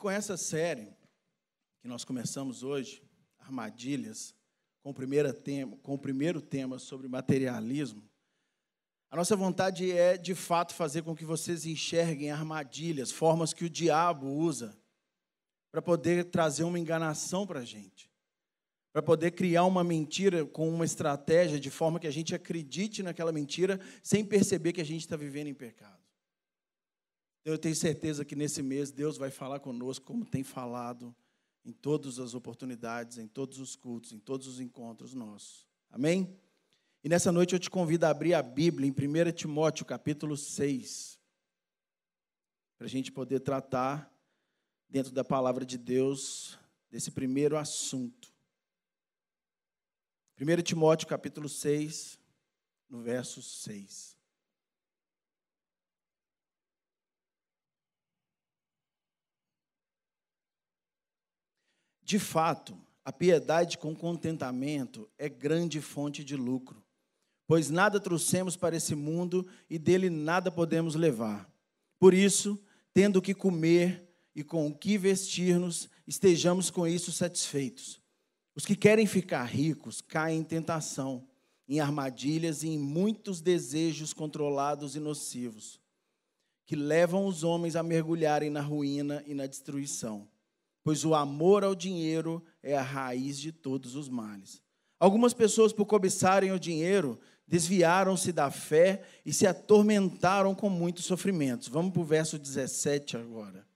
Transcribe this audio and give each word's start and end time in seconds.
com 0.00 0.10
essa 0.10 0.34
série 0.34 0.96
que 1.82 1.86
nós 1.86 2.06
começamos 2.06 2.62
hoje, 2.62 3.02
Armadilhas, 3.38 4.34
com 4.82 4.90
o, 4.90 4.94
primeiro 4.94 5.30
tema, 5.34 5.76
com 5.82 5.92
o 5.92 5.98
primeiro 5.98 6.40
tema 6.40 6.78
sobre 6.78 7.06
materialismo, 7.06 8.02
a 9.10 9.16
nossa 9.16 9.36
vontade 9.36 9.92
é, 9.92 10.16
de 10.16 10.34
fato, 10.34 10.72
fazer 10.72 11.02
com 11.02 11.14
que 11.14 11.24
vocês 11.24 11.66
enxerguem 11.66 12.30
armadilhas, 12.30 13.10
formas 13.10 13.52
que 13.52 13.66
o 13.66 13.70
diabo 13.70 14.26
usa 14.26 14.74
para 15.70 15.82
poder 15.82 16.24
trazer 16.24 16.64
uma 16.64 16.78
enganação 16.78 17.46
para 17.46 17.60
a 17.60 17.64
gente, 17.64 18.10
para 18.94 19.02
poder 19.02 19.32
criar 19.32 19.66
uma 19.66 19.84
mentira 19.84 20.46
com 20.46 20.66
uma 20.70 20.86
estratégia 20.86 21.60
de 21.60 21.70
forma 21.70 22.00
que 22.00 22.06
a 22.06 22.12
gente 22.12 22.34
acredite 22.34 23.02
naquela 23.02 23.32
mentira 23.32 23.78
sem 24.02 24.24
perceber 24.24 24.72
que 24.72 24.80
a 24.80 24.84
gente 24.84 25.02
está 25.02 25.16
vivendo 25.16 25.48
em 25.48 25.54
pecado. 25.54 26.00
Eu 27.44 27.56
tenho 27.56 27.74
certeza 27.74 28.24
que 28.24 28.36
nesse 28.36 28.62
mês 28.62 28.90
Deus 28.90 29.16
vai 29.16 29.30
falar 29.30 29.60
conosco 29.60 30.04
como 30.04 30.24
tem 30.24 30.44
falado 30.44 31.14
em 31.64 31.72
todas 31.72 32.18
as 32.18 32.34
oportunidades, 32.34 33.18
em 33.18 33.26
todos 33.26 33.58
os 33.58 33.76
cultos, 33.76 34.12
em 34.12 34.18
todos 34.18 34.46
os 34.46 34.60
encontros 34.60 35.14
nossos. 35.14 35.66
Amém? 35.90 36.38
E 37.02 37.08
nessa 37.08 37.32
noite 37.32 37.54
eu 37.54 37.58
te 37.58 37.70
convido 37.70 38.04
a 38.04 38.10
abrir 38.10 38.34
a 38.34 38.42
Bíblia 38.42 38.86
em 38.86 38.90
1 38.92 39.32
Timóteo, 39.32 39.86
capítulo 39.86 40.36
6, 40.36 41.18
para 42.76 42.86
a 42.86 42.90
gente 42.90 43.10
poder 43.10 43.40
tratar, 43.40 44.10
dentro 44.88 45.12
da 45.12 45.24
palavra 45.24 45.64
de 45.64 45.78
Deus, 45.78 46.58
desse 46.90 47.10
primeiro 47.10 47.56
assunto. 47.56 48.34
1 50.38 50.62
Timóteo, 50.62 51.06
capítulo 51.06 51.48
6, 51.48 52.18
no 52.88 53.00
verso 53.00 53.40
6. 53.40 54.19
De 62.10 62.18
fato, 62.18 62.76
a 63.04 63.12
piedade 63.12 63.78
com 63.78 63.94
contentamento 63.94 65.08
é 65.16 65.28
grande 65.28 65.80
fonte 65.80 66.24
de 66.24 66.36
lucro 66.36 66.82
pois 67.50 67.68
nada 67.68 67.98
trouxemos 67.98 68.56
para 68.56 68.76
esse 68.76 68.94
mundo 68.94 69.44
e 69.68 69.76
dele 69.76 70.08
nada 70.08 70.52
podemos 70.52 70.94
levar. 70.94 71.52
Por 71.98 72.14
isso, 72.14 72.56
tendo 72.94 73.16
o 73.16 73.20
que 73.20 73.34
comer 73.34 74.08
e 74.36 74.44
com 74.44 74.68
o 74.68 74.72
que 74.72 74.96
vestir-nos, 74.96 75.88
estejamos 76.06 76.70
com 76.70 76.86
isso 76.86 77.10
satisfeitos. 77.10 78.00
Os 78.54 78.64
que 78.64 78.76
querem 78.76 79.04
ficar 79.04 79.42
ricos 79.46 80.00
caem 80.00 80.38
em 80.38 80.44
tentação, 80.44 81.26
em 81.68 81.80
armadilhas 81.80 82.62
e 82.62 82.68
em 82.68 82.78
muitos 82.78 83.40
desejos 83.40 84.14
controlados 84.14 84.94
e 84.94 85.00
nocivos, 85.00 85.80
que 86.64 86.76
levam 86.76 87.26
os 87.26 87.42
homens 87.42 87.74
a 87.74 87.82
mergulharem 87.82 88.48
na 88.48 88.60
ruína 88.60 89.24
e 89.26 89.34
na 89.34 89.48
destruição. 89.48 90.28
Pois 90.82 91.04
o 91.04 91.14
amor 91.14 91.62
ao 91.62 91.74
dinheiro 91.74 92.42
é 92.62 92.76
a 92.76 92.82
raiz 92.82 93.38
de 93.38 93.52
todos 93.52 93.94
os 93.94 94.08
males. 94.08 94.62
Algumas 94.98 95.32
pessoas, 95.32 95.72
por 95.72 95.86
cobiçarem 95.86 96.52
o 96.52 96.60
dinheiro, 96.60 97.18
desviaram-se 97.46 98.32
da 98.32 98.50
fé 98.50 99.02
e 99.24 99.32
se 99.32 99.46
atormentaram 99.46 100.54
com 100.54 100.68
muitos 100.68 101.04
sofrimentos. 101.04 101.68
Vamos 101.68 101.92
para 101.92 102.02
o 102.02 102.04
verso 102.04 102.38
17 102.38 103.16
agora. 103.16 103.66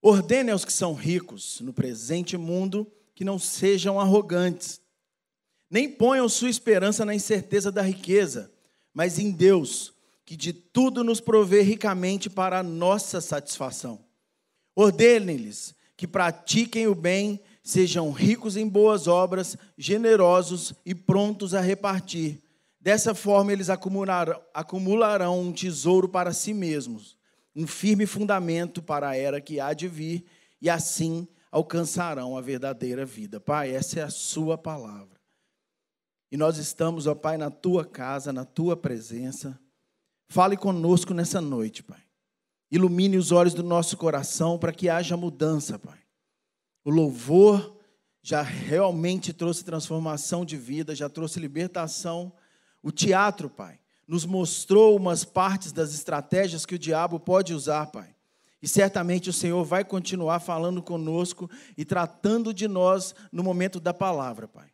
Ordene 0.00 0.50
aos 0.50 0.64
que 0.64 0.72
são 0.72 0.94
ricos 0.94 1.60
no 1.60 1.72
presente 1.72 2.36
mundo 2.36 2.90
que 3.14 3.24
não 3.24 3.38
sejam 3.38 4.00
arrogantes, 4.00 4.80
nem 5.70 5.88
ponham 5.88 6.28
sua 6.28 6.50
esperança 6.50 7.04
na 7.04 7.14
incerteza 7.14 7.70
da 7.70 7.82
riqueza, 7.82 8.52
mas 8.92 9.18
em 9.18 9.30
Deus, 9.30 9.91
que 10.24 10.36
de 10.36 10.52
tudo 10.52 11.02
nos 11.02 11.20
provê 11.20 11.62
ricamente 11.62 12.30
para 12.30 12.60
a 12.60 12.62
nossa 12.62 13.20
satisfação. 13.20 14.04
Ordene-lhes 14.74 15.74
que 15.96 16.06
pratiquem 16.06 16.86
o 16.86 16.94
bem 16.94 17.40
sejam 17.62 18.10
ricos 18.10 18.56
em 18.56 18.68
boas 18.68 19.06
obras, 19.06 19.56
generosos 19.78 20.74
e 20.84 20.94
prontos 20.94 21.54
a 21.54 21.60
repartir. 21.60 22.42
Dessa 22.80 23.14
forma, 23.14 23.52
eles 23.52 23.70
acumularão, 23.70 24.40
acumularão 24.52 25.40
um 25.40 25.52
tesouro 25.52 26.08
para 26.08 26.32
si 26.32 26.52
mesmos, 26.52 27.16
um 27.54 27.66
firme 27.66 28.06
fundamento 28.06 28.82
para 28.82 29.10
a 29.10 29.16
era 29.16 29.40
que 29.40 29.60
há 29.60 29.72
de 29.72 29.86
vir, 29.86 30.24
e 30.60 30.68
assim 30.68 31.28
alcançarão 31.52 32.36
a 32.36 32.40
verdadeira 32.40 33.06
vida. 33.06 33.38
Pai, 33.38 33.72
essa 33.72 34.00
é 34.00 34.02
a 34.02 34.10
Sua 34.10 34.58
palavra. 34.58 35.20
E 36.30 36.36
nós 36.36 36.56
estamos, 36.56 37.06
ó 37.06 37.14
Pai, 37.14 37.36
na 37.36 37.50
Tua 37.50 37.84
casa, 37.84 38.32
na 38.32 38.44
Tua 38.44 38.76
presença. 38.76 39.60
Fale 40.32 40.56
conosco 40.56 41.12
nessa 41.12 41.42
noite, 41.42 41.82
Pai. 41.82 42.00
Ilumine 42.70 43.18
os 43.18 43.32
olhos 43.32 43.52
do 43.52 43.62
nosso 43.62 43.98
coração 43.98 44.58
para 44.58 44.72
que 44.72 44.88
haja 44.88 45.14
mudança, 45.14 45.78
Pai. 45.78 45.98
O 46.82 46.88
louvor 46.90 47.76
já 48.22 48.40
realmente 48.40 49.30
trouxe 49.34 49.62
transformação 49.62 50.42
de 50.42 50.56
vida, 50.56 50.94
já 50.94 51.06
trouxe 51.06 51.38
libertação. 51.38 52.32
O 52.82 52.90
teatro, 52.90 53.50
Pai, 53.50 53.78
nos 54.08 54.24
mostrou 54.24 54.96
umas 54.96 55.22
partes 55.22 55.70
das 55.70 55.92
estratégias 55.92 56.64
que 56.64 56.76
o 56.76 56.78
diabo 56.78 57.20
pode 57.20 57.52
usar, 57.52 57.88
Pai. 57.88 58.16
E 58.62 58.66
certamente 58.66 59.28
o 59.28 59.34
Senhor 59.34 59.62
vai 59.64 59.84
continuar 59.84 60.40
falando 60.40 60.82
conosco 60.82 61.50
e 61.76 61.84
tratando 61.84 62.54
de 62.54 62.66
nós 62.66 63.14
no 63.30 63.42
momento 63.42 63.78
da 63.78 63.92
palavra, 63.92 64.48
Pai. 64.48 64.70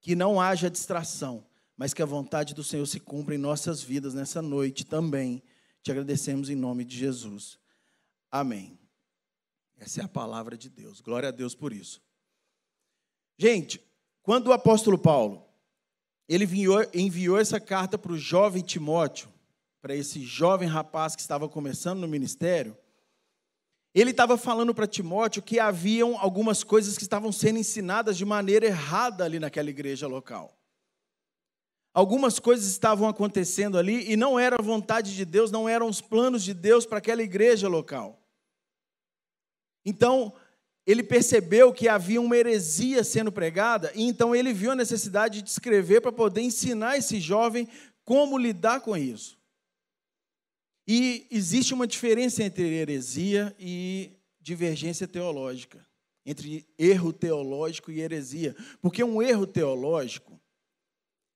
Que 0.00 0.16
não 0.16 0.40
haja 0.40 0.68
distração, 0.68 1.45
mas 1.76 1.92
que 1.92 2.02
a 2.02 2.06
vontade 2.06 2.54
do 2.54 2.64
Senhor 2.64 2.86
se 2.86 2.98
cumpra 2.98 3.34
em 3.34 3.38
nossas 3.38 3.82
vidas 3.82 4.14
nessa 4.14 4.40
noite 4.40 4.84
também. 4.84 5.42
Te 5.82 5.90
agradecemos 5.90 6.48
em 6.48 6.54
nome 6.54 6.84
de 6.84 6.96
Jesus. 6.96 7.58
Amém. 8.30 8.78
Essa 9.76 10.00
é 10.00 10.04
a 10.04 10.08
palavra 10.08 10.56
de 10.56 10.70
Deus. 10.70 11.00
Glória 11.00 11.28
a 11.28 11.32
Deus 11.32 11.54
por 11.54 11.72
isso. 11.72 12.00
Gente, 13.38 13.80
quando 14.22 14.48
o 14.48 14.52
apóstolo 14.52 14.98
Paulo 14.98 15.44
ele 16.28 16.44
enviou, 16.44 16.84
enviou 16.94 17.38
essa 17.38 17.60
carta 17.60 17.98
para 17.98 18.12
o 18.12 18.18
jovem 18.18 18.62
Timóteo, 18.62 19.28
para 19.80 19.94
esse 19.94 20.24
jovem 20.24 20.68
rapaz 20.68 21.14
que 21.14 21.20
estava 21.20 21.48
começando 21.48 22.00
no 22.00 22.08
ministério, 22.08 22.76
ele 23.94 24.10
estava 24.10 24.36
falando 24.36 24.74
para 24.74 24.86
Timóteo 24.86 25.42
que 25.42 25.60
haviam 25.60 26.18
algumas 26.18 26.64
coisas 26.64 26.96
que 26.96 27.02
estavam 27.02 27.30
sendo 27.30 27.58
ensinadas 27.58 28.16
de 28.16 28.24
maneira 28.24 28.66
errada 28.66 29.24
ali 29.24 29.38
naquela 29.38 29.70
igreja 29.70 30.06
local. 30.06 30.55
Algumas 31.96 32.38
coisas 32.38 32.66
estavam 32.66 33.08
acontecendo 33.08 33.78
ali 33.78 34.12
e 34.12 34.18
não 34.18 34.38
era 34.38 34.56
a 34.58 34.62
vontade 34.62 35.16
de 35.16 35.24
Deus, 35.24 35.50
não 35.50 35.66
eram 35.66 35.88
os 35.88 35.98
planos 35.98 36.44
de 36.44 36.52
Deus 36.52 36.84
para 36.84 36.98
aquela 36.98 37.22
igreja 37.22 37.68
local. 37.68 38.22
Então, 39.82 40.34
ele 40.86 41.02
percebeu 41.02 41.72
que 41.72 41.88
havia 41.88 42.20
uma 42.20 42.36
heresia 42.36 43.02
sendo 43.02 43.32
pregada, 43.32 43.90
e 43.94 44.02
então 44.02 44.36
ele 44.36 44.52
viu 44.52 44.72
a 44.72 44.76
necessidade 44.76 45.40
de 45.40 45.48
escrever 45.48 46.02
para 46.02 46.12
poder 46.12 46.42
ensinar 46.42 46.98
esse 46.98 47.18
jovem 47.18 47.66
como 48.04 48.36
lidar 48.36 48.82
com 48.82 48.94
isso. 48.94 49.38
E 50.86 51.26
existe 51.30 51.72
uma 51.72 51.86
diferença 51.86 52.42
entre 52.42 52.74
heresia 52.74 53.56
e 53.58 54.12
divergência 54.38 55.08
teológica, 55.08 55.82
entre 56.26 56.68
erro 56.76 57.10
teológico 57.10 57.90
e 57.90 58.00
heresia, 58.00 58.54
porque 58.82 59.02
um 59.02 59.22
erro 59.22 59.46
teológico 59.46 60.35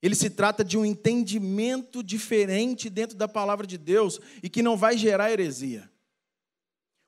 ele 0.02 0.14
se 0.14 0.30
trata 0.30 0.64
de 0.64 0.78
um 0.78 0.84
entendimento 0.84 2.02
diferente 2.02 2.88
dentro 2.88 3.16
da 3.16 3.28
palavra 3.28 3.66
de 3.66 3.76
Deus 3.76 4.18
e 4.42 4.48
que 4.48 4.62
não 4.62 4.76
vai 4.76 4.96
gerar 4.96 5.30
heresia. 5.30 5.90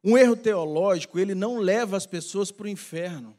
Um 0.04 0.18
erro 0.18 0.36
teológico, 0.36 1.18
ele 1.18 1.34
não 1.34 1.58
leva 1.58 1.96
as 1.96 2.06
pessoas 2.06 2.50
para 2.50 2.66
o 2.66 2.68
inferno. 2.68 3.38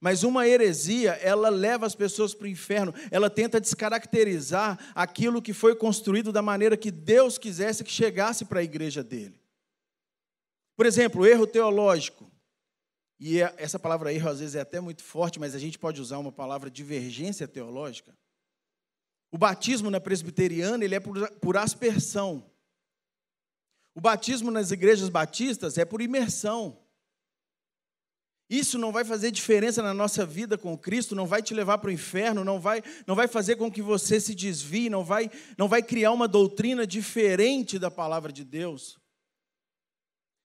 Mas 0.00 0.24
uma 0.24 0.48
heresia, 0.48 1.12
ela 1.22 1.48
leva 1.48 1.86
as 1.86 1.94
pessoas 1.94 2.34
para 2.34 2.46
o 2.46 2.48
inferno. 2.48 2.92
Ela 3.08 3.30
tenta 3.30 3.60
descaracterizar 3.60 4.76
aquilo 4.96 5.40
que 5.40 5.52
foi 5.52 5.76
construído 5.76 6.32
da 6.32 6.42
maneira 6.42 6.76
que 6.76 6.90
Deus 6.90 7.38
quisesse 7.38 7.84
que 7.84 7.92
chegasse 7.92 8.44
para 8.44 8.58
a 8.58 8.64
igreja 8.64 9.04
dele. 9.04 9.40
Por 10.74 10.86
exemplo, 10.86 11.24
erro 11.24 11.46
teológico. 11.46 12.28
E 13.20 13.40
é, 13.40 13.54
essa 13.56 13.78
palavra 13.78 14.12
erro 14.12 14.28
às 14.28 14.40
vezes 14.40 14.56
é 14.56 14.60
até 14.60 14.80
muito 14.80 15.04
forte, 15.04 15.38
mas 15.38 15.54
a 15.54 15.58
gente 15.60 15.78
pode 15.78 16.00
usar 16.00 16.18
uma 16.18 16.32
palavra 16.32 16.68
divergência 16.68 17.46
teológica. 17.46 18.12
O 19.32 19.38
batismo 19.38 19.90
na 19.90 19.98
presbiteriana, 19.98 20.84
ele 20.84 20.94
é 20.94 21.00
por, 21.00 21.28
por 21.40 21.56
aspersão. 21.56 22.44
O 23.94 24.00
batismo 24.00 24.50
nas 24.50 24.70
igrejas 24.70 25.08
batistas 25.08 25.78
é 25.78 25.86
por 25.86 26.02
imersão. 26.02 26.78
Isso 28.48 28.76
não 28.76 28.92
vai 28.92 29.02
fazer 29.02 29.30
diferença 29.30 29.82
na 29.82 29.94
nossa 29.94 30.26
vida 30.26 30.58
com 30.58 30.76
Cristo, 30.76 31.14
não 31.14 31.26
vai 31.26 31.42
te 31.42 31.54
levar 31.54 31.78
para 31.78 31.88
o 31.88 31.92
inferno, 31.92 32.44
não 32.44 32.60
vai, 32.60 32.82
não 33.06 33.14
vai 33.14 33.26
fazer 33.26 33.56
com 33.56 33.72
que 33.72 33.80
você 33.80 34.20
se 34.20 34.34
desvie, 34.34 34.90
não 34.90 35.02
vai, 35.02 35.30
não 35.56 35.66
vai 35.66 35.82
criar 35.82 36.12
uma 36.12 36.28
doutrina 36.28 36.86
diferente 36.86 37.78
da 37.78 37.90
palavra 37.90 38.30
de 38.30 38.44
Deus. 38.44 39.00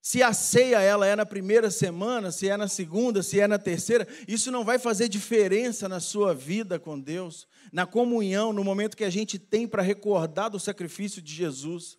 Se 0.07 0.23
a 0.23 0.31
ceia 0.31 0.79
ela 0.79 1.05
é 1.05 1.17
na 1.17 1.25
primeira 1.25 1.69
semana, 1.69 2.31
se 2.31 2.47
é 2.47 2.55
na 2.55 2.69
segunda, 2.69 3.21
se 3.21 3.41
é 3.41 3.45
na 3.45 3.59
terceira, 3.59 4.07
isso 4.25 4.49
não 4.49 4.63
vai 4.63 4.79
fazer 4.79 5.09
diferença 5.09 5.89
na 5.89 5.99
sua 5.99 6.33
vida 6.33 6.79
com 6.79 6.97
Deus, 6.97 7.45
na 7.73 7.85
comunhão, 7.85 8.53
no 8.53 8.63
momento 8.63 8.95
que 8.95 9.03
a 9.03 9.09
gente 9.09 9.37
tem 9.37 9.67
para 9.67 9.83
recordar 9.83 10.49
do 10.49 10.61
sacrifício 10.61 11.21
de 11.21 11.33
Jesus. 11.33 11.97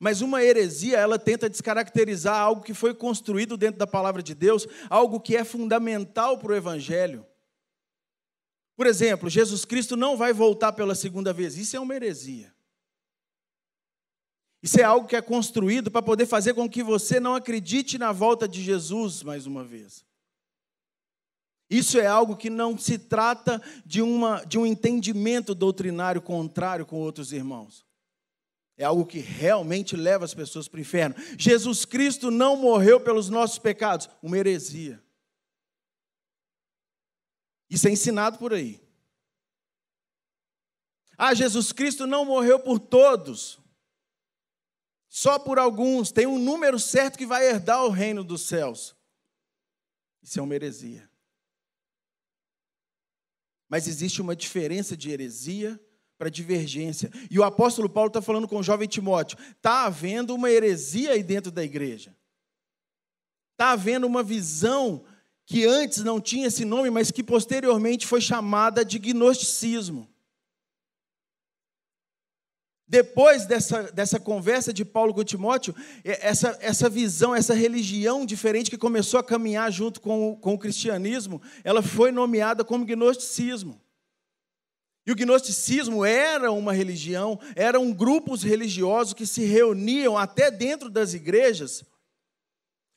Mas 0.00 0.22
uma 0.22 0.42
heresia, 0.42 0.96
ela 0.96 1.18
tenta 1.18 1.50
descaracterizar 1.50 2.40
algo 2.40 2.62
que 2.62 2.72
foi 2.72 2.94
construído 2.94 3.58
dentro 3.58 3.78
da 3.78 3.86
palavra 3.86 4.22
de 4.22 4.34
Deus, 4.34 4.66
algo 4.88 5.20
que 5.20 5.36
é 5.36 5.44
fundamental 5.44 6.38
para 6.38 6.52
o 6.52 6.56
evangelho. 6.56 7.26
Por 8.74 8.86
exemplo, 8.86 9.28
Jesus 9.28 9.66
Cristo 9.66 9.94
não 9.94 10.16
vai 10.16 10.32
voltar 10.32 10.72
pela 10.72 10.94
segunda 10.94 11.34
vez. 11.34 11.58
Isso 11.58 11.76
é 11.76 11.80
uma 11.80 11.94
heresia. 11.94 12.50
Isso 14.62 14.80
é 14.80 14.84
algo 14.84 15.08
que 15.08 15.16
é 15.16 15.20
construído 15.20 15.90
para 15.90 16.00
poder 16.00 16.24
fazer 16.26 16.54
com 16.54 16.70
que 16.70 16.82
você 16.82 17.18
não 17.18 17.34
acredite 17.34 17.98
na 17.98 18.12
volta 18.12 18.46
de 18.46 18.62
Jesus 18.62 19.22
mais 19.22 19.46
uma 19.46 19.64
vez. 19.64 20.04
Isso 21.68 21.98
é 21.98 22.06
algo 22.06 22.36
que 22.36 22.50
não 22.50 22.76
se 22.76 22.98
trata 22.98 23.60
de, 23.84 24.02
uma, 24.02 24.44
de 24.44 24.58
um 24.58 24.66
entendimento 24.66 25.54
doutrinário 25.54 26.20
contrário 26.20 26.84
com 26.84 27.00
outros 27.00 27.32
irmãos. 27.32 27.84
É 28.76 28.84
algo 28.84 29.06
que 29.06 29.18
realmente 29.18 29.96
leva 29.96 30.24
as 30.24 30.34
pessoas 30.34 30.68
para 30.68 30.78
o 30.78 30.80
inferno. 30.80 31.14
Jesus 31.38 31.84
Cristo 31.84 32.30
não 32.30 32.56
morreu 32.56 33.00
pelos 33.00 33.28
nossos 33.30 33.58
pecados, 33.58 34.08
uma 34.22 34.36
heresia. 34.36 35.02
Isso 37.70 37.88
é 37.88 37.90
ensinado 37.90 38.38
por 38.38 38.52
aí. 38.52 38.78
Ah, 41.16 41.32
Jesus 41.32 41.72
Cristo 41.72 42.06
não 42.06 42.24
morreu 42.24 42.60
por 42.60 42.78
todos, 42.78 43.61
só 45.12 45.38
por 45.38 45.58
alguns. 45.58 46.10
Tem 46.10 46.26
um 46.26 46.38
número 46.38 46.80
certo 46.80 47.18
que 47.18 47.26
vai 47.26 47.46
herdar 47.46 47.84
o 47.84 47.90
reino 47.90 48.24
dos 48.24 48.40
céus. 48.40 48.96
Isso 50.22 50.40
é 50.40 50.42
uma 50.42 50.54
heresia. 50.54 51.06
Mas 53.68 53.86
existe 53.86 54.22
uma 54.22 54.34
diferença 54.34 54.96
de 54.96 55.10
heresia 55.10 55.78
para 56.16 56.30
divergência. 56.30 57.10
E 57.30 57.38
o 57.38 57.44
apóstolo 57.44 57.90
Paulo 57.90 58.08
está 58.08 58.22
falando 58.22 58.48
com 58.48 58.56
o 58.56 58.62
jovem 58.62 58.88
Timóteo: 58.88 59.36
está 59.38 59.84
havendo 59.84 60.34
uma 60.34 60.50
heresia 60.50 61.12
aí 61.12 61.22
dentro 61.22 61.52
da 61.52 61.62
igreja. 61.62 62.16
Está 63.52 63.72
havendo 63.72 64.06
uma 64.06 64.22
visão 64.22 65.04
que 65.44 65.66
antes 65.66 65.98
não 65.98 66.22
tinha 66.22 66.46
esse 66.46 66.64
nome, 66.64 66.88
mas 66.88 67.10
que 67.10 67.22
posteriormente 67.22 68.06
foi 68.06 68.22
chamada 68.22 68.82
de 68.82 68.98
gnosticismo. 68.98 70.11
Depois 72.92 73.46
dessa, 73.46 73.84
dessa 73.84 74.20
conversa 74.20 74.70
de 74.70 74.84
Paulo 74.84 75.14
com 75.14 75.24
Timóteo, 75.24 75.74
essa, 76.04 76.58
essa 76.60 76.90
visão, 76.90 77.34
essa 77.34 77.54
religião 77.54 78.26
diferente 78.26 78.68
que 78.68 78.76
começou 78.76 79.18
a 79.18 79.24
caminhar 79.24 79.72
junto 79.72 79.98
com, 79.98 80.36
com 80.36 80.52
o 80.52 80.58
cristianismo, 80.58 81.40
ela 81.64 81.80
foi 81.80 82.12
nomeada 82.12 82.62
como 82.62 82.84
gnosticismo. 82.84 83.80
E 85.06 85.10
o 85.10 85.16
gnosticismo 85.16 86.04
era 86.04 86.52
uma 86.52 86.74
religião, 86.74 87.40
eram 87.56 87.90
grupos 87.94 88.42
religiosos 88.42 89.14
que 89.14 89.24
se 89.24 89.42
reuniam 89.42 90.18
até 90.18 90.50
dentro 90.50 90.90
das 90.90 91.14
igrejas 91.14 91.82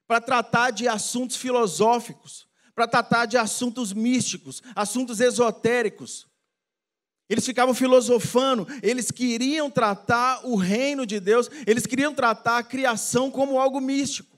para 0.05 0.19
tratar 0.19 0.71
de 0.71 0.89
assuntos 0.89 1.37
filosóficos, 1.37 2.49
para 2.75 2.85
tratar 2.85 3.27
de 3.27 3.37
assuntos 3.37 3.93
místicos, 3.93 4.61
assuntos 4.75 5.21
esotéricos. 5.21 6.27
Eles 7.27 7.45
ficavam 7.45 7.73
filosofando, 7.73 8.67
eles 8.83 9.09
queriam 9.09 9.69
tratar 9.69 10.45
o 10.45 10.55
reino 10.55 11.05
de 11.05 11.19
Deus, 11.19 11.49
eles 11.65 11.87
queriam 11.87 12.13
tratar 12.13 12.59
a 12.59 12.63
criação 12.63 13.31
como 13.31 13.59
algo 13.59 13.81
místico. 13.81 14.35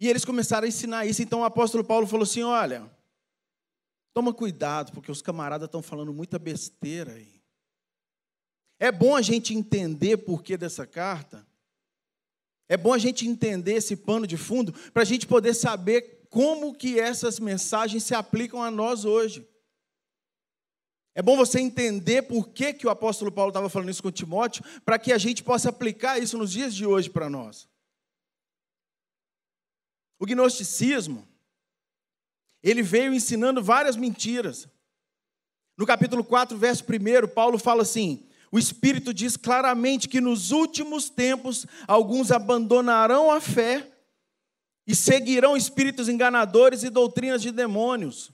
E 0.00 0.08
eles 0.08 0.24
começaram 0.24 0.64
a 0.64 0.68
ensinar 0.68 1.06
isso. 1.06 1.22
Então 1.22 1.40
o 1.40 1.44
apóstolo 1.44 1.82
Paulo 1.82 2.06
falou 2.06 2.22
assim: 2.22 2.42
olha, 2.42 2.88
toma 4.14 4.32
cuidado, 4.34 4.92
porque 4.92 5.10
os 5.10 5.22
camaradas 5.22 5.66
estão 5.66 5.82
falando 5.82 6.12
muita 6.12 6.38
besteira 6.38 7.12
aí. 7.14 7.40
É 8.78 8.92
bom 8.92 9.16
a 9.16 9.22
gente 9.22 9.54
entender 9.54 10.18
por 10.18 10.42
que 10.42 10.56
dessa 10.56 10.86
carta, 10.86 11.44
é 12.68 12.76
bom 12.76 12.92
a 12.92 12.98
gente 12.98 13.26
entender 13.26 13.72
esse 13.72 13.96
pano 13.96 14.26
de 14.26 14.36
fundo 14.36 14.72
para 14.92 15.02
a 15.02 15.06
gente 15.06 15.26
poder 15.26 15.54
saber 15.54 16.17
como 16.28 16.74
que 16.74 16.98
essas 16.98 17.38
mensagens 17.38 18.04
se 18.04 18.14
aplicam 18.14 18.62
a 18.62 18.70
nós 18.70 19.04
hoje. 19.04 19.48
É 21.14 21.22
bom 21.22 21.36
você 21.36 21.58
entender 21.58 22.22
por 22.22 22.48
que, 22.50 22.72
que 22.72 22.86
o 22.86 22.90
apóstolo 22.90 23.32
Paulo 23.32 23.50
estava 23.50 23.68
falando 23.68 23.90
isso 23.90 24.02
com 24.02 24.10
Timóteo, 24.10 24.62
para 24.84 24.98
que 24.98 25.12
a 25.12 25.18
gente 25.18 25.42
possa 25.42 25.70
aplicar 25.70 26.18
isso 26.18 26.38
nos 26.38 26.52
dias 26.52 26.74
de 26.74 26.86
hoje 26.86 27.10
para 27.10 27.28
nós. 27.28 27.68
O 30.18 30.26
gnosticismo, 30.26 31.26
ele 32.62 32.82
veio 32.82 33.12
ensinando 33.14 33.62
várias 33.62 33.96
mentiras. 33.96 34.68
No 35.76 35.86
capítulo 35.86 36.22
4, 36.22 36.56
verso 36.56 36.84
1, 36.84 37.28
Paulo 37.28 37.58
fala 37.58 37.82
assim: 37.82 38.28
o 38.50 38.58
Espírito 38.58 39.12
diz 39.12 39.36
claramente 39.36 40.08
que 40.08 40.20
nos 40.20 40.50
últimos 40.50 41.10
tempos 41.10 41.66
alguns 41.86 42.30
abandonarão 42.30 43.30
a 43.30 43.40
fé 43.40 43.97
e 44.88 44.94
seguirão 44.94 45.54
espíritos 45.54 46.08
enganadores 46.08 46.82
e 46.82 46.88
doutrinas 46.88 47.42
de 47.42 47.52
demônios. 47.52 48.32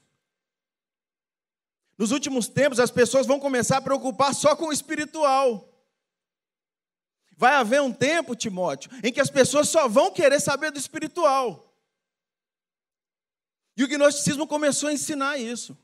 Nos 1.98 2.12
últimos 2.12 2.46
tempos, 2.46 2.78
as 2.78 2.92
pessoas 2.92 3.26
vão 3.26 3.40
começar 3.40 3.78
a 3.78 3.82
preocupar 3.82 4.32
só 4.32 4.54
com 4.54 4.66
o 4.66 4.72
espiritual. 4.72 5.68
Vai 7.36 7.56
haver 7.56 7.82
um 7.82 7.92
tempo, 7.92 8.36
Timóteo, 8.36 8.88
em 9.02 9.12
que 9.12 9.20
as 9.20 9.30
pessoas 9.30 9.68
só 9.68 9.88
vão 9.88 10.12
querer 10.12 10.38
saber 10.38 10.70
do 10.70 10.78
espiritual. 10.78 11.76
E 13.76 13.82
o 13.82 13.88
gnosticismo 13.88 14.46
começou 14.46 14.88
a 14.88 14.92
ensinar 14.92 15.36
isso. 15.36 15.76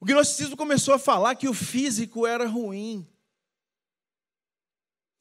O 0.00 0.04
gnosticismo 0.04 0.56
começou 0.56 0.94
a 0.94 0.98
falar 0.98 1.36
que 1.36 1.48
o 1.48 1.54
físico 1.54 2.26
era 2.26 2.48
ruim. 2.48 3.08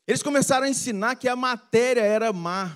Eles 0.07 0.23
começaram 0.23 0.65
a 0.65 0.69
ensinar 0.69 1.15
que 1.15 1.27
a 1.27 1.35
matéria 1.35 2.01
era 2.01 2.33
má. 2.33 2.75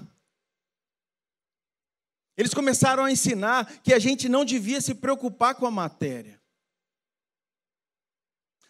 Eles 2.35 2.53
começaram 2.53 3.03
a 3.03 3.11
ensinar 3.11 3.81
que 3.81 3.93
a 3.93 3.99
gente 3.99 4.27
não 4.27 4.43
devia 4.43 4.81
se 4.81 4.95
preocupar 4.95 5.55
com 5.55 5.65
a 5.65 5.71
matéria. 5.71 6.41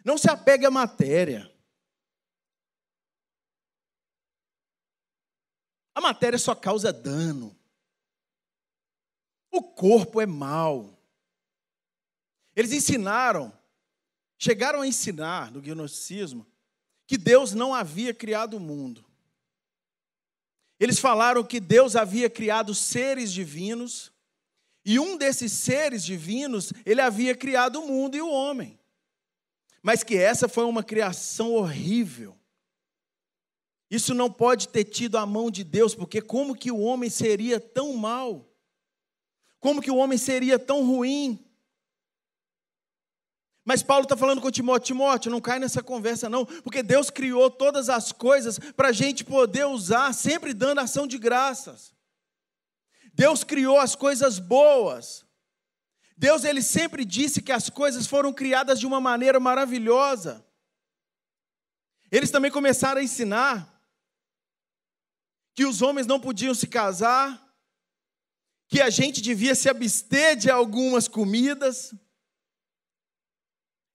Não 0.04 0.18
se 0.18 0.30
apegue 0.30 0.66
à 0.66 0.72
matéria. 0.72 1.50
A 5.96 6.02
matéria 6.02 6.38
só 6.38 6.54
causa 6.54 6.92
dano. 6.92 7.58
O 9.50 9.62
corpo 9.62 10.20
é 10.20 10.26
mau. 10.26 11.00
Eles 12.56 12.72
ensinaram, 12.72 13.58
chegaram 14.38 14.82
a 14.82 14.88
ensinar 14.88 15.52
no 15.52 15.62
gnosticismo, 15.62 16.46
que 17.08 17.18
Deus 17.18 17.54
não 17.54 17.74
havia 17.74 18.14
criado 18.14 18.58
o 18.58 18.60
mundo. 18.60 19.06
Eles 20.80 21.00
falaram 21.00 21.44
que 21.44 21.60
Deus 21.60 21.96
havia 21.96 22.30
criado 22.30 22.74
seres 22.74 23.32
divinos, 23.32 24.12
e 24.86 25.00
um 25.00 25.18
desses 25.18 25.52
seres 25.52 26.04
divinos, 26.04 26.74
ele 26.86 27.00
havia 27.00 27.36
criado 27.36 27.80
o 27.80 27.88
mundo 27.88 28.18
e 28.18 28.22
o 28.22 28.30
homem. 28.30 28.78
Mas 29.82 30.04
que 30.04 30.16
essa 30.16 30.48
foi 30.48 30.66
uma 30.66 30.84
criação 30.84 31.54
horrível. 31.54 32.38
Isso 33.90 34.14
não 34.14 34.32
pode 34.32 34.70
ter 34.70 34.86
tido 34.86 35.18
a 35.18 35.26
mão 35.26 35.52
de 35.52 35.64
Deus, 35.64 35.94
porque 35.94 36.22
como 36.22 36.56
que 36.56 36.72
o 36.72 36.80
homem 36.80 37.10
seria 37.10 37.60
tão 37.60 37.94
mal? 37.94 38.50
Como 39.60 39.82
que 39.82 39.92
o 39.92 39.98
homem 39.98 40.18
seria 40.18 40.58
tão 40.58 40.86
ruim? 40.86 41.43
Mas 43.66 43.82
Paulo 43.82 44.04
está 44.04 44.18
falando 44.18 44.42
com 44.42 44.52
Timóteo, 44.52 44.88
Timóteo, 44.88 45.32
não 45.32 45.40
cai 45.40 45.58
nessa 45.58 45.82
conversa 45.82 46.30
não, 46.30 46.46
porque 46.46 46.84
Deus 46.84 47.10
criou 47.10 47.50
todas 47.50 47.90
as 47.90 48.12
coisas 48.12 48.60
para 48.60 48.90
a 48.90 48.92
gente 48.92 49.24
poder 49.24 49.66
usar, 49.66 50.14
sempre 50.14 50.54
dando 50.54 50.80
ação 50.80 51.08
de 51.08 51.18
graças. 51.18 51.94
Deus 53.14 53.44
criou 53.44 53.80
as 53.80 53.96
coisas 53.96 54.40
boas. 54.40 55.26
Deus 56.18 56.44
ele 56.44 56.62
sempre 56.62 57.06
disse 57.06 57.42
que 57.42 57.52
as 57.52 57.70
coisas 57.70 58.06
foram 58.06 58.34
criadas 58.34 58.80
de 58.80 58.86
uma 58.86 59.00
maneira 59.00 59.40
maravilhosa. 59.40 60.46
Eles 62.12 62.32
também 62.32 62.52
começaram 62.52 63.00
a 63.00 63.04
ensinar 63.04 63.74
que 65.56 65.66
os 65.66 65.82
homens 65.82 66.06
não 66.06 66.20
podiam 66.20 66.54
se 66.54 66.68
casar, 66.68 67.42
que 68.68 68.82
a 68.82 68.90
gente 68.90 69.22
devia 69.22 69.56
se 69.56 69.70
abster 69.70 70.36
de 70.36 70.50
algumas 70.50 71.08
comidas. 71.08 71.94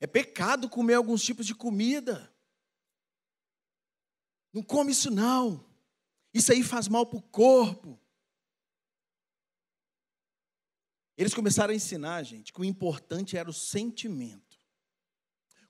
É 0.00 0.07
pecado 0.07 0.69
comer 0.69 0.95
alguns 0.95 1.23
tipos 1.23 1.47
de 1.47 1.55
comida. 1.55 2.33
Não 4.52 4.62
come 4.62 4.93
isso 4.93 5.11
não. 5.11 5.64
Isso 6.33 6.52
aí 6.52 6.62
faz 6.62 6.88
mal 6.88 7.07
para 7.07 7.19
o 7.19 7.23
corpo. 7.23 7.99
Eles 11.17 11.35
começaram 11.35 11.73
a 11.73 11.76
ensinar, 11.76 12.23
gente, 12.23 12.52
que 12.52 12.61
o 12.61 12.64
importante 12.64 13.37
era 13.37 13.50
o 13.50 13.52
sentimento. 13.52 14.49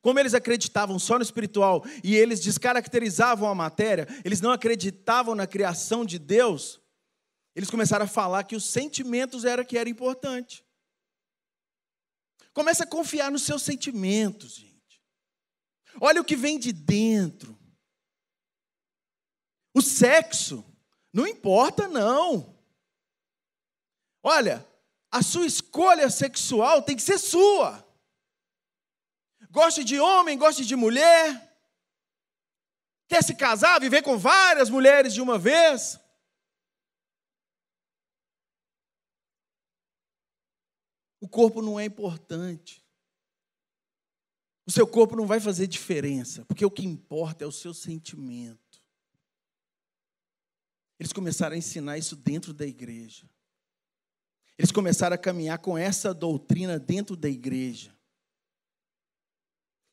Como 0.00 0.20
eles 0.20 0.34
acreditavam 0.34 0.98
só 0.98 1.16
no 1.16 1.22
espiritual 1.22 1.84
e 2.04 2.14
eles 2.14 2.40
descaracterizavam 2.40 3.48
a 3.48 3.54
matéria, 3.54 4.06
eles 4.24 4.40
não 4.40 4.52
acreditavam 4.52 5.34
na 5.34 5.46
criação 5.46 6.04
de 6.04 6.18
Deus, 6.18 6.80
eles 7.56 7.70
começaram 7.70 8.04
a 8.04 8.08
falar 8.08 8.44
que 8.44 8.54
os 8.54 8.64
sentimentos 8.64 9.44
era 9.44 9.64
que 9.64 9.76
era 9.76 9.88
importante. 9.88 10.64
Comece 12.52 12.82
a 12.82 12.86
confiar 12.86 13.30
nos 13.30 13.42
seus 13.42 13.62
sentimentos, 13.62 14.54
gente. 14.54 15.02
Olha 16.00 16.20
o 16.20 16.24
que 16.24 16.36
vem 16.36 16.58
de 16.58 16.72
dentro. 16.72 17.58
O 19.74 19.82
sexo 19.82 20.64
não 21.12 21.26
importa, 21.26 21.88
não. 21.88 22.56
Olha, 24.22 24.66
a 25.10 25.22
sua 25.22 25.46
escolha 25.46 26.10
sexual 26.10 26.82
tem 26.82 26.96
que 26.96 27.02
ser 27.02 27.18
sua. 27.18 27.84
Goste 29.50 29.82
de 29.82 29.98
homem, 29.98 30.36
goste 30.36 30.64
de 30.64 30.76
mulher. 30.76 31.48
Quer 33.08 33.24
se 33.24 33.34
casar, 33.34 33.80
viver 33.80 34.02
com 34.02 34.18
várias 34.18 34.68
mulheres 34.68 35.14
de 35.14 35.22
uma 35.22 35.38
vez? 35.38 35.98
O 41.20 41.28
corpo 41.28 41.60
não 41.60 41.78
é 41.78 41.84
importante. 41.84 42.84
O 44.66 44.70
seu 44.70 44.86
corpo 44.86 45.16
não 45.16 45.26
vai 45.26 45.40
fazer 45.40 45.66
diferença, 45.66 46.44
porque 46.44 46.64
o 46.64 46.70
que 46.70 46.84
importa 46.84 47.44
é 47.44 47.46
o 47.46 47.52
seu 47.52 47.72
sentimento. 47.72 48.82
Eles 51.00 51.12
começaram 51.12 51.54
a 51.54 51.58
ensinar 51.58 51.96
isso 51.96 52.16
dentro 52.16 52.52
da 52.52 52.66
igreja. 52.66 53.28
Eles 54.58 54.72
começaram 54.72 55.14
a 55.14 55.18
caminhar 55.18 55.58
com 55.58 55.78
essa 55.78 56.12
doutrina 56.12 56.78
dentro 56.78 57.16
da 57.16 57.28
igreja. 57.28 57.96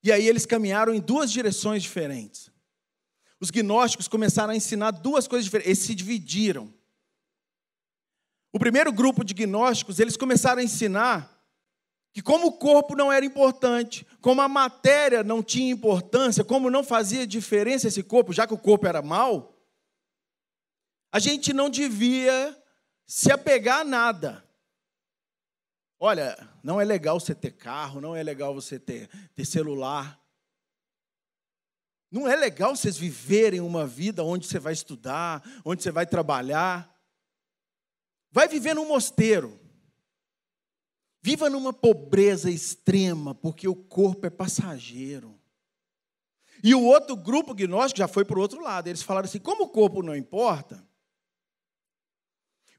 E 0.03 0.11
aí 0.11 0.27
eles 0.27 0.45
caminharam 0.45 0.93
em 0.93 0.99
duas 0.99 1.31
direções 1.31 1.83
diferentes. 1.83 2.51
Os 3.39 3.51
gnósticos 3.51 4.07
começaram 4.07 4.53
a 4.53 4.55
ensinar 4.55 4.91
duas 4.91 5.27
coisas 5.27 5.45
diferentes. 5.45 5.67
Eles 5.67 5.79
se 5.79 5.95
dividiram. 5.95 6.73
O 8.55 8.57
primeiro 8.57 8.89
grupo 8.93 9.21
de 9.21 9.33
gnósticos, 9.33 9.99
eles 9.99 10.15
começaram 10.15 10.61
a 10.61 10.63
ensinar 10.63 11.29
que 12.13 12.21
como 12.21 12.47
o 12.47 12.53
corpo 12.53 12.95
não 12.95 13.11
era 13.11 13.25
importante, 13.25 14.07
como 14.21 14.41
a 14.41 14.47
matéria 14.47 15.25
não 15.25 15.43
tinha 15.43 15.73
importância, 15.73 16.41
como 16.41 16.69
não 16.69 16.81
fazia 16.81 17.27
diferença 17.27 17.89
esse 17.89 18.01
corpo, 18.01 18.31
já 18.31 18.47
que 18.47 18.53
o 18.53 18.57
corpo 18.57 18.87
era 18.87 19.01
mal, 19.01 19.53
a 21.11 21.19
gente 21.19 21.51
não 21.51 21.69
devia 21.69 22.57
se 23.05 23.29
apegar 23.29 23.81
a 23.81 23.83
nada. 23.83 24.49
Olha, 25.99 26.37
não 26.63 26.79
é 26.79 26.85
legal 26.85 27.19
você 27.19 27.35
ter 27.35 27.51
carro, 27.51 27.99
não 27.99 28.15
é 28.15 28.23
legal 28.23 28.55
você 28.55 28.79
ter, 28.79 29.09
ter 29.35 29.43
celular. 29.43 30.17
Não 32.09 32.25
é 32.25 32.37
legal 32.37 32.73
vocês 32.73 32.95
viverem 32.95 33.59
uma 33.59 33.85
vida 33.85 34.23
onde 34.23 34.47
você 34.47 34.59
vai 34.59 34.71
estudar, 34.71 35.43
onde 35.65 35.83
você 35.83 35.91
vai 35.91 36.05
trabalhar. 36.05 36.94
Vai 38.35 38.47
viver 38.47 38.75
num 38.75 38.87
mosteiro. 38.87 39.57
Viva 41.23 41.49
numa 41.49 41.73
pobreza 41.73 42.51
extrema, 42.51 43.33
porque 43.33 43.67
o 43.67 43.75
corpo 43.75 44.27
é 44.27 44.29
passageiro. 44.29 45.39
E 46.61 46.75
o 46.75 46.83
outro 46.83 47.15
grupo 47.15 47.55
gnóstico 47.55 47.97
já 47.97 48.07
foi 48.07 48.25
para 48.25 48.37
o 48.37 48.41
outro 48.41 48.61
lado. 48.61 48.87
Eles 48.87 49.01
falaram 49.01 49.25
assim: 49.25 49.39
como 49.39 49.63
o 49.63 49.69
corpo 49.69 50.03
não 50.03 50.15
importa, 50.15 50.85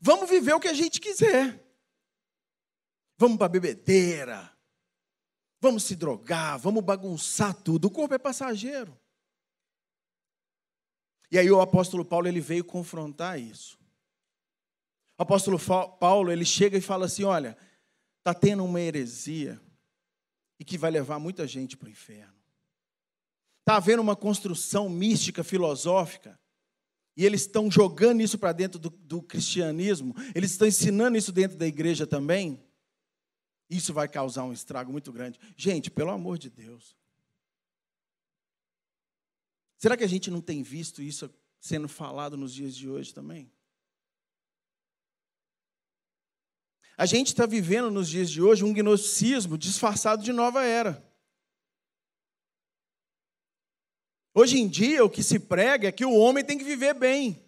vamos 0.00 0.28
viver 0.28 0.52
o 0.52 0.60
que 0.60 0.68
a 0.68 0.74
gente 0.74 1.00
quiser 1.00 1.66
vamos 3.16 3.38
para 3.38 3.46
a 3.46 3.50
bebedeira, 3.50 4.52
vamos 5.60 5.84
se 5.84 5.96
drogar, 5.96 6.58
vamos 6.58 6.84
bagunçar 6.84 7.54
tudo. 7.54 7.86
O 7.86 7.90
corpo 7.90 8.14
é 8.14 8.18
passageiro. 8.18 8.98
E 11.30 11.38
aí 11.38 11.50
o 11.50 11.60
apóstolo 11.60 12.04
Paulo 12.04 12.28
ele 12.28 12.40
veio 12.40 12.64
confrontar 12.64 13.40
isso. 13.40 13.78
O 15.18 15.22
apóstolo 15.22 15.58
Paulo 15.98 16.30
ele 16.30 16.44
chega 16.44 16.76
e 16.76 16.80
fala 16.80 17.06
assim: 17.06 17.24
olha, 17.24 17.56
está 18.18 18.34
tendo 18.34 18.64
uma 18.64 18.80
heresia 18.80 19.60
e 20.58 20.64
que 20.64 20.76
vai 20.76 20.90
levar 20.90 21.18
muita 21.18 21.46
gente 21.46 21.76
para 21.76 21.86
o 21.86 21.90
inferno. 21.90 22.34
Está 23.60 23.76
havendo 23.76 24.02
uma 24.02 24.14
construção 24.14 24.88
mística, 24.88 25.42
filosófica, 25.42 26.38
e 27.16 27.24
eles 27.24 27.42
estão 27.42 27.70
jogando 27.70 28.20
isso 28.20 28.38
para 28.38 28.52
dentro 28.52 28.78
do, 28.78 28.90
do 28.90 29.22
cristianismo, 29.22 30.14
eles 30.34 30.52
estão 30.52 30.68
ensinando 30.68 31.16
isso 31.16 31.32
dentro 31.32 31.56
da 31.56 31.66
igreja 31.66 32.06
também. 32.06 32.62
Isso 33.68 33.92
vai 33.92 34.06
causar 34.06 34.44
um 34.44 34.52
estrago 34.52 34.92
muito 34.92 35.10
grande. 35.10 35.40
Gente, 35.56 35.90
pelo 35.90 36.10
amor 36.10 36.38
de 36.38 36.48
Deus. 36.48 36.96
Será 39.78 39.96
que 39.96 40.04
a 40.04 40.08
gente 40.08 40.30
não 40.30 40.40
tem 40.40 40.62
visto 40.62 41.02
isso 41.02 41.28
sendo 41.58 41.88
falado 41.88 42.36
nos 42.36 42.54
dias 42.54 42.76
de 42.76 42.88
hoje 42.88 43.12
também? 43.12 43.50
A 46.96 47.04
gente 47.04 47.28
está 47.28 47.44
vivendo 47.44 47.90
nos 47.90 48.08
dias 48.08 48.30
de 48.30 48.40
hoje 48.40 48.64
um 48.64 48.72
gnosticismo 48.72 49.58
disfarçado 49.58 50.22
de 50.22 50.32
nova 50.32 50.64
era. 50.64 51.04
Hoje 54.32 54.58
em 54.58 54.68
dia, 54.68 55.04
o 55.04 55.10
que 55.10 55.22
se 55.22 55.38
prega 55.38 55.88
é 55.88 55.92
que 55.92 56.04
o 56.04 56.14
homem 56.14 56.44
tem 56.44 56.56
que 56.56 56.64
viver 56.64 56.94
bem. 56.94 57.42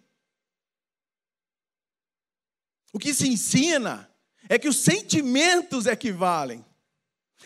O 2.93 2.99
que 2.99 3.13
se 3.13 3.27
ensina 3.27 4.11
é 4.47 4.57
que 4.57 4.67
os 4.67 4.77
sentimentos 4.77 5.85
equivalem. 5.85 6.65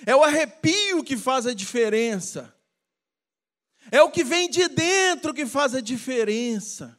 É 0.05 0.15
o 0.15 0.23
arrepio 0.23 1.03
que 1.03 1.17
faz 1.17 1.45
a 1.45 1.53
diferença. 1.53 2.53
É 3.91 4.01
o 4.01 4.11
que 4.11 4.23
vem 4.23 4.49
de 4.49 4.67
dentro 4.67 5.33
que 5.33 5.45
faz 5.45 5.75
a 5.75 5.81
diferença. 5.81 6.97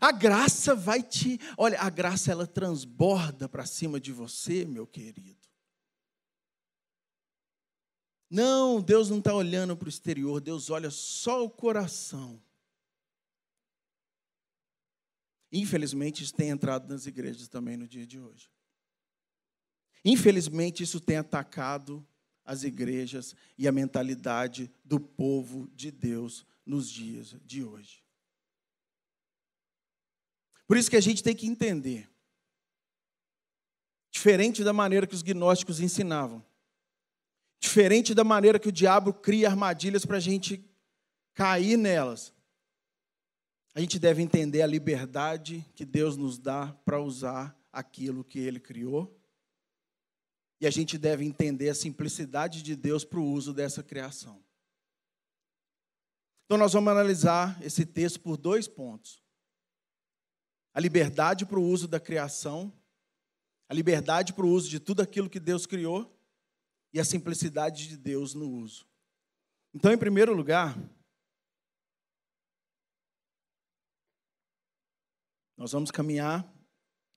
A 0.00 0.12
graça 0.12 0.74
vai 0.74 1.02
te. 1.02 1.40
Olha, 1.56 1.80
a 1.80 1.90
graça 1.90 2.30
ela 2.30 2.46
transborda 2.46 3.48
para 3.48 3.66
cima 3.66 4.00
de 4.00 4.12
você, 4.12 4.64
meu 4.64 4.86
querido. 4.86 5.46
Não, 8.28 8.80
Deus 8.80 9.08
não 9.08 9.18
está 9.18 9.34
olhando 9.34 9.76
para 9.76 9.86
o 9.86 9.88
exterior, 9.88 10.40
Deus 10.40 10.68
olha 10.68 10.90
só 10.90 11.44
o 11.44 11.50
coração. 11.50 12.42
Infelizmente, 15.52 16.24
isso 16.24 16.34
tem 16.34 16.50
entrado 16.50 16.88
nas 16.88 17.06
igrejas 17.06 17.48
também 17.48 17.76
no 17.76 17.86
dia 17.86 18.06
de 18.06 18.18
hoje. 18.18 18.50
Infelizmente, 20.04 20.82
isso 20.82 21.00
tem 21.00 21.16
atacado 21.16 22.06
as 22.44 22.62
igrejas 22.62 23.34
e 23.56 23.66
a 23.66 23.72
mentalidade 23.72 24.70
do 24.84 25.00
povo 25.00 25.68
de 25.74 25.90
Deus 25.90 26.44
nos 26.64 26.90
dias 26.90 27.36
de 27.44 27.62
hoje. 27.62 28.05
Por 30.66 30.76
isso 30.76 30.90
que 30.90 30.96
a 30.96 31.00
gente 31.00 31.22
tem 31.22 31.34
que 31.34 31.46
entender, 31.46 32.10
diferente 34.10 34.64
da 34.64 34.72
maneira 34.72 35.06
que 35.06 35.14
os 35.14 35.22
gnósticos 35.22 35.80
ensinavam, 35.80 36.44
diferente 37.60 38.14
da 38.14 38.24
maneira 38.24 38.58
que 38.58 38.68
o 38.68 38.72
diabo 38.72 39.12
cria 39.12 39.48
armadilhas 39.48 40.04
para 40.04 40.16
a 40.16 40.20
gente 40.20 40.64
cair 41.34 41.76
nelas, 41.76 42.32
a 43.76 43.80
gente 43.80 43.98
deve 43.98 44.22
entender 44.22 44.62
a 44.62 44.66
liberdade 44.66 45.62
que 45.74 45.84
Deus 45.84 46.16
nos 46.16 46.38
dá 46.38 46.72
para 46.82 46.98
usar 46.98 47.54
aquilo 47.70 48.24
que 48.24 48.38
Ele 48.38 48.58
criou. 48.58 49.14
E 50.58 50.66
a 50.66 50.70
gente 50.70 50.96
deve 50.96 51.26
entender 51.26 51.68
a 51.68 51.74
simplicidade 51.74 52.62
de 52.62 52.74
Deus 52.74 53.04
para 53.04 53.20
o 53.20 53.30
uso 53.30 53.52
dessa 53.52 53.82
criação. 53.82 54.42
Então, 56.46 56.56
nós 56.56 56.72
vamos 56.72 56.90
analisar 56.90 57.62
esse 57.62 57.84
texto 57.84 58.18
por 58.18 58.38
dois 58.38 58.66
pontos: 58.66 59.22
a 60.76 60.80
liberdade 60.80 61.46
para 61.46 61.58
o 61.58 61.64
uso 61.64 61.88
da 61.88 61.98
criação, 61.98 62.70
a 63.66 63.72
liberdade 63.72 64.34
para 64.34 64.44
o 64.44 64.50
uso 64.50 64.68
de 64.68 64.78
tudo 64.78 65.00
aquilo 65.00 65.30
que 65.30 65.40
Deus 65.40 65.64
criou, 65.64 66.14
e 66.92 67.00
a 67.00 67.04
simplicidade 67.04 67.88
de 67.88 67.96
Deus 67.96 68.34
no 68.34 68.46
uso. 68.46 68.86
Então, 69.72 69.90
em 69.90 69.96
primeiro 69.96 70.34
lugar, 70.34 70.76
Nós 75.56 75.72
vamos 75.72 75.90
caminhar 75.90 76.46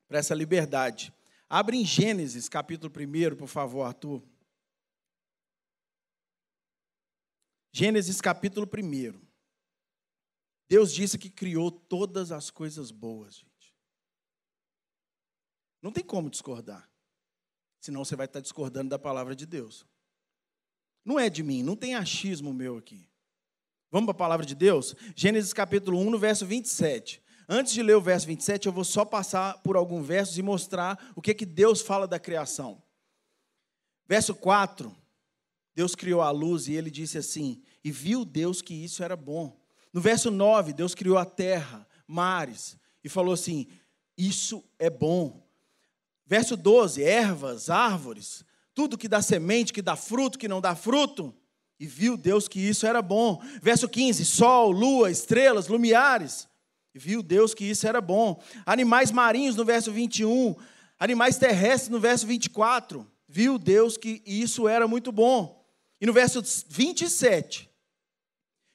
para 0.08 0.18
essa 0.18 0.34
liberdade. 0.34 1.12
Abre 1.48 1.76
em 1.76 1.84
Gênesis, 1.84 2.48
capítulo 2.48 2.90
1, 2.90 3.36
por 3.36 3.46
favor, 3.46 3.82
Arthur. 3.82 4.22
Gênesis, 7.70 8.20
capítulo 8.20 8.66
1. 8.66 9.20
Deus 10.68 10.92
disse 10.92 11.18
que 11.18 11.28
criou 11.28 11.70
todas 11.70 12.32
as 12.32 12.50
coisas 12.50 12.90
boas. 12.90 13.44
Não 15.82 15.90
tem 15.92 16.04
como 16.04 16.30
discordar. 16.30 16.88
Senão 17.80 18.04
você 18.04 18.14
vai 18.14 18.26
estar 18.26 18.40
discordando 18.40 18.90
da 18.90 18.98
palavra 18.98 19.34
de 19.34 19.46
Deus. 19.46 19.86
Não 21.04 21.18
é 21.18 21.30
de 21.30 21.42
mim, 21.42 21.62
não 21.62 21.74
tem 21.74 21.94
achismo 21.94 22.52
meu 22.52 22.76
aqui. 22.76 23.08
Vamos 23.90 24.06
para 24.06 24.12
a 24.12 24.18
palavra 24.18 24.46
de 24.46 24.54
Deus? 24.54 24.94
Gênesis 25.16 25.52
capítulo 25.52 25.98
1, 25.98 26.10
no 26.10 26.18
verso 26.18 26.46
27. 26.46 27.22
Antes 27.48 27.72
de 27.72 27.82
ler 27.82 27.96
o 27.96 28.00
verso 28.00 28.26
27, 28.26 28.66
eu 28.66 28.72
vou 28.72 28.84
só 28.84 29.04
passar 29.04 29.58
por 29.62 29.76
alguns 29.76 30.06
versos 30.06 30.38
e 30.38 30.42
mostrar 30.42 31.12
o 31.16 31.22
que, 31.22 31.34
que 31.34 31.44
Deus 31.44 31.80
fala 31.80 32.06
da 32.06 32.18
criação. 32.18 32.80
Verso 34.06 34.34
4, 34.34 34.94
Deus 35.74 35.96
criou 35.96 36.20
a 36.20 36.30
luz 36.30 36.68
e 36.68 36.74
ele 36.74 36.90
disse 36.90 37.18
assim: 37.18 37.62
E 37.82 37.90
viu 37.90 38.24
Deus 38.24 38.62
que 38.62 38.74
isso 38.74 39.02
era 39.02 39.16
bom. 39.16 39.58
No 39.92 40.00
verso 40.00 40.30
9, 40.30 40.72
Deus 40.72 40.94
criou 40.94 41.18
a 41.18 41.24
terra, 41.24 41.86
mares, 42.06 42.76
e 43.02 43.08
falou 43.08 43.34
assim: 43.34 43.66
Isso 44.16 44.62
é 44.78 44.88
bom. 44.88 45.49
Verso 46.30 46.56
12, 46.56 47.02
ervas, 47.02 47.68
árvores, 47.68 48.44
tudo 48.72 48.96
que 48.96 49.08
dá 49.08 49.20
semente, 49.20 49.72
que 49.72 49.82
dá 49.82 49.96
fruto, 49.96 50.38
que 50.38 50.46
não 50.46 50.60
dá 50.60 50.76
fruto. 50.76 51.34
E 51.76 51.88
viu 51.88 52.16
Deus 52.16 52.46
que 52.46 52.60
isso 52.60 52.86
era 52.86 53.02
bom. 53.02 53.42
Verso 53.60 53.88
15: 53.88 54.24
sol, 54.24 54.70
lua, 54.70 55.10
estrelas, 55.10 55.66
lumiares. 55.66 56.48
E 56.94 57.00
viu 57.00 57.20
Deus 57.20 57.52
que 57.52 57.64
isso 57.64 57.84
era 57.84 58.00
bom. 58.00 58.40
Animais 58.64 59.10
marinhos, 59.10 59.56
no 59.56 59.64
verso 59.64 59.90
21. 59.90 60.54
Animais 61.00 61.36
terrestres, 61.36 61.88
no 61.88 61.98
verso 61.98 62.28
24. 62.28 63.04
Viu 63.26 63.58
Deus 63.58 63.96
que 63.96 64.22
isso 64.24 64.68
era 64.68 64.86
muito 64.86 65.10
bom. 65.10 65.66
E 66.00 66.06
no 66.06 66.12
verso 66.12 66.40
27. 66.68 67.68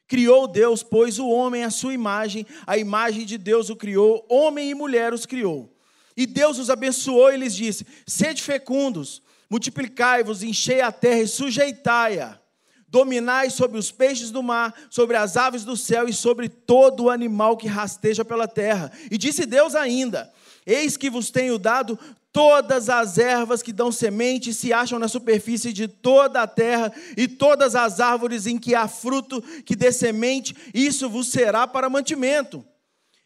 Criou 0.09 0.45
Deus, 0.45 0.83
pois, 0.83 1.19
o 1.19 1.29
homem 1.29 1.63
à 1.63 1.69
sua 1.69 1.93
imagem, 1.93 2.45
a 2.67 2.77
imagem 2.77 3.25
de 3.25 3.37
Deus 3.37 3.69
o 3.69 3.77
criou, 3.77 4.25
homem 4.29 4.71
e 4.71 4.75
mulher 4.75 5.13
os 5.13 5.25
criou. 5.25 5.74
E 6.17 6.25
Deus 6.25 6.57
os 6.57 6.69
abençoou 6.69 7.31
e 7.31 7.37
lhes 7.37 7.55
disse: 7.55 7.85
Sede 8.07 8.41
fecundos, 8.41 9.21
multiplicai-vos, 9.49 10.43
enchei 10.43 10.81
a 10.81 10.91
terra 10.91 11.21
e 11.21 11.27
sujeitai-a. 11.27 12.39
Dominai 12.87 13.49
sobre 13.49 13.77
os 13.77 13.91
peixes 13.91 14.31
do 14.31 14.41
mar, 14.41 14.73
sobre 14.89 15.17
as 15.17 15.35
aves 15.35 15.65
do 15.65 15.75
céu 15.75 16.07
e 16.07 16.13
sobre 16.13 16.47
todo 16.47 17.03
o 17.03 17.09
animal 17.09 17.57
que 17.57 17.67
rasteja 17.67 18.23
pela 18.23 18.47
terra. 18.47 18.91
E 19.11 19.17
disse 19.17 19.45
Deus 19.45 19.75
ainda: 19.75 20.31
Eis 20.65 20.95
que 20.95 21.09
vos 21.09 21.29
tenho 21.29 21.59
dado 21.59 21.99
todas 22.31 22.89
as 22.89 23.17
ervas 23.17 23.61
que 23.61 23.73
dão 23.73 23.91
semente 23.91 24.53
se 24.53 24.71
acham 24.71 24.99
na 24.99 25.07
superfície 25.07 25.73
de 25.73 25.87
toda 25.87 26.41
a 26.41 26.47
terra, 26.47 26.93
e 27.17 27.27
todas 27.27 27.75
as 27.75 27.99
árvores 27.99 28.45
em 28.45 28.57
que 28.57 28.75
há 28.75 28.87
fruto 28.87 29.41
que 29.65 29.75
dê 29.75 29.91
semente, 29.91 30.55
isso 30.73 31.09
vos 31.09 31.27
será 31.27 31.67
para 31.67 31.89
mantimento 31.89 32.65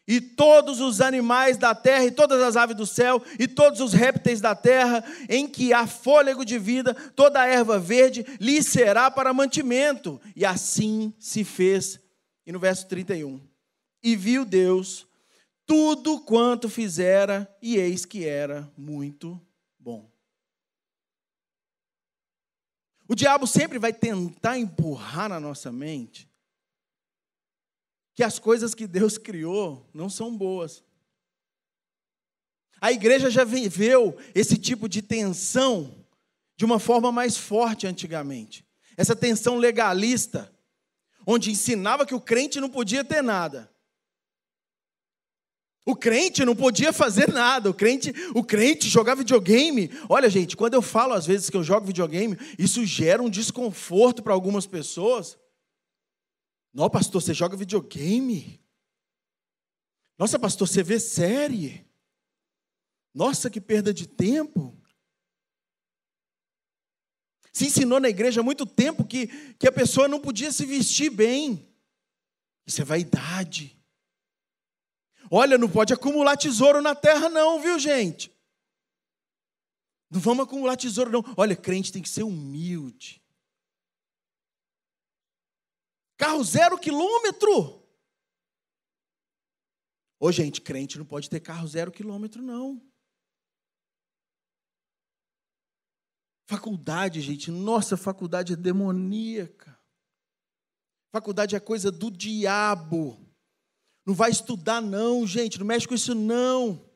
e 0.06 0.20
todos 0.20 0.80
os 0.80 1.00
animais 1.00 1.56
da 1.56 1.74
terra, 1.74 2.04
e 2.04 2.10
todas 2.10 2.42
as 2.42 2.56
aves 2.56 2.76
do 2.76 2.86
céu, 2.86 3.22
e 3.38 3.46
todos 3.46 3.80
os 3.80 3.92
répteis 3.92 4.40
da 4.40 4.54
terra, 4.54 5.04
em 5.28 5.46
que 5.46 5.72
há 5.72 5.86
fôlego 5.86 6.44
de 6.44 6.58
vida, 6.58 6.94
toda 7.14 7.40
a 7.40 7.46
erva 7.46 7.78
verde 7.78 8.24
lhe 8.40 8.62
será 8.62 9.10
para 9.10 9.32
mantimento. 9.32 10.20
E 10.34 10.44
assim 10.44 11.12
se 11.18 11.44
fez. 11.44 12.00
E 12.46 12.52
no 12.52 12.58
verso 12.58 12.86
31. 12.88 13.40
E 14.02 14.16
viu 14.16 14.44
Deus 14.44 15.06
tudo 15.66 16.20
quanto 16.20 16.68
fizera, 16.68 17.48
e 17.62 17.76
eis 17.76 18.04
que 18.04 18.26
era 18.26 18.68
muito 18.76 19.40
bom. 19.78 20.10
O 23.06 23.14
diabo 23.14 23.46
sempre 23.46 23.78
vai 23.78 23.92
tentar 23.92 24.58
empurrar 24.58 25.28
na 25.28 25.38
nossa 25.38 25.70
mente 25.70 26.29
que 28.14 28.22
as 28.22 28.38
coisas 28.38 28.74
que 28.74 28.86
Deus 28.86 29.18
criou 29.18 29.88
não 29.94 30.08
são 30.10 30.36
boas. 30.36 30.82
A 32.80 32.90
igreja 32.90 33.30
já 33.30 33.44
viveu 33.44 34.16
esse 34.34 34.56
tipo 34.56 34.88
de 34.88 35.02
tensão 35.02 36.04
de 36.56 36.64
uma 36.64 36.78
forma 36.78 37.12
mais 37.12 37.36
forte 37.36 37.86
antigamente. 37.86 38.64
Essa 38.96 39.14
tensão 39.14 39.56
legalista, 39.56 40.50
onde 41.26 41.50
ensinava 41.50 42.06
que 42.06 42.14
o 42.14 42.20
crente 42.20 42.60
não 42.60 42.68
podia 42.68 43.04
ter 43.04 43.22
nada. 43.22 43.70
O 45.86 45.96
crente 45.96 46.44
não 46.44 46.54
podia 46.54 46.92
fazer 46.92 47.32
nada. 47.32 47.70
O 47.70 47.74
crente, 47.74 48.14
o 48.34 48.44
crente 48.44 48.88
jogava 48.88 49.22
videogame. 49.22 49.90
Olha, 50.08 50.28
gente, 50.28 50.56
quando 50.56 50.74
eu 50.74 50.82
falo 50.82 51.14
às 51.14 51.26
vezes 51.26 51.50
que 51.50 51.56
eu 51.56 51.64
jogo 51.64 51.86
videogame, 51.86 52.38
isso 52.58 52.84
gera 52.84 53.22
um 53.22 53.30
desconforto 53.30 54.22
para 54.22 54.34
algumas 54.34 54.66
pessoas. 54.66 55.36
Não, 56.72 56.88
pastor, 56.88 57.20
você 57.20 57.34
joga 57.34 57.56
videogame? 57.56 58.60
Nossa, 60.16 60.38
pastor, 60.38 60.68
você 60.68 60.82
vê 60.82 61.00
série? 61.00 61.86
Nossa, 63.12 63.50
que 63.50 63.60
perda 63.60 63.92
de 63.92 64.06
tempo. 64.06 64.80
Se 67.52 67.66
ensinou 67.66 67.98
na 67.98 68.08
igreja 68.08 68.40
há 68.40 68.44
muito 68.44 68.64
tempo 68.64 69.04
que, 69.04 69.26
que 69.54 69.66
a 69.66 69.72
pessoa 69.72 70.06
não 70.06 70.20
podia 70.20 70.52
se 70.52 70.64
vestir 70.64 71.10
bem. 71.10 71.68
Isso 72.66 72.80
é 72.80 72.84
vaidade. 72.84 73.76
Olha, 75.30 75.58
não 75.58 75.68
pode 75.68 75.92
acumular 75.92 76.36
tesouro 76.36 76.80
na 76.80 76.94
terra, 76.94 77.28
não, 77.28 77.60
viu, 77.60 77.78
gente? 77.78 78.32
Não 80.10 80.20
vamos 80.20 80.44
acumular 80.44 80.76
tesouro, 80.76 81.10
não. 81.10 81.24
Olha, 81.36 81.56
crente 81.56 81.92
tem 81.92 82.02
que 82.02 82.08
ser 82.08 82.22
humilde. 82.22 83.19
Carro 86.20 86.44
zero 86.44 86.78
quilômetro. 86.78 87.82
Ô, 90.18 90.30
gente, 90.30 90.60
crente 90.60 90.98
não 90.98 91.06
pode 91.06 91.30
ter 91.30 91.40
carro 91.40 91.66
zero 91.66 91.90
quilômetro, 91.90 92.42
não. 92.42 92.78
Faculdade, 96.46 97.22
gente, 97.22 97.50
nossa, 97.50 97.96
faculdade 97.96 98.52
é 98.52 98.56
demoníaca. 98.56 99.80
Faculdade 101.10 101.56
é 101.56 101.60
coisa 101.60 101.90
do 101.90 102.10
diabo. 102.10 103.26
Não 104.04 104.12
vai 104.12 104.30
estudar, 104.30 104.82
não, 104.82 105.26
gente, 105.26 105.58
não 105.58 105.66
mexe 105.66 105.88
com 105.88 105.94
isso, 105.94 106.14
não. 106.14 106.86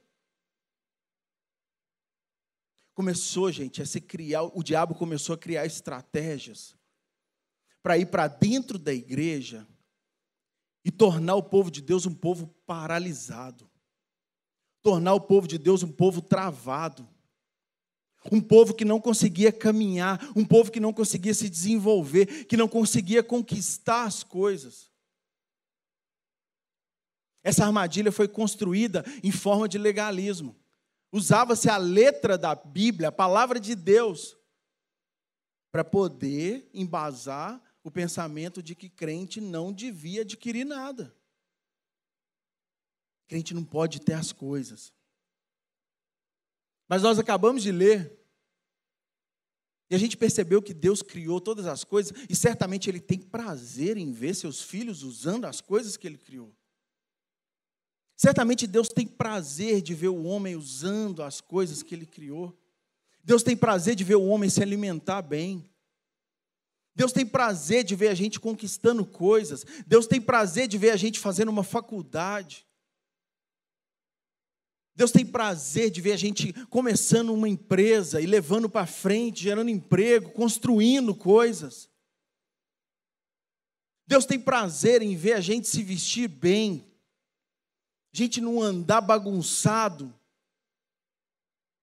Começou, 2.93 3.51
gente, 3.51 3.81
a 3.81 3.87
se 3.87 4.03
criar, 4.03 4.43
o 4.43 4.63
diabo 4.63 4.95
começou 4.95 5.35
a 5.35 5.39
criar 5.39 5.65
estratégias 5.65 6.77
para 7.85 7.99
ir 7.99 8.07
para 8.07 8.27
dentro 8.27 8.79
da 8.79 8.95
igreja 8.95 9.69
e 10.83 10.91
tornar 10.91 11.35
o 11.35 11.43
povo 11.43 11.71
de 11.71 11.83
Deus 11.83 12.07
um 12.07 12.15
povo 12.15 12.47
paralisado, 12.65 13.71
tornar 14.81 15.13
o 15.13 15.21
povo 15.21 15.47
de 15.47 15.59
Deus 15.59 15.83
um 15.83 15.93
povo 15.93 16.23
travado, 16.23 17.07
um 18.33 18.41
povo 18.41 18.73
que 18.73 18.87
não 18.87 18.99
conseguia 18.99 19.53
caminhar, 19.53 20.19
um 20.35 20.47
povo 20.47 20.73
que 20.73 20.81
não 20.81 20.95
conseguia 20.95 21.35
se 21.35 21.51
desenvolver, 21.51 22.47
que 22.47 22.57
não 22.57 22.67
conseguia 22.67 23.23
conquistar 23.23 24.05
as 24.05 24.23
coisas. 24.23 24.91
Essa 27.43 27.67
armadilha 27.67 28.11
foi 28.11 28.27
construída 28.27 29.05
em 29.23 29.31
forma 29.31 29.69
de 29.69 29.77
legalismo. 29.77 30.57
Usava-se 31.13 31.69
a 31.69 31.77
letra 31.77 32.39
da 32.39 32.55
Bíblia, 32.55 33.09
a 33.09 33.13
palavra 33.13 33.61
de 33.61 33.75
Deus, 33.75 34.35
para 35.71 35.85
poder 35.85 36.71
embasar 36.73 37.63
o 37.85 37.91
pensamento 37.91 38.61
de 38.61 38.75
que 38.75 38.89
crente 38.89 39.41
não 39.41 39.73
devia 39.73 40.23
adquirir 40.23 40.65
nada. 40.65 41.15
Crente 43.29 43.55
não 43.55 43.65
pode 43.65 44.01
ter 44.01 44.15
as 44.15 44.33
coisas. 44.33 44.93
Mas 46.89 47.03
nós 47.03 47.19
acabamos 47.19 47.63
de 47.63 47.71
ler 47.71 48.19
e 49.91 49.95
a 49.95 49.99
gente 49.99 50.17
percebeu 50.17 50.63
que 50.63 50.73
Deus 50.73 51.03
criou 51.03 51.41
todas 51.41 51.67
as 51.67 51.85
coisas 51.85 52.13
e 52.29 52.35
certamente 52.35 52.89
Ele 52.89 53.01
tem 53.01 53.21
prazer 53.21 53.97
em 53.97 54.13
ver 54.13 54.35
seus 54.35 54.63
filhos 54.63 55.03
usando 55.03 55.45
as 55.45 55.61
coisas 55.61 55.97
que 55.97 56.07
Ele 56.07 56.17
criou. 56.17 56.55
Certamente 58.17 58.67
Deus 58.67 58.89
tem 58.89 59.07
prazer 59.07 59.83
de 59.83 59.95
ver 59.95 60.09
o 60.09 60.25
homem 60.25 60.57
usando 60.57 61.23
as 61.23 61.41
coisas 61.41 61.83
que 61.83 61.95
Ele 61.95 62.07
criou. 62.07 62.59
Deus 63.23 63.43
tem 63.43 63.57
prazer 63.57 63.95
de 63.95 64.05
ver 64.05 64.15
o 64.15 64.25
homem 64.25 64.49
se 64.49 64.63
alimentar 64.63 65.21
bem. 65.21 65.69
Deus 66.95 67.13
tem 67.13 67.27
prazer 67.27 67.83
de 67.83 67.97
ver 67.97 68.09
a 68.09 68.15
gente 68.15 68.39
conquistando 68.39 69.05
coisas. 69.05 69.65
Deus 69.87 70.07
tem 70.07 70.21
prazer 70.21 70.69
de 70.69 70.79
ver 70.79 70.91
a 70.91 70.97
gente 70.97 71.19
fazendo 71.19 71.49
uma 71.49 71.65
faculdade. 71.65 72.65
Deus 74.95 75.11
tem 75.11 75.27
prazer 75.27 75.91
de 75.91 76.01
ver 76.01 76.13
a 76.13 76.17
gente 76.17 76.53
começando 76.67 77.35
uma 77.35 77.49
empresa 77.49 78.21
e 78.21 78.27
levando 78.27 78.71
para 78.71 78.87
frente, 78.87 79.43
gerando 79.43 79.71
emprego, 79.71 80.31
construindo 80.31 81.17
coisas. 81.17 81.91
Deus 84.07 84.25
tem 84.25 84.39
prazer 84.39 85.03
em 85.03 85.17
ver 85.17 85.33
a 85.33 85.41
gente 85.41 85.67
se 85.67 85.83
vestir 85.83 86.29
bem, 86.29 86.87
a 88.13 88.17
gente 88.17 88.41
não 88.41 88.63
andar 88.63 89.01
bagunçado, 89.01 90.15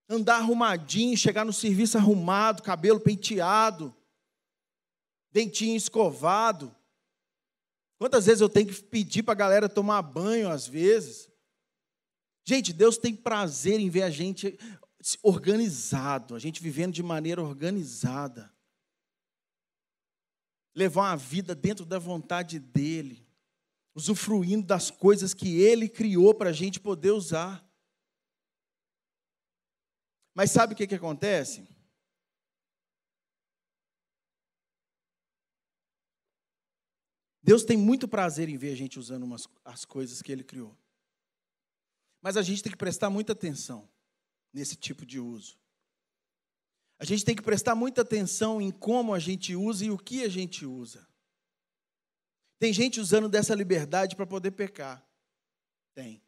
andar 0.08 0.38
arrumadinho, 0.38 1.18
chegar 1.18 1.44
no 1.44 1.52
serviço 1.52 1.98
arrumado, 1.98 2.64
cabelo 2.64 3.00
penteado 3.02 3.94
dentinho 5.32 5.76
escovado. 5.76 6.76
Quantas 7.98 8.26
vezes 8.26 8.42
eu 8.42 8.50
tenho 8.50 8.68
que 8.68 8.82
pedir 8.84 9.24
para 9.24 9.34
a 9.34 9.38
galera 9.38 9.70
tomar 9.70 10.02
banho, 10.02 10.50
às 10.50 10.68
vezes? 10.68 11.30
Gente, 12.44 12.74
Deus 12.74 12.98
tem 12.98 13.16
prazer 13.16 13.80
em 13.80 13.90
ver 13.90 14.04
a 14.04 14.10
gente 14.10 14.58
organizado, 15.22 16.36
a 16.36 16.40
gente 16.40 16.62
vivendo 16.62 16.94
de 16.94 17.04
maneira 17.04 17.42
organizada. 17.42 18.52
Levar 20.76 21.10
uma 21.10 21.18
vida 21.18 21.54
dentro 21.54 21.86
da 21.86 22.00
vontade 22.00 22.58
dEle, 22.58 23.28
usufruindo 23.94 24.66
das 24.66 24.90
coisas 24.90 25.34
que 25.34 25.62
Ele 25.62 25.88
criou 25.88 26.34
para 26.34 26.50
a 26.50 26.54
gente 26.54 26.80
poder 26.80 27.12
usar. 27.12 27.64
Mas 30.34 30.50
sabe 30.52 30.74
o 30.74 30.78
que, 30.78 30.88
que 30.88 30.96
acontece? 30.96 31.68
Deus 37.44 37.64
tem 37.64 37.78
muito 37.78 38.08
prazer 38.08 38.50
em 38.50 38.58
ver 38.58 38.72
a 38.72 38.76
gente 38.76 39.00
usando 39.00 39.24
umas, 39.24 39.48
as 39.66 39.84
coisas 39.86 40.22
que 40.22 40.32
Ele 40.32 40.44
criou. 40.44 40.78
Mas 42.22 42.38
a 42.38 42.42
gente 42.42 42.62
tem 42.62 42.72
que 42.72 42.78
prestar 42.78 43.10
muita 43.10 43.34
atenção 43.34 43.90
nesse 44.54 44.76
tipo 44.76 45.06
de 45.06 45.20
uso. 45.20 45.58
A 47.00 47.06
gente 47.06 47.26
tem 47.26 47.36
que 47.36 47.42
prestar 47.42 47.74
muita 47.74 48.02
atenção 48.02 48.62
em 48.62 48.70
como 48.70 49.14
a 49.14 49.18
gente 49.18 49.56
usa 49.56 49.86
e 49.86 49.90
o 49.90 49.98
que 49.98 50.24
a 50.24 50.30
gente 50.30 50.66
usa. 50.66 51.08
Tem 52.60 52.72
gente 52.72 53.00
usando 53.00 53.28
dessa 53.28 53.56
liberdade 53.56 54.16
para 54.16 54.28
poder 54.28 54.52
pecar. 54.52 55.04
Tem. 55.96 56.22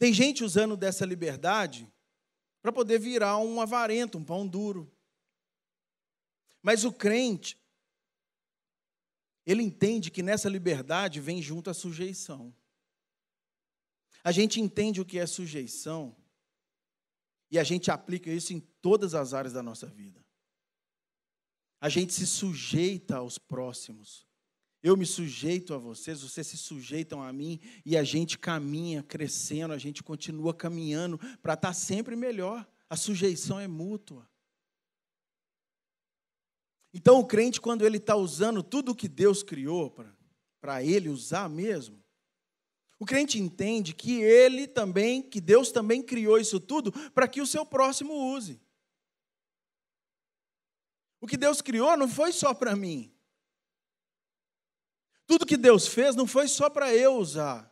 Tem 0.00 0.12
gente 0.12 0.42
usando 0.42 0.76
dessa 0.76 1.06
liberdade 1.06 1.88
para 2.60 2.72
poder 2.72 2.98
virar 2.98 3.38
um 3.38 3.60
avarento, 3.60 4.18
um 4.18 4.24
pão 4.24 4.48
duro. 4.48 4.90
Mas 6.60 6.84
o 6.84 6.92
crente, 6.92 7.56
ele 9.46 9.62
entende 9.62 10.10
que 10.10 10.22
nessa 10.22 10.48
liberdade 10.48 11.20
vem 11.20 11.40
junto 11.42 11.70
a 11.70 11.74
sujeição. 11.74 12.54
A 14.22 14.32
gente 14.32 14.60
entende 14.60 15.00
o 15.00 15.04
que 15.04 15.18
é 15.18 15.26
sujeição 15.26 16.14
e 17.50 17.58
a 17.58 17.64
gente 17.64 17.90
aplica 17.90 18.30
isso 18.30 18.52
em 18.52 18.60
todas 18.80 19.14
as 19.14 19.34
áreas 19.34 19.52
da 19.52 19.62
nossa 19.62 19.86
vida. 19.86 20.24
A 21.80 21.88
gente 21.88 22.12
se 22.12 22.26
sujeita 22.26 23.16
aos 23.16 23.38
próximos. 23.38 24.28
Eu 24.82 24.96
me 24.96 25.04
sujeito 25.04 25.74
a 25.74 25.78
vocês, 25.78 26.22
vocês 26.22 26.46
se 26.46 26.56
sujeitam 26.56 27.22
a 27.22 27.32
mim 27.32 27.58
e 27.84 27.96
a 27.96 28.04
gente 28.04 28.38
caminha 28.38 29.02
crescendo, 29.02 29.72
a 29.72 29.78
gente 29.78 30.02
continua 30.02 30.54
caminhando 30.54 31.18
para 31.42 31.54
estar 31.54 31.72
sempre 31.72 32.14
melhor. 32.14 32.66
A 32.88 32.96
sujeição 32.96 33.58
é 33.58 33.66
mútua. 33.66 34.29
Então, 36.92 37.20
o 37.20 37.26
crente, 37.26 37.60
quando 37.60 37.86
ele 37.86 37.98
está 37.98 38.16
usando 38.16 38.62
tudo 38.62 38.92
o 38.92 38.94
que 38.94 39.08
Deus 39.08 39.42
criou 39.42 39.94
para 40.60 40.82
ele 40.82 41.08
usar 41.08 41.48
mesmo, 41.48 42.02
o 42.98 43.06
crente 43.06 43.38
entende 43.38 43.94
que 43.94 44.20
ele 44.20 44.66
também, 44.66 45.22
que 45.22 45.40
Deus 45.40 45.72
também 45.72 46.02
criou 46.02 46.38
isso 46.38 46.60
tudo 46.60 46.92
para 47.12 47.26
que 47.26 47.40
o 47.40 47.46
seu 47.46 47.64
próximo 47.64 48.12
use. 48.34 48.60
O 51.20 51.26
que 51.26 51.36
Deus 51.36 51.62
criou 51.62 51.96
não 51.96 52.08
foi 52.08 52.32
só 52.32 52.52
para 52.52 52.76
mim. 52.76 53.10
Tudo 55.26 55.46
que 55.46 55.56
Deus 55.56 55.86
fez 55.86 56.16
não 56.16 56.26
foi 56.26 56.48
só 56.48 56.68
para 56.68 56.94
eu 56.94 57.14
usar. 57.14 57.70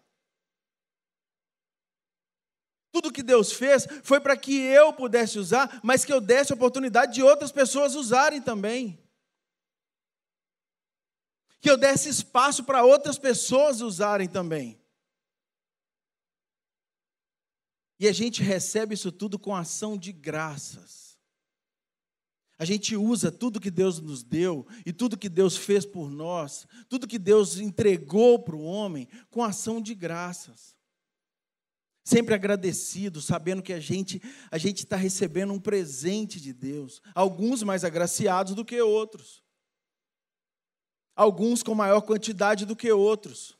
Tudo 2.93 3.13
que 3.13 3.23
Deus 3.23 3.53
fez 3.53 3.87
foi 4.03 4.21
para 4.21 4.37
que 4.37 4.59
eu 4.59 4.93
pudesse 4.93 5.39
usar, 5.39 5.81
mas 5.83 6.05
que 6.05 6.13
eu 6.13 6.21
desse 6.21 6.53
a 6.53 6.57
oportunidade 6.57 7.15
de 7.15 7.23
outras 7.23 7.53
pessoas 7.53 7.95
usarem 7.95 8.41
também. 8.41 8.99
Que 11.61 11.71
eu 11.71 11.77
desse 11.77 12.09
espaço 12.09 12.65
para 12.65 12.85
outras 12.85 13.19
pessoas 13.19 13.81
usarem 13.81 14.29
também. 14.29 14.81
E 18.01 18.07
a 18.07 18.13
gente 18.13 18.43
recebe 18.43 18.95
isso 18.95 19.11
tudo 19.11 19.39
com 19.39 19.55
ação 19.55 19.97
de 19.99 20.13
graças. 20.13 21.19
A 22.59 22.65
gente 22.65 22.97
usa 22.97 23.31
tudo 23.31 23.61
que 23.61 23.71
Deus 23.71 24.01
nos 24.01 24.23
deu 24.23 24.67
e 24.85 24.93
tudo 24.93 25.17
que 25.17 25.29
Deus 25.29 25.57
fez 25.57 25.87
por 25.87 26.11
nós, 26.11 26.67
tudo 26.89 27.07
que 27.07 27.19
Deus 27.19 27.59
entregou 27.59 28.39
para 28.41 28.57
o 28.57 28.65
homem, 28.65 29.09
com 29.31 29.45
ação 29.45 29.81
de 29.81 29.95
graças. 29.95 30.77
Sempre 32.05 32.35
agradecido, 32.35 33.21
sabendo 33.21 33.63
que 33.63 33.73
a 33.73 33.79
gente 33.79 34.21
a 34.51 34.59
gente 34.59 34.79
está 34.79 34.97
recebendo 34.97 35.53
um 35.53 35.61
presente 35.61 36.41
de 36.41 36.53
Deus. 36.53 37.01
Alguns 37.15 37.63
mais 37.63 37.85
agraciados 37.85 38.55
do 38.55 38.65
que 38.65 38.81
outros. 38.81 39.43
Alguns 41.19 41.63
com 41.63 41.75
maior 41.75 42.01
quantidade 42.01 42.65
do 42.65 42.77
que 42.77 42.91
outros 42.91 43.59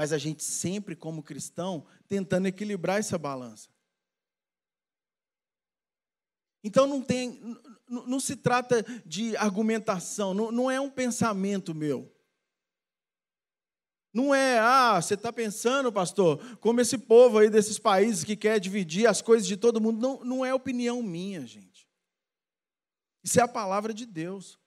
mas 0.00 0.14
a 0.14 0.18
gente 0.18 0.42
sempre, 0.42 0.96
como 0.96 1.22
cristão, 1.22 1.84
tentando 2.08 2.46
equilibrar 2.46 2.98
essa 2.98 3.18
balança. 3.18 3.68
Então 6.64 6.86
não 6.86 7.02
tem, 7.02 7.38
não, 7.86 8.06
não 8.06 8.20
se 8.20 8.36
trata 8.36 8.82
de 9.04 9.36
argumentação, 9.36 10.34
não, 10.34 10.50
não 10.52 10.70
é 10.70 10.80
um 10.80 10.88
pensamento 10.90 11.74
meu. 11.74 12.10
Não 14.12 14.34
é, 14.34 14.58
ah, 14.58 15.00
você 15.00 15.14
está 15.14 15.32
pensando, 15.32 15.92
pastor, 15.92 16.58
como 16.60 16.80
esse 16.80 16.98
povo 16.98 17.38
aí 17.38 17.48
desses 17.48 17.78
países 17.78 18.24
que 18.24 18.36
quer 18.36 18.58
dividir 18.58 19.06
as 19.06 19.22
coisas 19.22 19.46
de 19.46 19.56
todo 19.56 19.80
mundo. 19.80 20.00
Não, 20.00 20.24
não 20.24 20.44
é 20.44 20.52
opinião 20.52 21.02
minha, 21.02 21.46
gente. 21.46 21.88
Isso 23.22 23.38
é 23.38 23.42
a 23.42 23.48
palavra 23.48 23.94
de 23.94 24.04
Deus. 24.04 24.59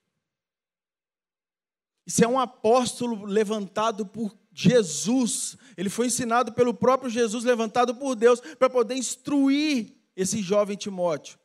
Isso 2.06 2.24
é 2.24 2.28
um 2.28 2.40
apóstolo 2.40 3.26
levantado 3.26 4.06
por 4.06 4.36
Jesus, 4.54 5.58
ele 5.76 5.90
foi 5.90 6.08
ensinado 6.08 6.54
pelo 6.54 6.74
próprio 6.74 7.10
Jesus, 7.10 7.44
levantado 7.44 7.96
por 7.96 8.16
Deus, 8.16 8.40
para 8.40 8.70
poder 8.70 8.96
instruir 8.96 9.96
esse 10.16 10.42
jovem 10.42 10.78
Timóteo. 10.78 11.40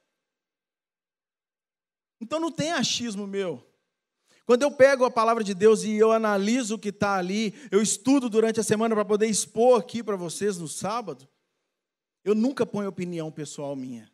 Então 2.21 2.39
não 2.39 2.51
tem 2.51 2.73
achismo 2.73 3.27
meu. 3.27 3.65
Quando 4.45 4.63
eu 4.63 4.71
pego 4.71 5.05
a 5.05 5.11
palavra 5.11 5.45
de 5.45 5.55
Deus 5.55 5.85
e 5.85 5.95
eu 5.95 6.11
analiso 6.11 6.75
o 6.75 6.79
que 6.79 6.89
está 6.89 7.17
ali, 7.17 7.55
eu 7.71 7.83
estudo 7.83 8.29
durante 8.29 8.59
a 8.59 8.65
semana 8.65 8.95
para 8.95 9.05
poder 9.05 9.27
expor 9.27 9.79
aqui 9.79 10.03
para 10.03 10.17
vocês 10.17 10.59
no 10.59 10.67
sábado, 10.67 11.29
eu 12.25 12.35
nunca 12.35 12.67
ponho 12.67 12.89
opinião 12.89 13.31
pessoal 13.31 13.77
minha. 13.77 14.11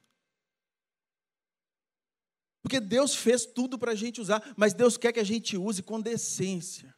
Porque 2.65 2.81
Deus 2.81 3.15
fez 3.15 3.45
tudo 3.45 3.79
para 3.79 3.93
a 3.93 3.95
gente 3.95 4.23
usar, 4.23 4.43
mas 4.57 4.73
Deus 4.73 4.97
quer 4.97 5.13
que 5.13 5.21
a 5.21 5.25
gente 5.25 5.55
use 5.55 5.83
com 5.83 6.01
decência. 6.01 6.95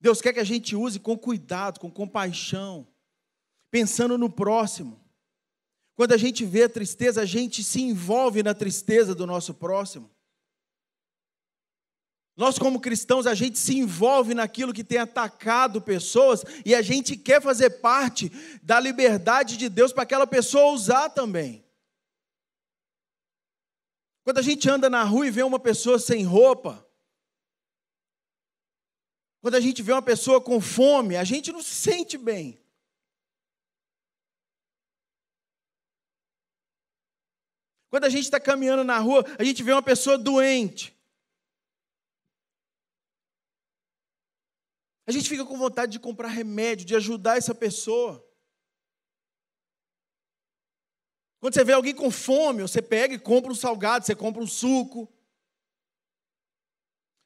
Deus 0.00 0.22
quer 0.22 0.32
que 0.32 0.40
a 0.40 0.44
gente 0.44 0.74
use 0.74 0.98
com 0.98 1.14
cuidado, 1.14 1.78
com 1.78 1.90
compaixão, 1.90 2.88
pensando 3.70 4.16
no 4.16 4.30
próximo. 4.30 4.98
Quando 5.94 6.12
a 6.12 6.16
gente 6.16 6.46
vê 6.46 6.62
a 6.62 6.70
tristeza, 6.70 7.20
a 7.20 7.26
gente 7.26 7.62
se 7.62 7.82
envolve 7.82 8.42
na 8.42 8.54
tristeza 8.54 9.14
do 9.14 9.26
nosso 9.26 9.52
próximo. 9.52 10.10
Nós, 12.34 12.58
como 12.58 12.80
cristãos, 12.80 13.26
a 13.26 13.34
gente 13.34 13.58
se 13.58 13.76
envolve 13.76 14.32
naquilo 14.32 14.72
que 14.72 14.82
tem 14.82 14.96
atacado 14.96 15.82
pessoas 15.82 16.42
e 16.64 16.74
a 16.74 16.80
gente 16.80 17.14
quer 17.14 17.42
fazer 17.42 17.68
parte 17.80 18.32
da 18.62 18.80
liberdade 18.80 19.58
de 19.58 19.68
Deus 19.68 19.92
para 19.92 20.04
aquela 20.04 20.26
pessoa 20.26 20.72
usar 20.72 21.10
também. 21.10 21.62
Quando 24.30 24.38
a 24.38 24.42
gente 24.42 24.70
anda 24.70 24.88
na 24.88 25.02
rua 25.02 25.26
e 25.26 25.30
vê 25.32 25.42
uma 25.42 25.58
pessoa 25.58 25.98
sem 25.98 26.22
roupa, 26.22 26.88
quando 29.40 29.56
a 29.56 29.60
gente 29.60 29.82
vê 29.82 29.90
uma 29.90 30.00
pessoa 30.00 30.40
com 30.40 30.60
fome, 30.60 31.16
a 31.16 31.24
gente 31.24 31.50
não 31.50 31.60
se 31.60 31.74
sente 31.74 32.16
bem. 32.16 32.56
Quando 37.88 38.04
a 38.04 38.08
gente 38.08 38.22
está 38.22 38.38
caminhando 38.38 38.84
na 38.84 39.00
rua, 39.00 39.24
a 39.36 39.42
gente 39.42 39.64
vê 39.64 39.72
uma 39.72 39.82
pessoa 39.82 40.16
doente. 40.16 40.96
A 45.08 45.10
gente 45.10 45.28
fica 45.28 45.44
com 45.44 45.58
vontade 45.58 45.90
de 45.90 45.98
comprar 45.98 46.28
remédio, 46.28 46.86
de 46.86 46.94
ajudar 46.94 47.36
essa 47.36 47.52
pessoa. 47.52 48.24
Quando 51.40 51.54
você 51.54 51.64
vê 51.64 51.72
alguém 51.72 51.94
com 51.94 52.10
fome, 52.10 52.60
você 52.60 52.82
pega 52.82 53.14
e 53.14 53.18
compra 53.18 53.50
um 53.50 53.54
salgado, 53.54 54.04
você 54.04 54.14
compra 54.14 54.42
um 54.42 54.46
suco. 54.46 55.10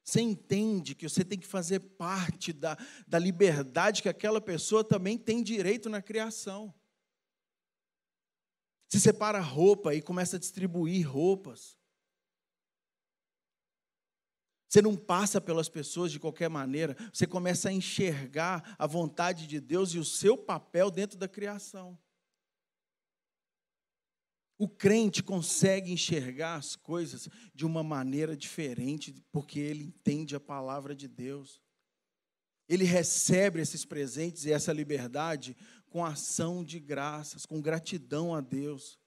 Você 0.05 0.20
entende 0.20 0.94
que 0.94 1.09
você 1.09 1.24
tem 1.24 1.38
que 1.38 1.46
fazer 1.46 1.81
parte 1.81 2.53
da, 2.53 2.79
da 3.09 3.18
liberdade 3.18 4.03
que 4.03 4.09
aquela 4.09 4.40
pessoa 4.40 4.85
também 4.85 5.18
tem 5.18 5.42
direito 5.42 5.88
na 5.88 6.00
criação. 6.00 6.72
Se 8.88 9.00
separa 9.00 9.40
roupa 9.40 9.94
e 9.94 10.00
começa 10.00 10.37
a 10.37 10.38
distribuir 10.38 11.11
roupas. 11.11 11.77
Você 14.68 14.81
não 14.81 14.96
passa 14.96 15.40
pelas 15.40 15.68
pessoas 15.68 16.12
de 16.12 16.20
qualquer 16.20 16.50
maneira, 16.50 16.96
você 17.12 17.27
começa 17.27 17.68
a 17.68 17.72
enxergar 17.72 18.77
a 18.79 18.87
vontade 18.87 19.46
de 19.46 19.59
Deus 19.61 19.94
e 19.94 19.98
o 19.98 20.05
seu 20.05 20.37
papel 20.37 20.90
dentro 20.90 21.18
da 21.18 21.27
criação. 21.27 21.98
O 24.56 24.68
crente 24.68 25.22
consegue 25.22 25.90
enxergar 25.92 26.56
as 26.56 26.76
coisas 26.76 27.28
de 27.52 27.66
uma 27.66 27.82
maneira 27.82 28.36
diferente, 28.36 29.12
porque 29.32 29.58
ele 29.58 29.84
entende 29.84 30.36
a 30.36 30.40
palavra 30.40 30.94
de 30.94 31.08
Deus. 31.08 31.60
Ele 32.68 32.84
recebe 32.84 33.60
esses 33.60 33.84
presentes 33.84 34.44
e 34.44 34.52
essa 34.52 34.72
liberdade 34.72 35.56
com 35.86 36.04
ação 36.04 36.64
de 36.64 36.78
graças, 36.78 37.44
com 37.44 37.60
gratidão 37.60 38.34
a 38.34 38.40
Deus. 38.40 38.98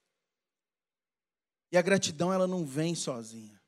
E 1.72 1.76
a 1.76 1.82
gratidão 1.82 2.32
ela 2.32 2.46
não 2.46 2.64
vem 2.64 2.94
sozinha. 2.94 3.60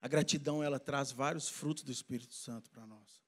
A 0.00 0.08
gratidão 0.08 0.62
ela 0.62 0.80
traz 0.80 1.12
vários 1.12 1.48
frutos 1.48 1.84
do 1.84 1.92
Espírito 1.92 2.34
Santo 2.34 2.70
para 2.70 2.84
nós. 2.86 3.21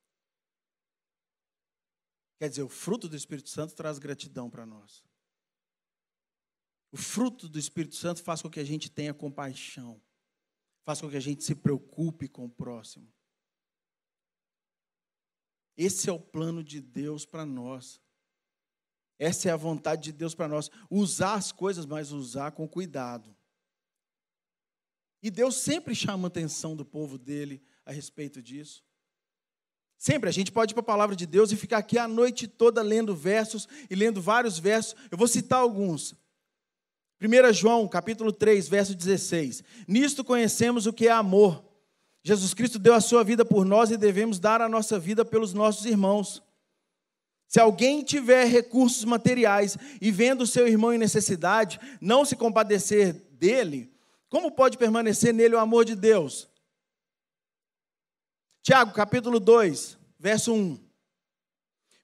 Quer 2.44 2.50
dizer, 2.50 2.62
o 2.62 2.68
fruto 2.68 3.08
do 3.08 3.16
Espírito 3.16 3.48
Santo 3.48 3.74
traz 3.74 3.98
gratidão 3.98 4.50
para 4.50 4.66
nós. 4.66 5.02
O 6.92 6.96
fruto 6.98 7.48
do 7.48 7.58
Espírito 7.58 7.96
Santo 7.96 8.22
faz 8.22 8.42
com 8.42 8.50
que 8.50 8.60
a 8.60 8.64
gente 8.64 8.90
tenha 8.90 9.14
compaixão, 9.14 9.98
faz 10.82 11.00
com 11.00 11.08
que 11.08 11.16
a 11.16 11.20
gente 11.20 11.42
se 11.42 11.54
preocupe 11.54 12.28
com 12.28 12.44
o 12.44 12.50
próximo. 12.50 13.10
Esse 15.74 16.10
é 16.10 16.12
o 16.12 16.20
plano 16.20 16.62
de 16.62 16.82
Deus 16.82 17.24
para 17.24 17.46
nós. 17.46 17.98
Essa 19.18 19.48
é 19.48 19.50
a 19.50 19.56
vontade 19.56 20.02
de 20.02 20.12
Deus 20.12 20.34
para 20.34 20.46
nós. 20.46 20.70
Usar 20.90 21.36
as 21.36 21.50
coisas, 21.50 21.86
mas 21.86 22.12
usar 22.12 22.52
com 22.52 22.68
cuidado. 22.68 23.34
E 25.22 25.30
Deus 25.30 25.56
sempre 25.56 25.94
chama 25.94 26.26
a 26.26 26.28
atenção 26.28 26.76
do 26.76 26.84
povo 26.84 27.16
dele 27.16 27.64
a 27.86 27.90
respeito 27.90 28.42
disso. 28.42 28.84
Sempre, 29.98 30.28
a 30.28 30.32
gente 30.32 30.52
pode 30.52 30.72
ir 30.72 30.74
para 30.74 30.82
a 30.82 30.84
palavra 30.84 31.16
de 31.16 31.26
Deus 31.26 31.50
e 31.50 31.56
ficar 31.56 31.78
aqui 31.78 31.98
a 31.98 32.06
noite 32.06 32.46
toda 32.46 32.82
lendo 32.82 33.14
versos 33.14 33.68
e 33.88 33.94
lendo 33.94 34.20
vários 34.20 34.58
versos. 34.58 34.94
Eu 35.10 35.16
vou 35.16 35.28
citar 35.28 35.60
alguns. 35.60 36.14
1 37.20 37.52
João, 37.52 37.88
capítulo 37.88 38.32
3, 38.32 38.68
verso 38.68 38.94
16. 38.94 39.62
Nisto 39.88 40.22
conhecemos 40.22 40.86
o 40.86 40.92
que 40.92 41.08
é 41.08 41.12
amor. 41.12 41.64
Jesus 42.22 42.54
Cristo 42.54 42.78
deu 42.78 42.94
a 42.94 43.00
sua 43.00 43.22
vida 43.22 43.44
por 43.44 43.64
nós 43.64 43.90
e 43.90 43.96
devemos 43.96 44.38
dar 44.38 44.60
a 44.60 44.68
nossa 44.68 44.98
vida 44.98 45.24
pelos 45.24 45.54
nossos 45.54 45.84
irmãos. 45.86 46.42
Se 47.46 47.60
alguém 47.60 48.02
tiver 48.02 48.46
recursos 48.46 49.04
materiais 49.04 49.76
e 50.00 50.10
vendo 50.10 50.46
seu 50.46 50.66
irmão 50.66 50.92
em 50.92 50.98
necessidade, 50.98 51.78
não 52.00 52.24
se 52.24 52.34
compadecer 52.34 53.12
dele, 53.32 53.92
como 54.28 54.50
pode 54.50 54.76
permanecer 54.76 55.32
nele 55.32 55.54
o 55.54 55.60
amor 55.60 55.84
de 55.84 55.94
Deus? 55.94 56.48
Tiago, 58.64 58.92
capítulo 58.92 59.38
2, 59.38 59.96
verso 60.18 60.52
1. 60.52 60.76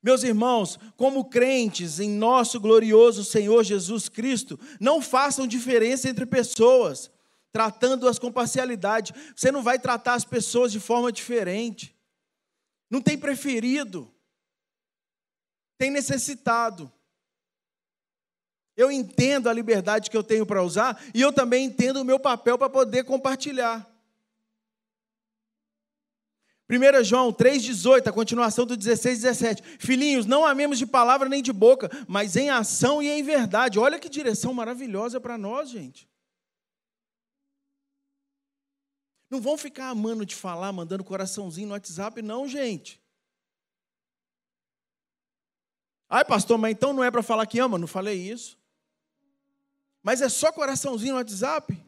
Meus 0.00 0.22
irmãos, 0.22 0.78
como 0.96 1.24
crentes 1.24 1.98
em 1.98 2.08
nosso 2.08 2.60
glorioso 2.60 3.24
Senhor 3.24 3.64
Jesus 3.64 4.08
Cristo, 4.08 4.60
não 4.78 5.02
façam 5.02 5.48
diferença 5.48 6.08
entre 6.08 6.24
pessoas, 6.24 7.10
tratando-as 7.50 8.20
com 8.20 8.30
parcialidade. 8.30 9.12
Você 9.34 9.50
não 9.50 9.64
vai 9.64 9.76
tratar 9.76 10.14
as 10.14 10.24
pessoas 10.24 10.70
de 10.70 10.78
forma 10.78 11.10
diferente. 11.10 11.92
Não 12.88 13.00
tem 13.00 13.18
preferido 13.18 14.08
tem 15.80 15.90
necessitado. 15.90 16.92
Eu 18.76 18.92
entendo 18.92 19.48
a 19.48 19.52
liberdade 19.52 20.10
que 20.10 20.16
eu 20.16 20.22
tenho 20.22 20.44
para 20.44 20.62
usar 20.62 21.02
e 21.14 21.22
eu 21.22 21.32
também 21.32 21.64
entendo 21.64 22.02
o 22.02 22.04
meu 22.04 22.20
papel 22.20 22.58
para 22.58 22.68
poder 22.68 23.04
compartilhar. 23.04 23.89
1 26.70 27.02
João 27.02 27.32
3,18, 27.32 28.06
a 28.06 28.12
continuação 28.12 28.64
do 28.64 28.76
16 28.76 29.18
e 29.18 29.22
17. 29.22 29.62
Filhinhos, 29.80 30.24
não 30.24 30.46
amemos 30.46 30.78
de 30.78 30.86
palavra 30.86 31.28
nem 31.28 31.42
de 31.42 31.52
boca, 31.52 31.90
mas 32.06 32.36
em 32.36 32.48
ação 32.48 33.02
e 33.02 33.08
em 33.08 33.24
verdade. 33.24 33.78
Olha 33.78 33.98
que 33.98 34.08
direção 34.08 34.54
maravilhosa 34.54 35.20
para 35.20 35.36
nós, 35.36 35.68
gente. 35.68 36.08
Não 39.28 39.40
vão 39.40 39.58
ficar 39.58 39.88
amando 39.88 40.24
de 40.24 40.36
falar, 40.36 40.72
mandando 40.72 41.02
coraçãozinho 41.02 41.66
no 41.66 41.74
WhatsApp, 41.74 42.22
não, 42.22 42.46
gente. 42.46 43.00
Ai, 46.08 46.24
pastor, 46.24 46.56
mas 46.56 46.72
então 46.72 46.92
não 46.92 47.02
é 47.02 47.10
para 47.10 47.22
falar 47.22 47.46
que 47.46 47.58
ama? 47.58 47.78
Não 47.78 47.86
falei 47.86 48.20
isso. 48.20 48.58
Mas 50.02 50.20
é 50.20 50.28
só 50.28 50.52
coraçãozinho 50.52 51.12
no 51.12 51.18
WhatsApp? 51.18 51.80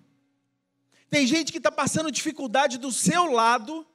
Tem 1.08 1.26
gente 1.26 1.52
que 1.52 1.58
está 1.58 1.70
passando 1.70 2.10
dificuldade 2.10 2.78
do 2.78 2.90
seu 2.90 3.30
lado, 3.30 3.86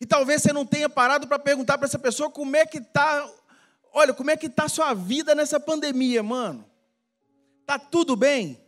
e 0.00 0.06
talvez 0.06 0.42
você 0.42 0.52
não 0.52 0.66
tenha 0.66 0.88
parado 0.88 1.26
para 1.26 1.38
perguntar 1.38 1.78
para 1.78 1.86
essa 1.86 1.98
pessoa 1.98 2.30
como 2.30 2.54
é 2.56 2.66
que 2.66 2.78
está. 2.78 3.28
Olha, 3.92 4.12
como 4.12 4.30
é 4.30 4.36
que 4.36 4.46
está 4.46 4.64
a 4.64 4.68
sua 4.68 4.92
vida 4.92 5.34
nessa 5.34 5.58
pandemia, 5.58 6.22
mano? 6.22 6.68
Tá 7.64 7.78
tudo 7.78 8.14
bem? 8.14 8.60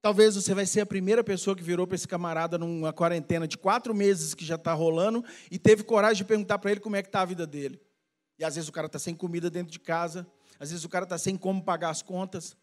Talvez 0.00 0.34
você 0.34 0.52
vai 0.54 0.66
ser 0.66 0.80
a 0.80 0.86
primeira 0.86 1.22
pessoa 1.22 1.54
que 1.54 1.62
virou 1.62 1.86
para 1.86 1.94
esse 1.94 2.08
camarada 2.08 2.58
numa 2.58 2.92
quarentena 2.92 3.46
de 3.46 3.56
quatro 3.56 3.94
meses 3.94 4.34
que 4.34 4.44
já 4.44 4.56
está 4.56 4.72
rolando 4.72 5.24
e 5.48 5.58
teve 5.58 5.84
coragem 5.84 6.16
de 6.16 6.24
perguntar 6.24 6.58
para 6.58 6.72
ele 6.72 6.80
como 6.80 6.96
é 6.96 7.02
que 7.02 7.08
está 7.08 7.20
a 7.20 7.26
vida 7.26 7.46
dele. 7.46 7.80
E 8.38 8.44
às 8.44 8.56
vezes 8.56 8.68
o 8.68 8.72
cara 8.72 8.86
está 8.86 8.98
sem 8.98 9.14
comida 9.14 9.48
dentro 9.48 9.70
de 9.70 9.78
casa, 9.78 10.26
às 10.58 10.70
vezes 10.70 10.84
o 10.84 10.88
cara 10.88 11.04
está 11.04 11.18
sem 11.18 11.36
como 11.36 11.62
pagar 11.62 11.90
as 11.90 12.02
contas. 12.02 12.56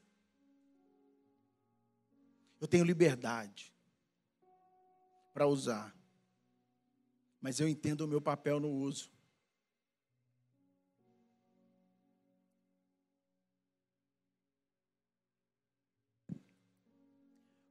Eu 2.59 2.67
tenho 2.67 2.83
liberdade 2.83 3.71
para 5.39 5.47
usar, 5.47 5.95
mas 7.39 7.61
eu 7.61 7.67
entendo 7.69 8.01
o 8.01 8.07
meu 8.09 8.19
papel 8.19 8.59
no 8.59 8.69
uso. 8.69 9.09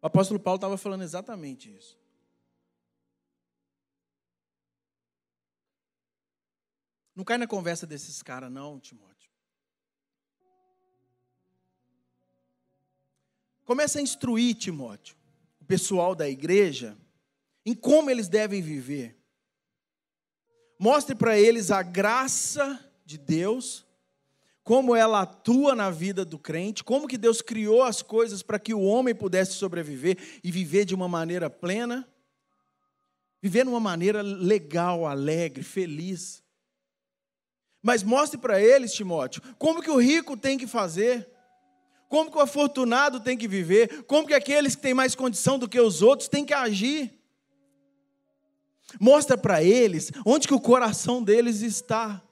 O 0.01 0.07
apóstolo 0.07 0.41
Paulo 0.41 0.57
estava 0.57 0.79
falando 0.79 1.03
exatamente 1.03 1.71
isso. 1.71 1.99
Não 7.15 7.23
cai 7.23 7.37
na 7.37 7.47
conversa 7.47 7.87
desses 7.87 8.23
caras, 8.23 8.51
não, 8.51 8.81
Timóteo. 8.81 9.31
Começa 13.67 13.99
a 13.99 14.03
instruir, 14.03 14.57
Timóteo, 14.57 15.19
o 15.61 15.67
pessoal 15.67 16.15
da 16.15 16.27
igreja, 16.27 16.97
em 17.65 17.75
como 17.75 18.11
eles 18.11 18.29
devem 18.29 18.63
viver. 18.63 19.17
Mostre 20.79 21.15
para 21.15 21.39
eles 21.39 21.71
a 21.71 21.83
graça 21.83 22.79
de 23.05 23.19
Deus 23.19 23.87
como 24.69 24.95
ela 24.95 25.23
atua 25.23 25.75
na 25.75 25.91
vida 25.91 26.27
do 26.27 26.39
crente, 26.39 26.85
como 26.85 27.09
que 27.09 27.17
Deus 27.17 27.41
criou 27.41 27.83
as 27.83 28.03
coisas 28.03 28.43
para 28.43 28.59
que 28.59 28.75
o 28.75 28.83
homem 28.83 29.15
pudesse 29.15 29.53
sobreviver 29.53 30.19
e 30.45 30.53
viver 30.53 30.85
de 30.85 30.95
uma 30.95 31.09
maneira 31.09 31.49
plena, 31.49 32.07
viver 33.41 33.65
de 33.65 33.71
uma 33.71 33.81
maneira 33.81 34.21
legal, 34.21 35.07
alegre, 35.07 35.63
feliz. 35.63 36.43
Mas 37.83 38.03
mostre 38.03 38.39
para 38.39 38.61
eles, 38.61 38.93
Timóteo, 38.93 39.41
como 39.59 39.81
que 39.81 39.91
o 39.91 39.97
rico 39.97 40.37
tem 40.37 40.59
que 40.59 40.67
fazer, 40.67 41.27
como 42.07 42.31
que 42.31 42.37
o 42.37 42.43
afortunado 42.43 43.21
tem 43.21 43.39
que 43.39 43.49
viver, 43.49 44.03
como 44.03 44.29
que 44.29 44.35
aqueles 44.35 44.77
que 44.77 44.83
têm 44.83 44.93
mais 44.93 45.15
condição 45.15 45.59
do 45.59 45.67
que 45.67 45.81
os 45.81 46.03
outros 46.03 46.29
têm 46.29 46.45
que 46.45 46.53
agir. 46.53 47.18
Mostra 49.01 49.37
para 49.37 49.63
eles 49.63 50.11
onde 50.25 50.49
que 50.49 50.55
o 50.55 50.61
coração 50.61 51.23
deles 51.23 51.61
está. 51.61 52.23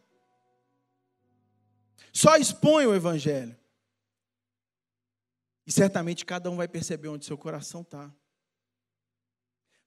Só 2.13 2.37
expõe 2.37 2.87
o 2.87 2.95
Evangelho. 2.95 3.57
E 5.67 5.73
certamente 5.73 6.25
cada 6.25 6.51
um 6.51 6.57
vai 6.57 6.69
perceber 6.69 7.09
onde 7.09 7.27
seu 7.27 7.37
coração 7.37 7.83
está. 7.83 8.11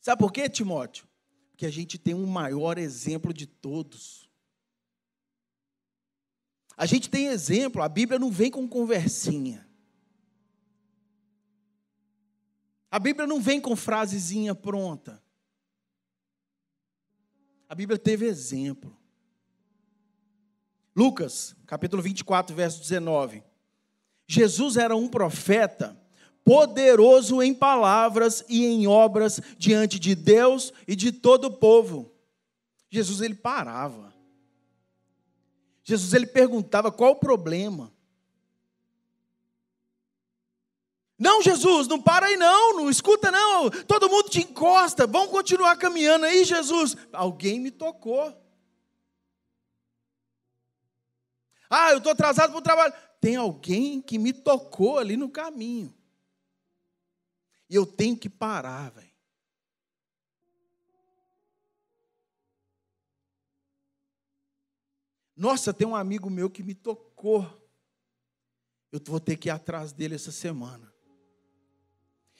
Sabe 0.01 0.19
por 0.19 0.31
quê, 0.31 0.49
Timóteo? 0.49 1.07
Porque 1.51 1.65
a 1.65 1.71
gente 1.71 1.97
tem 1.97 2.13
um 2.13 2.25
maior 2.25 2.77
exemplo 2.77 3.33
de 3.33 3.47
todos. 3.47 4.29
A 6.77 6.85
gente 6.85 7.09
tem 7.09 7.27
exemplo, 7.27 7.81
a 7.81 7.89
Bíblia 7.89 8.19
não 8.19 8.31
vem 8.31 8.51
com 8.51 8.67
conversinha. 8.67 9.67
A 12.91 12.97
Bíblia 12.99 13.27
não 13.27 13.41
vem 13.41 13.59
com 13.59 13.75
frasezinha 13.75 14.55
pronta. 14.55 15.21
A 17.69 17.75
Bíblia 17.75 17.99
teve 17.99 18.25
exemplo. 18.25 18.97
Lucas, 20.95 21.55
capítulo 21.67 22.01
24, 22.01 22.55
verso 22.55 22.81
19. 22.81 23.43
Jesus 24.27 24.75
era 24.75 24.95
um 24.95 25.07
profeta 25.07 25.95
poderoso 26.43 27.43
em 27.43 27.53
palavras 27.53 28.43
e 28.49 28.65
em 28.65 28.87
obras 28.87 29.39
diante 29.55 29.99
de 29.99 30.15
Deus 30.15 30.73
e 30.87 30.95
de 30.95 31.11
todo 31.11 31.45
o 31.45 31.53
povo. 31.53 32.11
Jesus 32.89 33.21
ele 33.21 33.35
parava. 33.35 34.11
Jesus 35.83 36.11
ele 36.15 36.25
perguntava 36.25 36.91
qual 36.91 37.11
o 37.11 37.19
problema. 37.19 37.93
Não, 41.19 41.41
Jesus, 41.41 41.85
não 41.85 42.01
para 42.01 42.27
aí 42.27 42.37
não, 42.37 42.77
não 42.77 42.89
escuta 42.89 43.29
não. 43.29 43.69
Todo 43.69 44.09
mundo 44.09 44.29
te 44.29 44.39
encosta, 44.39 45.05
vamos 45.05 45.29
continuar 45.29 45.75
caminhando 45.75 46.25
aí, 46.25 46.45
Jesus. 46.45 46.95
Alguém 47.11 47.59
me 47.59 47.69
tocou. 47.69 48.33
Ah, 51.69 51.91
eu 51.91 51.97
estou 51.97 52.13
atrasado 52.13 52.51
para 52.51 52.59
o 52.59 52.63
trabalho. 52.63 52.93
Tem 53.19 53.35
alguém 53.35 54.01
que 54.01 54.17
me 54.17 54.31
tocou 54.31 54.97
ali 54.97 55.17
no 55.17 55.29
caminho. 55.29 55.93
E 57.69 57.75
eu 57.75 57.85
tenho 57.85 58.17
que 58.17 58.29
parar, 58.29 58.89
velho. 58.91 59.09
Nossa, 65.35 65.73
tem 65.73 65.85
um 65.85 65.95
amigo 65.95 66.29
meu 66.29 66.49
que 66.49 66.63
me 66.63 66.73
tocou. 66.73 67.45
Eu 68.91 69.01
vou 69.05 69.19
ter 69.19 69.37
que 69.37 69.49
ir 69.49 69.51
atrás 69.51 69.91
dele 69.91 70.15
essa 70.15 70.31
semana. 70.31 70.88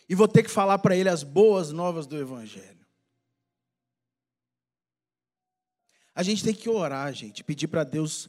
E 0.09 0.15
vou 0.15 0.27
ter 0.27 0.43
que 0.43 0.49
falar 0.49 0.79
para 0.79 0.95
ele 0.95 1.07
as 1.07 1.23
boas 1.23 1.71
novas 1.71 2.07
do 2.07 2.17
Evangelho. 2.17 2.79
A 6.13 6.23
gente 6.23 6.43
tem 6.43 6.53
que 6.53 6.67
orar, 6.67 7.13
gente, 7.13 7.43
pedir 7.43 7.67
para 7.67 7.85
Deus 7.85 8.27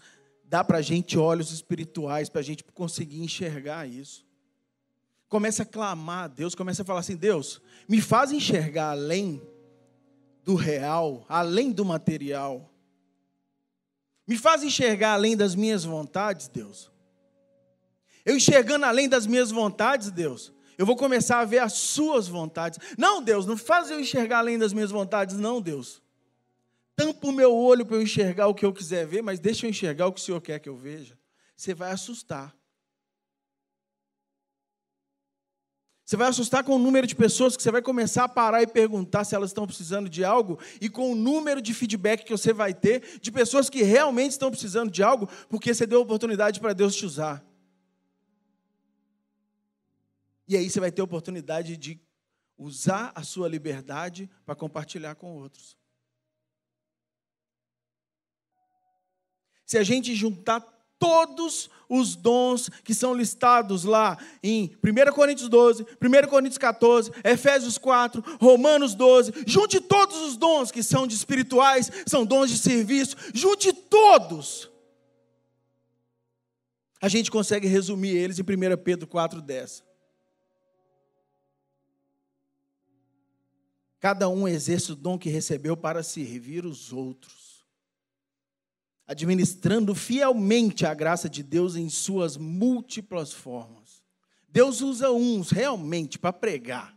dá 0.51 0.65
para 0.65 0.79
a 0.79 0.83
gente 0.83 1.17
olhos 1.17 1.53
espirituais, 1.53 2.29
para 2.29 2.41
a 2.41 2.45
gente 2.45 2.65
conseguir 2.65 3.23
enxergar 3.23 3.87
isso. 3.89 4.27
Começa 5.29 5.63
a 5.63 5.67
clamar 5.67 6.25
a 6.25 6.27
Deus, 6.27 6.57
começa 6.57 6.83
a 6.83 6.85
falar 6.85 7.01
assim: 7.01 7.15
Deus, 7.15 7.63
me 7.89 8.01
faz 8.01 8.33
enxergar 8.33 8.91
além 8.91 9.41
do 10.43 10.57
real, 10.57 11.25
além 11.29 11.71
do 11.71 11.85
material. 11.85 12.69
Me 14.27 14.37
faz 14.37 14.65
enxergar 14.65 15.13
além 15.13 15.37
das 15.37 15.55
minhas 15.55 15.85
vontades, 15.85 16.49
Deus. 16.49 16.91
Eu 18.25 18.37
enxergando 18.37 18.85
além 18.85 19.09
das 19.09 19.27
minhas 19.27 19.53
vontades, 19.53 20.11
Deus, 20.11 20.53
eu 20.81 20.87
vou 20.87 20.97
começar 20.97 21.41
a 21.41 21.45
ver 21.45 21.59
as 21.59 21.75
suas 21.75 22.27
vontades. 22.27 22.79
Não, 22.97 23.23
Deus, 23.23 23.45
não 23.45 23.55
faz 23.55 23.91
eu 23.91 24.01
enxergar 24.01 24.39
além 24.39 24.57
das 24.57 24.73
minhas 24.73 24.91
vontades, 24.91 25.37
não, 25.37 25.61
Deus. 25.61 26.01
Tampa 26.97 27.27
o 27.27 27.33
meu 27.33 27.55
olho 27.55 27.85
para 27.85 27.97
eu 27.97 28.03
enxergar 28.03 28.47
o 28.47 28.55
que 28.55 28.65
eu 28.65 28.73
quiser 28.73 29.07
ver, 29.07 29.21
mas 29.21 29.39
deixa 29.39 29.67
eu 29.67 29.71
enxergar 29.71 30.07
o 30.07 30.13
que 30.13 30.19
o 30.19 30.25
Senhor 30.25 30.41
quer 30.41 30.59
que 30.59 30.71
eu 30.71 30.77
veja. 30.79 31.19
Você 31.55 31.75
vai 31.75 31.93
assustar. 31.93 32.57
Você 36.03 36.17
vai 36.17 36.29
assustar 36.29 36.65
com 36.65 36.77
o 36.77 36.79
número 36.79 37.07
de 37.07 37.15
pessoas 37.15 37.59
que 37.59 37.63
você 37.63 37.71
vai 37.71 37.83
começar 37.83 38.25
a 38.25 38.29
parar 38.29 38.63
e 38.63 38.67
perguntar 38.67 39.25
se 39.25 39.35
elas 39.35 39.51
estão 39.51 39.67
precisando 39.67 40.09
de 40.09 40.25
algo, 40.25 40.59
e 40.81 40.89
com 40.89 41.13
o 41.13 41.15
número 41.15 41.61
de 41.61 41.75
feedback 41.75 42.25
que 42.25 42.33
você 42.33 42.55
vai 42.55 42.73
ter 42.73 43.21
de 43.21 43.31
pessoas 43.31 43.69
que 43.69 43.83
realmente 43.83 44.31
estão 44.31 44.51
precisando 44.51 44.91
de 44.91 45.03
algo, 45.03 45.29
porque 45.51 45.75
você 45.75 45.87
deu 45.87 46.01
oportunidade 46.01 46.59
para 46.59 46.73
Deus 46.73 46.97
te 46.97 47.05
usar. 47.05 47.50
E 50.51 50.57
aí 50.57 50.69
você 50.69 50.81
vai 50.81 50.91
ter 50.91 51.01
oportunidade 51.01 51.77
de 51.77 52.01
usar 52.59 53.13
a 53.15 53.23
sua 53.23 53.49
liberdade 53.49 54.29
para 54.45 54.57
compartilhar 54.57 55.15
com 55.15 55.37
outros. 55.37 55.77
Se 59.65 59.79
a 59.79 59.85
gente 59.85 60.13
juntar 60.13 60.61
todos 60.99 61.71
os 61.89 62.17
dons 62.17 62.69
que 62.83 62.93
são 62.93 63.15
listados 63.15 63.85
lá 63.85 64.19
em 64.43 64.77
1 64.83 65.13
Coríntios 65.13 65.49
12, 65.49 65.85
1 65.85 66.29
Coríntios 66.29 66.59
14, 66.59 67.13
Efésios 67.23 67.79
4, 67.79 68.21
Romanos 68.41 68.97
12. 68.97 69.45
Junte 69.47 69.81
todos 69.81 70.17
os 70.21 70.37
dons 70.37 70.73
que 70.73 70.83
são 70.83 71.07
de 71.07 71.15
espirituais, 71.15 71.93
são 72.09 72.27
dons 72.27 72.51
de 72.51 72.59
serviço, 72.59 73.17
junte 73.33 73.73
todos. 73.73 74.69
A 77.01 77.07
gente 77.09 77.31
consegue 77.31 77.69
resumir 77.69 78.17
eles 78.17 78.41
em 78.41 78.43
1 78.43 78.77
Pedro 78.83 79.07
4,10. 79.07 79.89
Cada 84.01 84.29
um 84.29 84.49
exerce 84.49 84.91
o 84.91 84.97
dom 84.97 85.17
que 85.17 85.29
recebeu 85.29 85.77
para 85.77 86.03
servir 86.03 86.65
os 86.65 86.93
outros 86.93 87.51
administrando 89.11 89.93
fielmente 89.93 90.87
a 90.87 90.95
graça 90.95 91.29
de 91.29 91.43
Deus 91.43 91.75
em 91.75 91.89
suas 91.89 92.37
múltiplas 92.37 93.33
formas. 93.33 94.05
Deus 94.49 94.81
usa 94.83 95.11
uns 95.11 95.51
realmente 95.51 96.17
para 96.17 96.33
pregar. 96.33 96.97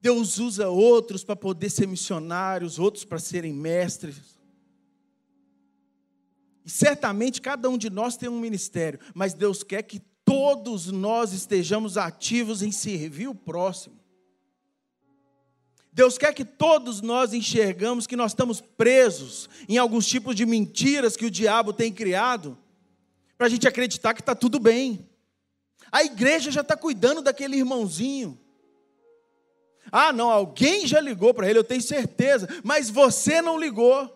Deus 0.00 0.38
usa 0.38 0.68
outros 0.68 1.22
para 1.22 1.36
poder 1.36 1.70
ser 1.70 1.86
missionários, 1.86 2.80
outros 2.80 3.04
para 3.04 3.20
serem 3.20 3.52
mestres. 3.52 4.36
E 6.64 6.70
certamente 6.70 7.40
cada 7.40 7.70
um 7.70 7.78
de 7.78 7.88
nós 7.88 8.16
tem 8.16 8.28
um 8.28 8.40
ministério, 8.40 8.98
mas 9.14 9.34
Deus 9.34 9.62
quer 9.62 9.84
que 9.84 10.00
todos 10.24 10.88
nós 10.88 11.32
estejamos 11.32 11.96
ativos 11.96 12.60
em 12.60 12.72
servir 12.72 13.28
o 13.28 13.34
próximo. 13.36 14.00
Deus 15.96 16.18
quer 16.18 16.34
que 16.34 16.44
todos 16.44 17.00
nós 17.00 17.32
enxergamos 17.32 18.06
que 18.06 18.16
nós 18.16 18.32
estamos 18.32 18.60
presos 18.60 19.48
em 19.66 19.78
alguns 19.78 20.06
tipos 20.06 20.36
de 20.36 20.44
mentiras 20.44 21.16
que 21.16 21.24
o 21.24 21.30
diabo 21.30 21.72
tem 21.72 21.90
criado, 21.90 22.58
para 23.38 23.46
a 23.46 23.48
gente 23.48 23.66
acreditar 23.66 24.12
que 24.12 24.20
está 24.20 24.34
tudo 24.34 24.60
bem. 24.60 25.08
A 25.90 26.04
igreja 26.04 26.50
já 26.50 26.60
está 26.60 26.76
cuidando 26.76 27.22
daquele 27.22 27.56
irmãozinho. 27.56 28.38
Ah, 29.90 30.12
não, 30.12 30.30
alguém 30.30 30.86
já 30.86 31.00
ligou 31.00 31.32
para 31.32 31.48
ele, 31.48 31.60
eu 31.60 31.64
tenho 31.64 31.80
certeza, 31.80 32.46
mas 32.62 32.90
você 32.90 33.40
não 33.40 33.58
ligou. 33.58 34.14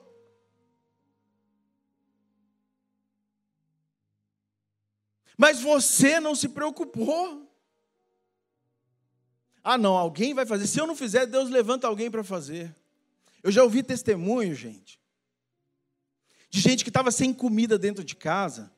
Mas 5.35 5.63
você 5.63 6.21
não 6.21 6.35
se 6.35 6.51
preocupou. 6.51 7.50
Ah, 9.63 9.77
não, 9.77 9.97
alguém 9.97 10.35
vai 10.35 10.47
fazer. 10.47 10.67
Se 10.67 10.81
eu 10.81 10.87
não 10.87 10.97
fizer, 10.97 11.27
Deus 11.27 11.51
levanta 11.51 11.87
alguém 11.87 12.11
para 12.11 12.25
fazer. 12.25 12.75
Eu 13.43 13.51
já 13.51 13.63
ouvi 13.63 13.83
testemunho, 13.83 14.55
gente, 14.55 15.01
de 16.51 16.61
gente 16.61 16.85
que 16.85 16.91
estava 16.91 17.11
sem 17.11 17.33
comida 17.33 17.79
dentro 17.79 18.05
de 18.05 18.15
casa. 18.15 18.71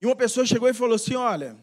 E 0.00 0.06
uma 0.06 0.16
pessoa 0.16 0.46
chegou 0.46 0.68
e 0.68 0.74
falou 0.74 0.96
assim: 0.96 1.14
Olha, 1.14 1.56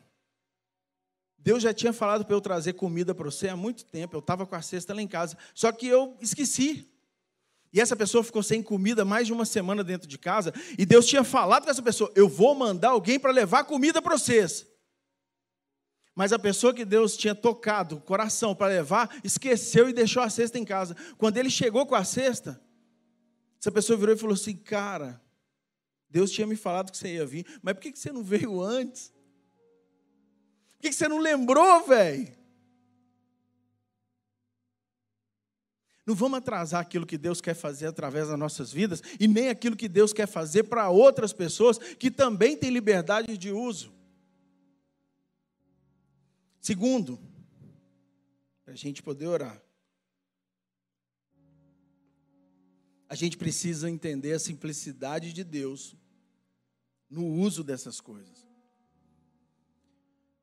Deus 1.38 1.62
já 1.62 1.74
tinha 1.74 1.94
falado 1.94 2.26
para 2.26 2.36
eu 2.36 2.42
trazer 2.42 2.74
comida 2.74 3.14
para 3.14 3.26
você 3.26 3.50
há 3.50 3.56
muito 3.56 3.86
tempo. 3.86 4.16
Eu 4.16 4.20
estava 4.20 4.46
com 4.46 4.56
a 4.56 4.62
cesta 4.62 4.94
lá 4.94 5.02
em 5.02 5.08
casa, 5.08 5.38
só 5.54 5.72
que 5.72 5.88
eu 5.88 6.18
esqueci. 6.22 6.90
E 7.72 7.82
essa 7.82 7.96
pessoa 7.96 8.24
ficou 8.24 8.44
sem 8.44 8.62
comida 8.62 9.04
mais 9.04 9.26
de 9.26 9.34
uma 9.34 9.46
semana 9.46 9.84
dentro 9.84 10.08
de 10.08 10.18
casa. 10.18 10.54
E 10.78 10.86
Deus 10.86 11.08
tinha 11.08 11.24
falado 11.24 11.64
com 11.64 11.70
essa 11.70 11.82
pessoa: 11.82 12.12
Eu 12.16 12.30
vou 12.30 12.54
mandar 12.56 12.90
alguém 12.90 13.20
para 13.20 13.32
levar 13.32 13.64
comida 13.64 14.02
para 14.02 14.18
vocês. 14.18 14.73
Mas 16.16 16.32
a 16.32 16.38
pessoa 16.38 16.74
que 16.74 16.86
Deus 16.86 17.18
tinha 17.18 17.34
tocado 17.34 17.96
o 17.96 18.02
coração 18.02 18.56
para 18.56 18.68
levar, 18.68 19.20
esqueceu 19.24 19.90
e 19.90 19.94
deixou 19.94 20.22
a 20.22 20.30
cesta 20.30 20.60
em 20.60 20.66
casa. 20.66 20.96
Quando 21.18 21.38
ele 21.38 21.50
chegou 21.50 21.86
com 21.86 21.96
a 21.96 22.04
cesta, 22.04 22.62
essa 23.60 23.72
pessoa 23.72 23.98
virou 23.98 24.14
e 24.14 24.18
falou 24.18 24.36
assim: 24.36 24.56
Cara, 24.56 25.22
Deus 26.10 26.30
tinha 26.32 26.46
me 26.46 26.56
falado 26.56 26.92
que 26.92 26.98
você 26.98 27.16
ia 27.16 27.26
vir, 27.26 27.46
mas 27.62 27.74
por 27.74 27.82
que 27.82 27.96
você 27.96 28.12
não 28.12 28.24
veio 28.24 28.62
antes? 28.62 29.12
Por 30.76 30.82
que 30.82 30.94
você 30.94 31.08
não 31.08 31.18
lembrou, 31.18 31.88
velho? 31.88 32.44
Não 36.06 36.14
vamos 36.14 36.38
atrasar 36.38 36.82
aquilo 36.82 37.06
que 37.06 37.18
Deus 37.18 37.40
quer 37.40 37.54
fazer 37.56 37.88
através 37.88 38.28
das 38.28 38.38
nossas 38.38 38.72
vidas 38.72 39.02
e 39.20 39.28
nem 39.28 39.48
aquilo 39.48 39.76
que 39.76 39.88
Deus 39.88 40.12
quer 40.12 40.28
fazer 40.28 40.64
para 40.64 40.90
outras 40.90 41.32
pessoas 41.32 41.78
que 41.78 42.12
também 42.12 42.58
têm 42.58 42.70
liberdade 42.70 43.38
de 43.38 43.52
uso. 43.52 44.03
Segundo, 46.64 47.20
para 48.64 48.74
a 48.74 48.78
gente 48.78 49.04
poder 49.04 49.28
orar, 49.28 49.62
a 53.10 53.16
gente 53.16 53.36
precisa 53.36 53.90
entender 53.90 54.32
a 54.32 54.40
simplicidade 54.40 55.34
de 55.34 55.44
Deus 55.44 55.94
no 57.10 57.28
uso 57.28 57.66
dessas 57.66 58.00
coisas. 58.00 58.48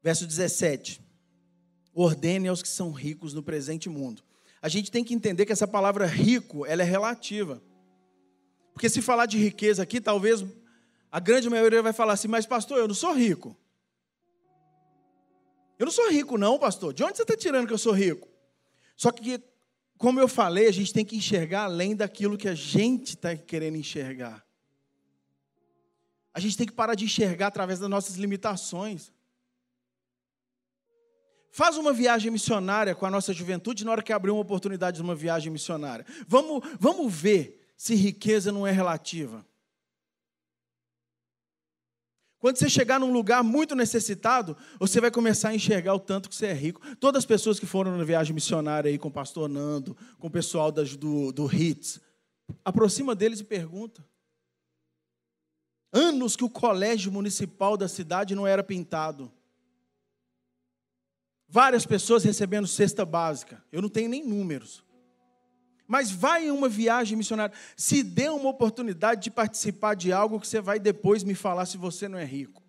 Verso 0.03 0.27
17: 0.27 1.01
Ordene 1.95 2.49
aos 2.49 2.63
que 2.63 2.69
são 2.69 2.93
ricos 2.93 3.33
no 3.33 3.43
presente 3.43 3.89
mundo. 3.89 4.23
A 4.61 4.69
gente 4.69 4.91
tem 4.91 5.03
que 5.03 5.15
entender 5.15 5.47
que 5.47 5.53
essa 5.53 5.67
palavra 5.67 6.05
rico, 6.05 6.67
ela 6.67 6.83
é 6.83 6.85
relativa. 6.85 7.63
Porque 8.75 8.91
se 8.91 9.01
falar 9.01 9.25
de 9.25 9.39
riqueza 9.39 9.83
aqui, 9.83 10.03
talvez 10.03 10.45
a 11.11 11.19
grande 11.19 11.49
maioria 11.49 11.83
vai 11.83 11.95
falar 11.95 12.13
assim: 12.13 12.29
"Mas 12.29 12.45
pastor, 12.45 12.77
eu 12.77 12.87
não 12.87 12.95
sou 12.95 13.15
rico". 13.15 13.57
Eu 15.81 15.87
não 15.87 15.91
sou 15.91 16.11
rico, 16.11 16.37
não, 16.37 16.59
pastor. 16.59 16.93
De 16.93 17.03
onde 17.03 17.17
você 17.17 17.23
está 17.23 17.35
tirando 17.35 17.67
que 17.67 17.73
eu 17.73 17.79
sou 17.79 17.95
rico? 17.95 18.29
Só 18.95 19.11
que, 19.11 19.43
como 19.97 20.21
eu 20.21 20.29
falei, 20.29 20.67
a 20.69 20.71
gente 20.71 20.93
tem 20.93 21.07
que 21.07 21.17
enxergar 21.17 21.65
além 21.65 21.97
daquilo 21.97 22.37
que 22.37 22.49
a 22.49 22.55
gente 22.55 23.17
está 23.17 23.35
querendo 23.35 23.79
enxergar. 23.79 24.47
A 26.35 26.39
gente 26.39 26.55
tem 26.55 26.67
que 26.67 26.73
parar 26.75 26.95
de 26.95 27.07
enxergar 27.07 27.47
através 27.47 27.79
das 27.79 27.89
nossas 27.89 28.17
limitações. 28.17 29.11
Faz 31.51 31.79
uma 31.79 31.95
viagem 31.95 32.31
missionária 32.31 32.95
com 32.95 33.07
a 33.07 33.11
nossa 33.11 33.33
juventude 33.33 33.83
na 33.83 33.93
hora 33.93 34.03
que 34.03 34.13
abrir 34.13 34.33
uma 34.33 34.43
oportunidade 34.43 34.99
de 34.99 35.03
uma 35.03 35.15
viagem 35.15 35.51
missionária. 35.51 36.05
Vamos, 36.29 36.63
vamos 36.79 37.11
ver 37.11 37.73
se 37.75 37.95
riqueza 37.95 38.53
não 38.53 38.67
é 38.67 38.71
relativa. 38.71 39.47
Quando 42.41 42.57
você 42.57 42.71
chegar 42.71 42.99
num 42.99 43.13
lugar 43.13 43.45
muito 43.45 43.77
necessitado, 43.77 44.57
você 44.79 44.99
vai 44.99 45.11
começar 45.11 45.51
a 45.51 45.55
enxergar 45.55 45.95
o 45.95 46.01
tanto 46.01 46.27
que 46.31 46.35
você 46.35 46.47
é 46.47 46.55
rico. 46.55 46.81
Todas 46.97 47.21
as 47.21 47.27
pessoas 47.27 47.61
que 47.61 47.67
foram 47.67 47.99
na 47.99 48.03
viagem 48.03 48.35
missionária 48.35 48.91
aí 48.91 48.99
com 48.99 49.09
o 49.09 49.13
pastor 49.13 49.47
Nando, 49.47 49.95
com 50.19 50.29
o 50.29 50.31
pessoal 50.31 50.73
das, 50.73 50.97
do, 50.97 51.33
do 51.33 51.45
HITS, 51.45 52.01
aproxima 52.65 53.15
deles 53.15 53.41
e 53.41 53.45
pergunta. 53.45 54.03
Anos 55.93 56.35
que 56.35 56.45
o 56.45 56.49
colégio 56.49 57.13
municipal 57.13 57.77
da 57.77 57.89
cidade 57.89 58.35
não 58.35 58.47
era 58.47 58.65
pintado. 58.65 59.31
Várias 61.47 61.85
pessoas 61.85 62.25
recebendo 62.25 62.67
cesta 62.67 63.05
básica. 63.05 63.63
Eu 63.71 63.83
não 63.83 63.89
tenho 63.91 64.09
nem 64.09 64.27
números. 64.27 64.83
Mas 65.91 66.13
vai 66.13 66.47
em 66.47 66.53
uma 66.53 66.69
viagem 66.69 67.19
missionária. 67.19 67.53
Se 67.77 68.05
dê 68.05 68.29
uma 68.29 68.49
oportunidade 68.49 69.25
de 69.25 69.29
participar 69.29 69.95
de 69.97 70.13
algo 70.13 70.39
que 70.39 70.47
você 70.47 70.61
vai 70.61 70.79
depois 70.79 71.25
me 71.25 71.35
falar 71.35 71.67
se 71.67 71.77
você 71.77 72.07
não 72.07 72.17
é 72.17 72.25
rico. 72.25 72.63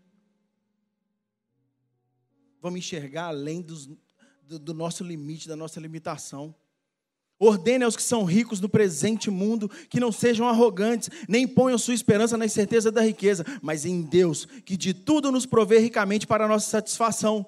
Vamos 2.60 2.80
enxergar 2.80 3.26
além 3.26 3.62
dos, 3.62 3.88
do, 4.42 4.58
do 4.58 4.74
nosso 4.74 5.04
limite, 5.04 5.48
da 5.48 5.56
nossa 5.56 5.80
limitação. 5.80 6.56
Ordene 7.38 7.84
aos 7.84 7.96
que 7.96 8.02
são 8.02 8.24
ricos 8.24 8.60
no 8.60 8.68
presente 8.68 9.30
mundo 9.30 9.70
que 9.70 10.00
não 10.00 10.12
sejam 10.12 10.48
arrogantes, 10.48 11.12
nem 11.30 11.48
ponham 11.48 11.78
sua 11.78 11.94
esperança 11.94 12.36
na 12.40 12.46
incerteza 12.48 12.92
da 12.92 13.04
riqueza, 13.04 13.46
mas 13.62 13.86
em 13.86 14.02
Deus, 14.02 14.48
que 14.66 14.76
de 14.76 14.96
tudo 14.96 15.32
nos 15.32 15.46
provê 15.46 15.78
ricamente 15.78 16.26
para 16.26 16.46
a 16.46 16.48
nossa 16.48 16.68
satisfação. 16.68 17.46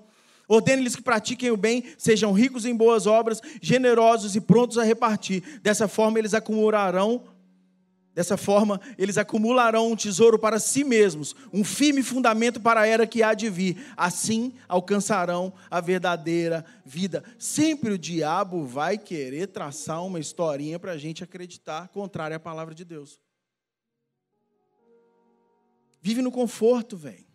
Ordene-lhes 0.47 0.95
que 0.95 1.01
pratiquem 1.01 1.51
o 1.51 1.57
bem, 1.57 1.83
sejam 1.97 2.33
ricos 2.33 2.65
em 2.65 2.75
boas 2.75 3.07
obras, 3.07 3.41
generosos 3.61 4.35
e 4.35 4.41
prontos 4.41 4.77
a 4.77 4.83
repartir. 4.83 5.59
Dessa 5.61 5.87
forma, 5.87 6.19
eles 6.19 6.33
acumularão 6.33 7.23
Dessa 8.13 8.37
forma, 8.37 8.79
eles 8.95 9.17
acumularão 9.17 9.91
um 9.91 9.95
tesouro 9.95 10.37
para 10.37 10.59
si 10.59 10.83
mesmos, 10.83 11.35
um 11.51 11.63
firme 11.63 12.03
fundamento 12.03 12.61
para 12.61 12.81
a 12.81 12.87
era 12.87 13.07
que 13.07 13.23
há 13.23 13.33
de 13.33 13.49
vir. 13.49 13.91
Assim 13.97 14.53
alcançarão 14.67 15.51
a 15.69 15.81
verdadeira 15.81 16.63
vida. 16.85 17.23
Sempre 17.39 17.93
o 17.93 17.97
diabo 17.97 18.67
vai 18.67 18.99
querer 18.99 19.47
traçar 19.47 20.05
uma 20.05 20.19
historinha 20.19 20.77
para 20.77 20.91
a 20.91 20.97
gente 20.97 21.23
acreditar, 21.23 21.87
contrária 21.87 22.37
à 22.37 22.39
palavra 22.39 22.75
de 22.75 22.85
Deus. 22.85 23.19
Vive 25.99 26.21
no 26.21 26.31
conforto, 26.31 26.95
velho. 26.95 27.25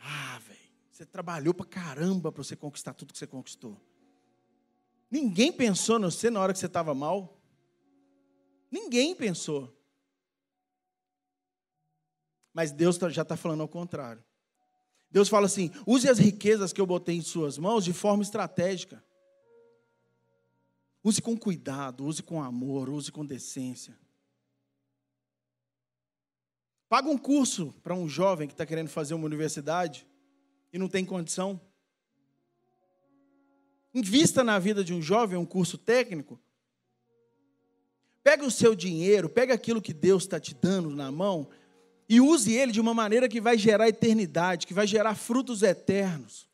Ah, 0.00 0.40
você 0.96 1.04
trabalhou 1.04 1.52
para 1.52 1.66
caramba 1.66 2.32
para 2.32 2.42
você 2.42 2.56
conquistar 2.56 2.94
tudo 2.94 3.12
que 3.12 3.18
você 3.18 3.26
conquistou. 3.26 3.78
Ninguém 5.10 5.52
pensou 5.52 5.98
no 5.98 6.10
você 6.10 6.30
na 6.30 6.40
hora 6.40 6.54
que 6.54 6.58
você 6.58 6.64
estava 6.64 6.94
mal. 6.94 7.38
Ninguém 8.70 9.14
pensou. 9.14 9.76
Mas 12.50 12.72
Deus 12.72 12.96
tá, 12.96 13.10
já 13.10 13.20
está 13.20 13.36
falando 13.36 13.60
ao 13.60 13.68
contrário. 13.68 14.24
Deus 15.10 15.28
fala 15.28 15.44
assim: 15.44 15.70
use 15.86 16.08
as 16.08 16.18
riquezas 16.18 16.72
que 16.72 16.80
eu 16.80 16.86
botei 16.86 17.16
em 17.16 17.22
suas 17.22 17.58
mãos 17.58 17.84
de 17.84 17.92
forma 17.92 18.22
estratégica. 18.22 19.04
Use 21.04 21.20
com 21.20 21.36
cuidado, 21.36 22.06
use 22.06 22.22
com 22.22 22.42
amor, 22.42 22.88
use 22.88 23.12
com 23.12 23.24
decência. 23.24 23.98
Paga 26.88 27.10
um 27.10 27.18
curso 27.18 27.74
para 27.82 27.94
um 27.94 28.08
jovem 28.08 28.48
que 28.48 28.54
está 28.54 28.64
querendo 28.64 28.88
fazer 28.88 29.12
uma 29.12 29.26
universidade 29.26 30.06
e 30.72 30.78
não 30.78 30.88
tem 30.88 31.04
condição. 31.04 31.60
Invista 33.94 34.44
na 34.44 34.58
vida 34.58 34.84
de 34.84 34.92
um 34.92 35.00
jovem 35.00 35.38
um 35.38 35.46
curso 35.46 35.78
técnico 35.78 36.40
Pega 38.26 38.44
o 38.44 38.50
seu 38.50 38.74
dinheiro, 38.74 39.28
pega 39.28 39.54
aquilo 39.54 39.80
que 39.80 39.92
Deus 39.92 40.24
está 40.24 40.40
te 40.40 40.52
dando 40.52 40.90
na 40.90 41.12
mão 41.12 41.48
e 42.08 42.20
use 42.20 42.52
ele 42.52 42.72
de 42.72 42.80
uma 42.80 42.92
maneira 42.92 43.28
que 43.28 43.40
vai 43.40 43.56
gerar 43.56 43.88
eternidade, 43.88 44.66
que 44.66 44.74
vai 44.74 44.84
gerar 44.84 45.14
frutos 45.14 45.62
eternos. 45.62 46.48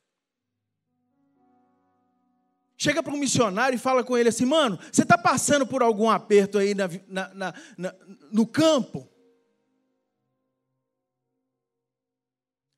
Chega 2.77 3.03
para 3.03 3.15
um 3.15 3.17
missionário 3.17 3.77
e 3.77 3.79
fala 3.79 4.05
com 4.05 4.19
ele 4.19 4.29
assim, 4.29 4.45
mano, 4.45 4.79
você 4.93 5.01
está 5.01 5.17
passando 5.17 5.67
por 5.67 5.83
algum 5.83 6.11
aperto 6.11 6.59
aí 6.59 6.75
na, 6.75 6.91
na, 7.09 7.55
na, 7.79 7.95
no 8.31 8.47
campo? 8.47 9.09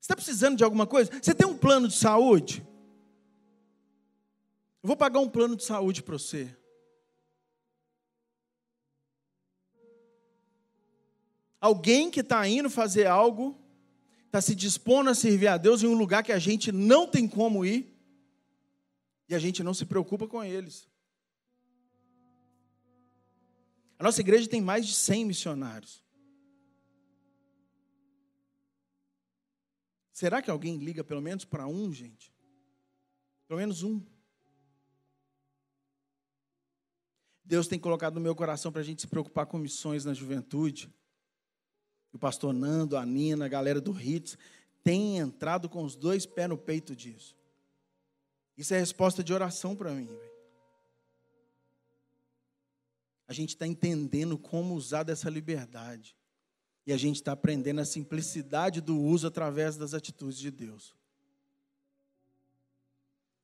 Está 0.05 0.15
precisando 0.15 0.55
de 0.55 0.63
alguma 0.63 0.85
coisa? 0.85 1.11
Você 1.19 1.33
tem 1.33 1.47
um 1.47 1.57
plano 1.57 1.87
de 1.87 1.95
saúde? 1.95 2.63
Eu 4.83 4.87
vou 4.87 4.95
pagar 4.95 5.19
um 5.19 5.27
plano 5.27 5.55
de 5.55 5.63
saúde 5.63 6.03
para 6.03 6.15
você. 6.15 6.55
Alguém 11.59 12.11
que 12.11 12.19
está 12.19 12.47
indo 12.47 12.69
fazer 12.69 13.07
algo, 13.07 13.59
está 14.27 14.39
se 14.39 14.53
dispondo 14.53 15.09
a 15.09 15.15
servir 15.15 15.47
a 15.47 15.57
Deus 15.57 15.81
em 15.81 15.87
um 15.87 15.97
lugar 15.97 16.21
que 16.21 16.31
a 16.31 16.37
gente 16.37 16.71
não 16.71 17.07
tem 17.07 17.27
como 17.27 17.65
ir, 17.65 17.91
e 19.27 19.33
a 19.33 19.39
gente 19.39 19.63
não 19.63 19.73
se 19.73 19.87
preocupa 19.87 20.27
com 20.27 20.43
eles. 20.43 20.87
A 23.97 24.03
nossa 24.03 24.21
igreja 24.21 24.47
tem 24.47 24.61
mais 24.61 24.85
de 24.85 24.93
100 24.93 25.25
missionários. 25.25 26.04
Será 30.15 30.41
que 30.41 30.49
alguém 30.49 30.77
liga 30.77 31.03
pelo 31.03 31.21
menos 31.21 31.43
para 31.43 31.67
um, 31.67 31.93
gente? 31.93 32.33
Pelo 33.49 33.59
menos 33.59 33.83
um. 33.83 34.01
Deus 37.43 37.67
tem 37.67 37.77
colocado 37.77 38.15
no 38.15 38.21
meu 38.21 38.33
coração 38.33 38.71
para 38.71 38.79
a 38.79 38.83
gente 38.83 39.01
se 39.01 39.07
preocupar 39.07 39.45
com 39.45 39.57
missões 39.57 40.05
na 40.05 40.13
juventude 40.13 40.89
o 42.13 42.17
pastor 42.17 42.53
Nando, 42.53 42.95
a 42.95 43.05
Nina, 43.05 43.43
a 43.43 43.49
galera 43.49 43.81
do 43.81 43.91
Hits, 43.99 44.37
tem 44.81 45.17
entrado 45.17 45.67
com 45.67 45.83
os 45.83 45.97
dois 45.97 46.25
pés 46.25 46.47
no 46.47 46.57
peito 46.57 46.95
disso. 46.95 47.35
Isso 48.57 48.73
é 48.73 48.79
resposta 48.79 49.21
de 49.21 49.33
oração 49.33 49.75
para 49.75 49.91
mim. 49.91 50.07
A 53.27 53.33
gente 53.33 53.49
está 53.49 53.67
entendendo 53.67 54.37
como 54.37 54.75
usar 54.75 55.03
dessa 55.03 55.29
liberdade. 55.29 56.15
E 56.85 56.93
a 56.93 56.97
gente 56.97 57.15
está 57.15 57.31
aprendendo 57.31 57.81
a 57.81 57.85
simplicidade 57.85 58.81
do 58.81 58.99
uso 58.99 59.27
através 59.27 59.75
das 59.75 59.93
atitudes 59.93 60.37
de 60.37 60.51
Deus. 60.51 60.93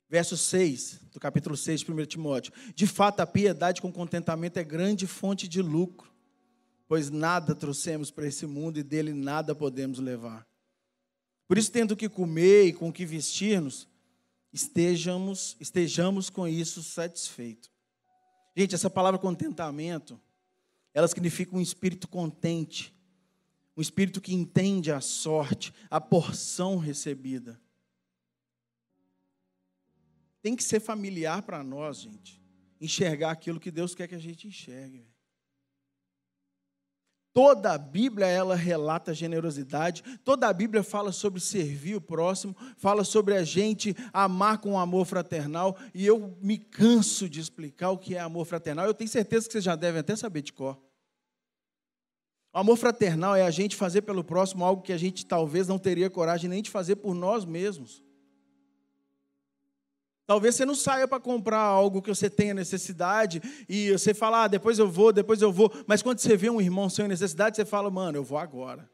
Verso 0.07 0.37
6, 0.37 0.99
do 1.11 1.19
capítulo 1.19 1.55
6 1.55 1.81
de 1.81 1.91
1 1.91 2.05
Timóteo. 2.05 2.53
De 2.75 2.85
fato, 2.85 3.21
a 3.21 3.25
piedade 3.25 3.81
com 3.81 3.91
contentamento 3.91 4.57
é 4.57 4.63
grande 4.63 5.07
fonte 5.07 5.47
de 5.47 5.61
lucro 5.61 6.11
pois 6.91 7.09
nada 7.09 7.55
trouxemos 7.55 8.11
para 8.11 8.27
esse 8.27 8.45
mundo 8.45 8.77
e 8.77 8.83
dele 8.83 9.13
nada 9.13 9.55
podemos 9.55 9.97
levar. 9.97 10.45
Por 11.47 11.57
isso, 11.57 11.71
tendo 11.71 11.91
o 11.91 11.95
que 11.95 12.09
comer 12.09 12.65
e 12.65 12.73
com 12.73 12.89
o 12.89 12.91
que 12.91 13.05
vestir-nos, 13.05 13.87
estejamos, 14.51 15.55
estejamos 15.57 16.29
com 16.29 16.45
isso 16.45 16.83
satisfeitos. 16.83 17.71
Gente, 18.53 18.75
essa 18.75 18.89
palavra 18.89 19.17
contentamento, 19.17 20.19
ela 20.93 21.07
significa 21.07 21.55
um 21.55 21.61
espírito 21.61 22.09
contente, 22.09 22.93
um 23.81 23.89
espírito 23.91 24.21
que 24.21 24.31
entende 24.31 24.91
a 24.91 25.01
sorte, 25.01 25.73
a 25.89 25.99
porção 25.99 26.77
recebida. 26.77 27.59
Tem 30.39 30.55
que 30.55 30.63
ser 30.63 30.79
familiar 30.79 31.41
para 31.41 31.63
nós, 31.63 32.01
gente, 32.01 32.39
enxergar 32.79 33.31
aquilo 33.31 33.59
que 33.59 33.71
Deus 33.71 33.95
quer 33.95 34.07
que 34.07 34.13
a 34.13 34.19
gente 34.19 34.47
enxergue. 34.47 35.03
Toda 37.33 37.73
a 37.73 37.77
Bíblia 37.79 38.27
ela 38.27 38.55
relata 38.55 39.15
generosidade, 39.15 40.03
toda 40.23 40.47
a 40.47 40.53
Bíblia 40.53 40.83
fala 40.83 41.11
sobre 41.11 41.39
servir 41.39 41.95
o 41.95 42.01
próximo, 42.01 42.55
fala 42.77 43.03
sobre 43.03 43.35
a 43.35 43.43
gente 43.43 43.95
amar 44.13 44.59
com 44.59 44.77
amor 44.77 45.07
fraternal, 45.07 45.75
e 45.91 46.05
eu 46.05 46.37
me 46.39 46.59
canso 46.59 47.27
de 47.27 47.39
explicar 47.39 47.89
o 47.89 47.97
que 47.97 48.13
é 48.13 48.19
amor 48.19 48.45
fraternal. 48.45 48.85
Eu 48.85 48.93
tenho 48.93 49.09
certeza 49.09 49.47
que 49.47 49.53
vocês 49.53 49.63
já 49.63 49.75
devem 49.75 50.01
até 50.01 50.15
saber 50.15 50.43
de 50.43 50.53
cor. 50.53 50.90
O 52.53 52.57
amor 52.57 52.75
fraternal 52.77 53.35
é 53.35 53.43
a 53.43 53.51
gente 53.51 53.75
fazer 53.75 54.01
pelo 54.01 54.23
próximo 54.23 54.65
algo 54.65 54.81
que 54.81 54.91
a 54.91 54.97
gente 54.97 55.25
talvez 55.25 55.67
não 55.67 55.79
teria 55.79 56.09
coragem 56.09 56.49
nem 56.49 56.61
de 56.61 56.69
fazer 56.69 56.97
por 56.97 57.13
nós 57.13 57.45
mesmos. 57.45 58.03
Talvez 60.27 60.55
você 60.55 60.65
não 60.65 60.75
saia 60.75 61.07
para 61.07 61.19
comprar 61.19 61.59
algo 61.59 62.01
que 62.01 62.09
você 62.09 62.29
tenha 62.29 62.53
necessidade 62.53 63.41
e 63.67 63.91
você 63.91 64.13
fala, 64.13 64.43
ah, 64.43 64.47
depois 64.47 64.79
eu 64.79 64.89
vou, 64.89 65.11
depois 65.13 65.41
eu 65.41 65.51
vou. 65.51 65.71
Mas 65.87 66.01
quando 66.01 66.19
você 66.19 66.35
vê 66.35 66.49
um 66.49 66.61
irmão 66.61 66.89
sem 66.89 67.07
necessidade, 67.07 67.55
você 67.55 67.65
fala, 67.65 67.89
mano, 67.89 68.17
eu 68.17 68.23
vou 68.23 68.37
agora. 68.37 68.89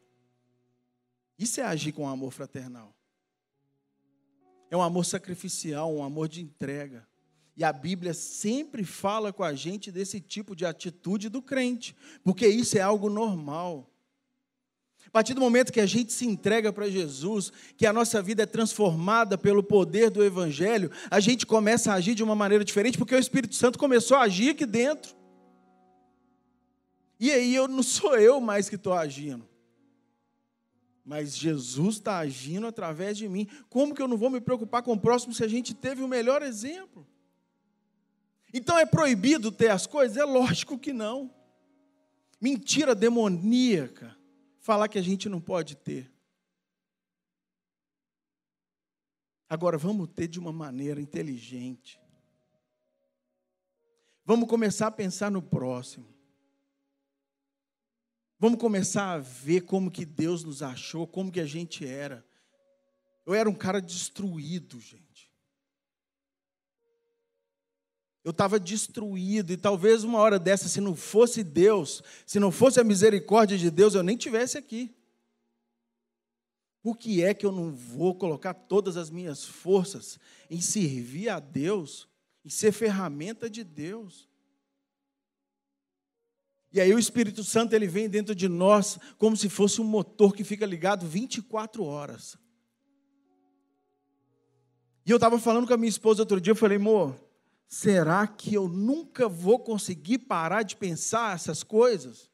Isso 1.38 1.60
é 1.60 1.64
agir 1.64 1.92
com 1.92 2.08
amor 2.08 2.32
fraternal. 2.32 2.94
É 4.70 4.76
um 4.76 4.82
amor 4.82 5.04
sacrificial, 5.04 5.92
um 5.92 6.02
amor 6.02 6.28
de 6.28 6.42
entrega. 6.42 7.07
E 7.58 7.64
a 7.64 7.72
Bíblia 7.72 8.14
sempre 8.14 8.84
fala 8.84 9.32
com 9.32 9.42
a 9.42 9.52
gente 9.52 9.90
desse 9.90 10.20
tipo 10.20 10.54
de 10.54 10.64
atitude 10.64 11.28
do 11.28 11.42
crente, 11.42 11.92
porque 12.22 12.46
isso 12.46 12.78
é 12.78 12.80
algo 12.80 13.10
normal. 13.10 13.90
A 15.04 15.10
partir 15.10 15.34
do 15.34 15.40
momento 15.40 15.72
que 15.72 15.80
a 15.80 15.86
gente 15.86 16.12
se 16.12 16.24
entrega 16.24 16.72
para 16.72 16.88
Jesus, 16.88 17.52
que 17.76 17.84
a 17.84 17.92
nossa 17.92 18.22
vida 18.22 18.44
é 18.44 18.46
transformada 18.46 19.36
pelo 19.36 19.60
poder 19.60 20.08
do 20.08 20.22
Evangelho, 20.22 20.88
a 21.10 21.18
gente 21.18 21.44
começa 21.44 21.90
a 21.90 21.96
agir 21.96 22.14
de 22.14 22.22
uma 22.22 22.36
maneira 22.36 22.64
diferente, 22.64 22.96
porque 22.96 23.16
o 23.16 23.18
Espírito 23.18 23.56
Santo 23.56 23.76
começou 23.76 24.16
a 24.16 24.22
agir 24.22 24.50
aqui 24.50 24.64
dentro. 24.64 25.16
E 27.18 27.32
aí 27.32 27.52
eu 27.56 27.66
não 27.66 27.82
sou 27.82 28.16
eu 28.16 28.40
mais 28.40 28.68
que 28.68 28.76
estou 28.76 28.92
agindo. 28.92 29.44
Mas 31.04 31.36
Jesus 31.36 31.96
está 31.96 32.18
agindo 32.18 32.68
através 32.68 33.18
de 33.18 33.28
mim. 33.28 33.48
Como 33.68 33.96
que 33.96 34.02
eu 34.02 34.06
não 34.06 34.16
vou 34.16 34.30
me 34.30 34.40
preocupar 34.40 34.84
com 34.84 34.92
o 34.92 35.00
próximo 35.00 35.34
se 35.34 35.42
a 35.42 35.48
gente 35.48 35.74
teve 35.74 36.04
o 36.04 36.06
melhor 36.06 36.40
exemplo? 36.40 37.04
Então 38.52 38.78
é 38.78 38.86
proibido 38.86 39.52
ter 39.52 39.70
as 39.70 39.86
coisas? 39.86 40.16
É 40.16 40.24
lógico 40.24 40.78
que 40.78 40.92
não. 40.92 41.34
Mentira 42.40 42.94
demoníaca 42.94 44.16
falar 44.60 44.88
que 44.88 44.98
a 44.98 45.02
gente 45.02 45.28
não 45.28 45.40
pode 45.40 45.76
ter. 45.76 46.12
Agora, 49.48 49.78
vamos 49.78 50.08
ter 50.10 50.28
de 50.28 50.38
uma 50.38 50.52
maneira 50.52 51.00
inteligente. 51.00 51.98
Vamos 54.24 54.46
começar 54.46 54.88
a 54.88 54.90
pensar 54.90 55.30
no 55.30 55.40
próximo. 55.40 56.06
Vamos 58.38 58.60
começar 58.60 59.14
a 59.14 59.18
ver 59.18 59.62
como 59.62 59.90
que 59.90 60.04
Deus 60.04 60.44
nos 60.44 60.62
achou, 60.62 61.06
como 61.06 61.32
que 61.32 61.40
a 61.40 61.46
gente 61.46 61.86
era. 61.86 62.24
Eu 63.24 63.34
era 63.34 63.48
um 63.48 63.54
cara 63.54 63.80
destruído, 63.80 64.78
gente. 64.80 65.07
Eu 68.28 68.32
estava 68.32 68.60
destruído, 68.60 69.54
e 69.54 69.56
talvez 69.56 70.04
uma 70.04 70.18
hora 70.18 70.38
dessa, 70.38 70.68
se 70.68 70.82
não 70.82 70.94
fosse 70.94 71.42
Deus, 71.42 72.02
se 72.26 72.38
não 72.38 72.52
fosse 72.52 72.78
a 72.78 72.84
misericórdia 72.84 73.56
de 73.56 73.70
Deus, 73.70 73.94
eu 73.94 74.02
nem 74.02 74.18
tivesse 74.18 74.58
aqui. 74.58 74.94
Por 76.82 76.98
que 76.98 77.24
é 77.24 77.32
que 77.32 77.46
eu 77.46 77.50
não 77.50 77.72
vou 77.72 78.14
colocar 78.14 78.52
todas 78.52 78.98
as 78.98 79.08
minhas 79.08 79.46
forças 79.46 80.18
em 80.50 80.60
servir 80.60 81.30
a 81.30 81.40
Deus, 81.40 82.06
em 82.44 82.50
ser 82.50 82.70
ferramenta 82.70 83.48
de 83.48 83.64
Deus? 83.64 84.28
E 86.70 86.82
aí 86.82 86.92
o 86.92 86.98
Espírito 86.98 87.42
Santo 87.42 87.72
ele 87.72 87.86
vem 87.86 88.10
dentro 88.10 88.34
de 88.34 88.46
nós 88.46 88.98
como 89.16 89.38
se 89.38 89.48
fosse 89.48 89.80
um 89.80 89.84
motor 89.84 90.34
que 90.34 90.44
fica 90.44 90.66
ligado 90.66 91.06
24 91.06 91.82
horas. 91.82 92.36
E 95.06 95.10
eu 95.10 95.16
estava 95.16 95.38
falando 95.38 95.66
com 95.66 95.72
a 95.72 95.78
minha 95.78 95.88
esposa 95.88 96.20
outro 96.20 96.38
dia, 96.38 96.50
eu 96.50 96.54
falei, 96.54 96.76
amor, 96.76 97.27
será 97.68 98.26
que 98.26 98.54
eu 98.54 98.66
nunca 98.66 99.28
vou 99.28 99.58
conseguir 99.58 100.18
parar 100.18 100.62
de 100.62 100.74
pensar 100.74 101.34
essas 101.34 101.62
coisas? 101.62 102.30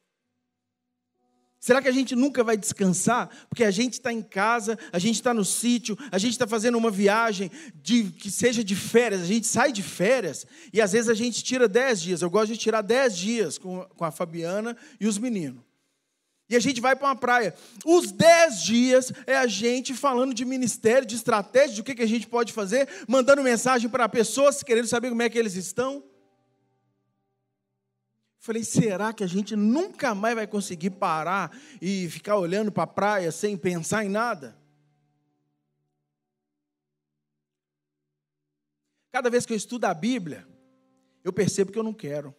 Será 1.59 1.81
que 1.81 1.87
a 1.87 1.91
gente 1.91 2.15
nunca 2.15 2.43
vai 2.43 2.55
descansar? 2.55 3.27
Porque 3.49 3.63
a 3.63 3.71
gente 3.71 3.93
está 3.93 4.13
em 4.13 4.21
casa, 4.21 4.77
a 4.93 4.99
gente 4.99 5.15
está 5.15 5.33
no 5.33 5.43
sítio, 5.43 5.97
a 6.11 6.17
gente 6.19 6.33
está 6.33 6.45
fazendo 6.45 6.77
uma 6.77 6.91
viagem 6.91 7.49
de, 7.73 8.11
que 8.11 8.29
seja 8.29 8.63
de 8.63 8.75
férias, 8.75 9.23
a 9.23 9.25
gente 9.25 9.47
sai 9.47 9.71
de 9.71 9.81
férias 9.81 10.45
e 10.71 10.79
às 10.79 10.91
vezes 10.91 11.09
a 11.09 11.15
gente 11.15 11.43
tira 11.43 11.67
dez 11.67 11.99
dias. 11.99 12.21
Eu 12.21 12.29
gosto 12.29 12.51
de 12.51 12.57
tirar 12.59 12.83
dez 12.83 13.17
dias 13.17 13.57
com, 13.57 13.83
com 13.97 14.05
a 14.05 14.11
Fabiana 14.11 14.77
e 14.99 15.07
os 15.07 15.17
meninos. 15.17 15.64
E 16.47 16.55
a 16.55 16.59
gente 16.59 16.79
vai 16.79 16.95
para 16.95 17.07
uma 17.07 17.15
praia. 17.15 17.55
Os 17.83 18.11
dez 18.11 18.61
dias 18.61 19.11
é 19.25 19.35
a 19.35 19.47
gente 19.47 19.93
falando 19.93 20.33
de 20.33 20.45
ministério, 20.45 21.07
de 21.07 21.15
estratégia, 21.15 21.75
de 21.75 21.81
o 21.81 21.83
que, 21.83 21.95
que 21.95 22.03
a 22.03 22.07
gente 22.07 22.27
pode 22.27 22.53
fazer, 22.53 22.87
mandando 23.07 23.41
mensagem 23.41 23.89
para 23.89 24.07
pessoas 24.07 24.61
querendo 24.61 24.87
saber 24.87 25.09
como 25.09 25.23
é 25.23 25.29
que 25.29 25.39
eles 25.39 25.55
estão. 25.55 26.03
Falei, 28.39 28.63
será 28.63 29.11
que 29.11 29.23
a 29.23 29.27
gente 29.27 29.55
nunca 29.55 30.13
mais 30.13 30.35
vai 30.35 30.45
conseguir 30.45 30.91
parar 30.91 31.51
e 31.81 32.07
ficar 32.11 32.37
olhando 32.37 32.71
para 32.71 32.83
a 32.83 32.87
praia 32.87 33.31
sem 33.31 33.57
pensar 33.57 34.05
em 34.05 34.09
nada? 34.09 34.55
Cada 39.11 39.31
vez 39.31 39.47
que 39.47 39.53
eu 39.53 39.57
estudo 39.57 39.85
a 39.85 39.93
Bíblia, 39.95 40.47
eu 41.23 41.33
percebo 41.33 41.71
que 41.71 41.79
eu 41.79 41.83
não 41.83 41.93
quero. 41.93 42.35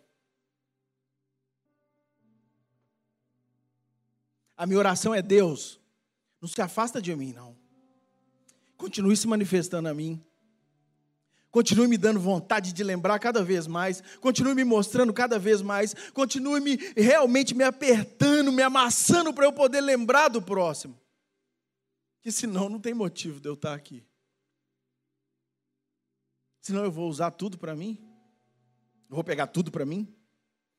A 4.57 4.67
minha 4.67 4.79
oração 4.79 5.15
é: 5.15 5.21
Deus, 5.21 5.79
não 6.41 6.49
se 6.49 6.61
afasta 6.61 7.01
de 7.01 7.15
mim, 7.15 7.33
não. 7.33 7.57
Continue 8.77 9.17
se 9.17 9.27
manifestando 9.27 9.89
a 9.89 9.95
mim. 9.95 10.21
Continue 11.51 11.89
me 11.89 11.97
dando 11.97 12.21
vontade 12.21 12.71
de 12.71 12.85
lembrar 12.85 13.19
cada 13.19 13.43
vez 13.43 13.67
mais, 13.67 14.03
continue 14.21 14.55
me 14.55 14.63
mostrando 14.63 15.11
cada 15.11 15.39
vez 15.39 15.63
mais, 15.63 15.95
continue 16.13 16.61
me 16.61 16.77
realmente 16.95 17.55
me 17.55 17.65
apertando, 17.65 18.53
me 18.53 18.61
amassando 18.61 19.33
para 19.33 19.47
eu 19.47 19.53
poder 19.55 19.81
lembrar 19.81 20.29
do 20.29 20.43
próximo. 20.43 21.01
Que 22.21 22.31
senão 22.31 22.69
não 22.69 22.79
tem 22.79 22.93
motivo 22.93 23.41
de 23.41 23.49
eu 23.49 23.55
estar 23.55 23.73
aqui. 23.73 24.05
Senão 26.61 26.85
eu 26.85 26.91
vou 26.91 27.09
usar 27.09 27.31
tudo 27.31 27.57
para 27.57 27.75
mim. 27.75 27.97
Eu 29.09 29.15
vou 29.15 29.25
pegar 29.25 29.47
tudo 29.47 29.71
para 29.71 29.87
mim. 29.87 30.13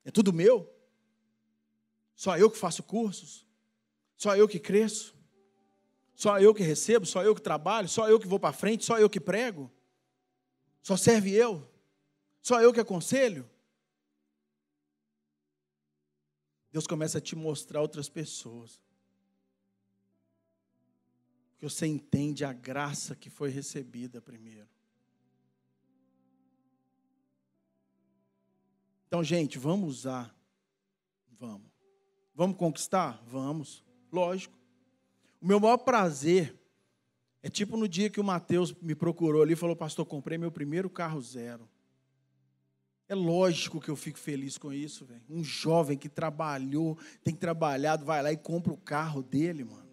É 0.06 0.12
tudo 0.12 0.34
meu. 0.34 0.72
Só 2.14 2.38
eu 2.38 2.52
que 2.52 2.58
faço 2.58 2.84
cursos. 2.84 3.47
Só 4.18 4.36
eu 4.36 4.48
que 4.48 4.60
cresço. 4.60 5.16
Só 6.16 6.40
eu 6.40 6.54
que 6.54 6.64
recebo, 6.64 7.06
só 7.06 7.24
eu 7.24 7.36
que 7.36 7.42
trabalho, 7.42 7.88
só 7.88 8.10
eu 8.10 8.20
que 8.20 8.28
vou 8.28 8.40
para 8.40 8.52
frente, 8.52 8.84
só 8.84 8.98
eu 8.98 9.08
que 9.08 9.20
prego. 9.20 9.72
Só 10.82 10.98
serve 10.98 11.32
eu? 11.32 11.70
Só 12.42 12.60
eu 12.60 12.74
que 12.74 12.80
aconselho? 12.80 13.48
Deus 16.72 16.88
começa 16.88 17.20
a 17.20 17.22
te 17.22 17.36
mostrar 17.36 17.82
outras 17.82 18.10
pessoas. 18.10 18.82
Porque 21.52 21.70
você 21.70 21.86
entende 21.86 22.44
a 22.44 22.54
graça 22.54 23.16
que 23.16 23.30
foi 23.30 23.50
recebida 23.50 24.20
primeiro. 24.22 24.68
Então, 29.08 29.24
gente, 29.24 29.58
vamos 29.58 29.90
usar. 29.90 30.36
Vamos. 31.32 31.72
Vamos 32.34 32.58
conquistar? 32.58 33.24
Vamos. 33.26 33.87
Lógico. 34.12 34.58
O 35.42 35.48
meu 35.48 35.60
maior 35.60 35.78
prazer 35.78 36.56
é 37.44 37.50
tipo 37.50 37.78
no 37.78 37.88
dia 37.88 38.10
que 38.10 38.20
o 38.20 38.24
Mateus 38.24 38.74
me 38.82 38.96
procurou 38.96 39.42
ali 39.42 39.54
e 39.54 39.58
falou: 39.58 39.76
Pastor, 39.76 40.06
comprei 40.06 40.38
meu 40.38 40.52
primeiro 40.52 40.90
carro 40.90 41.22
zero. 41.22 41.68
É 43.10 43.16
lógico 43.16 43.80
que 43.80 43.90
eu 43.90 43.96
fico 43.96 44.20
feliz 44.20 44.58
com 44.58 44.74
isso, 44.74 45.06
velho. 45.06 45.24
Um 45.30 45.44
jovem 45.44 45.98
que 45.98 46.10
trabalhou, 46.10 46.98
tem 47.24 47.34
trabalhado, 47.34 48.04
vai 48.04 48.22
lá 48.22 48.34
e 48.34 48.38
compra 48.38 48.74
o 48.74 48.78
carro 48.78 49.24
dele, 49.24 49.64
mano. 49.64 49.88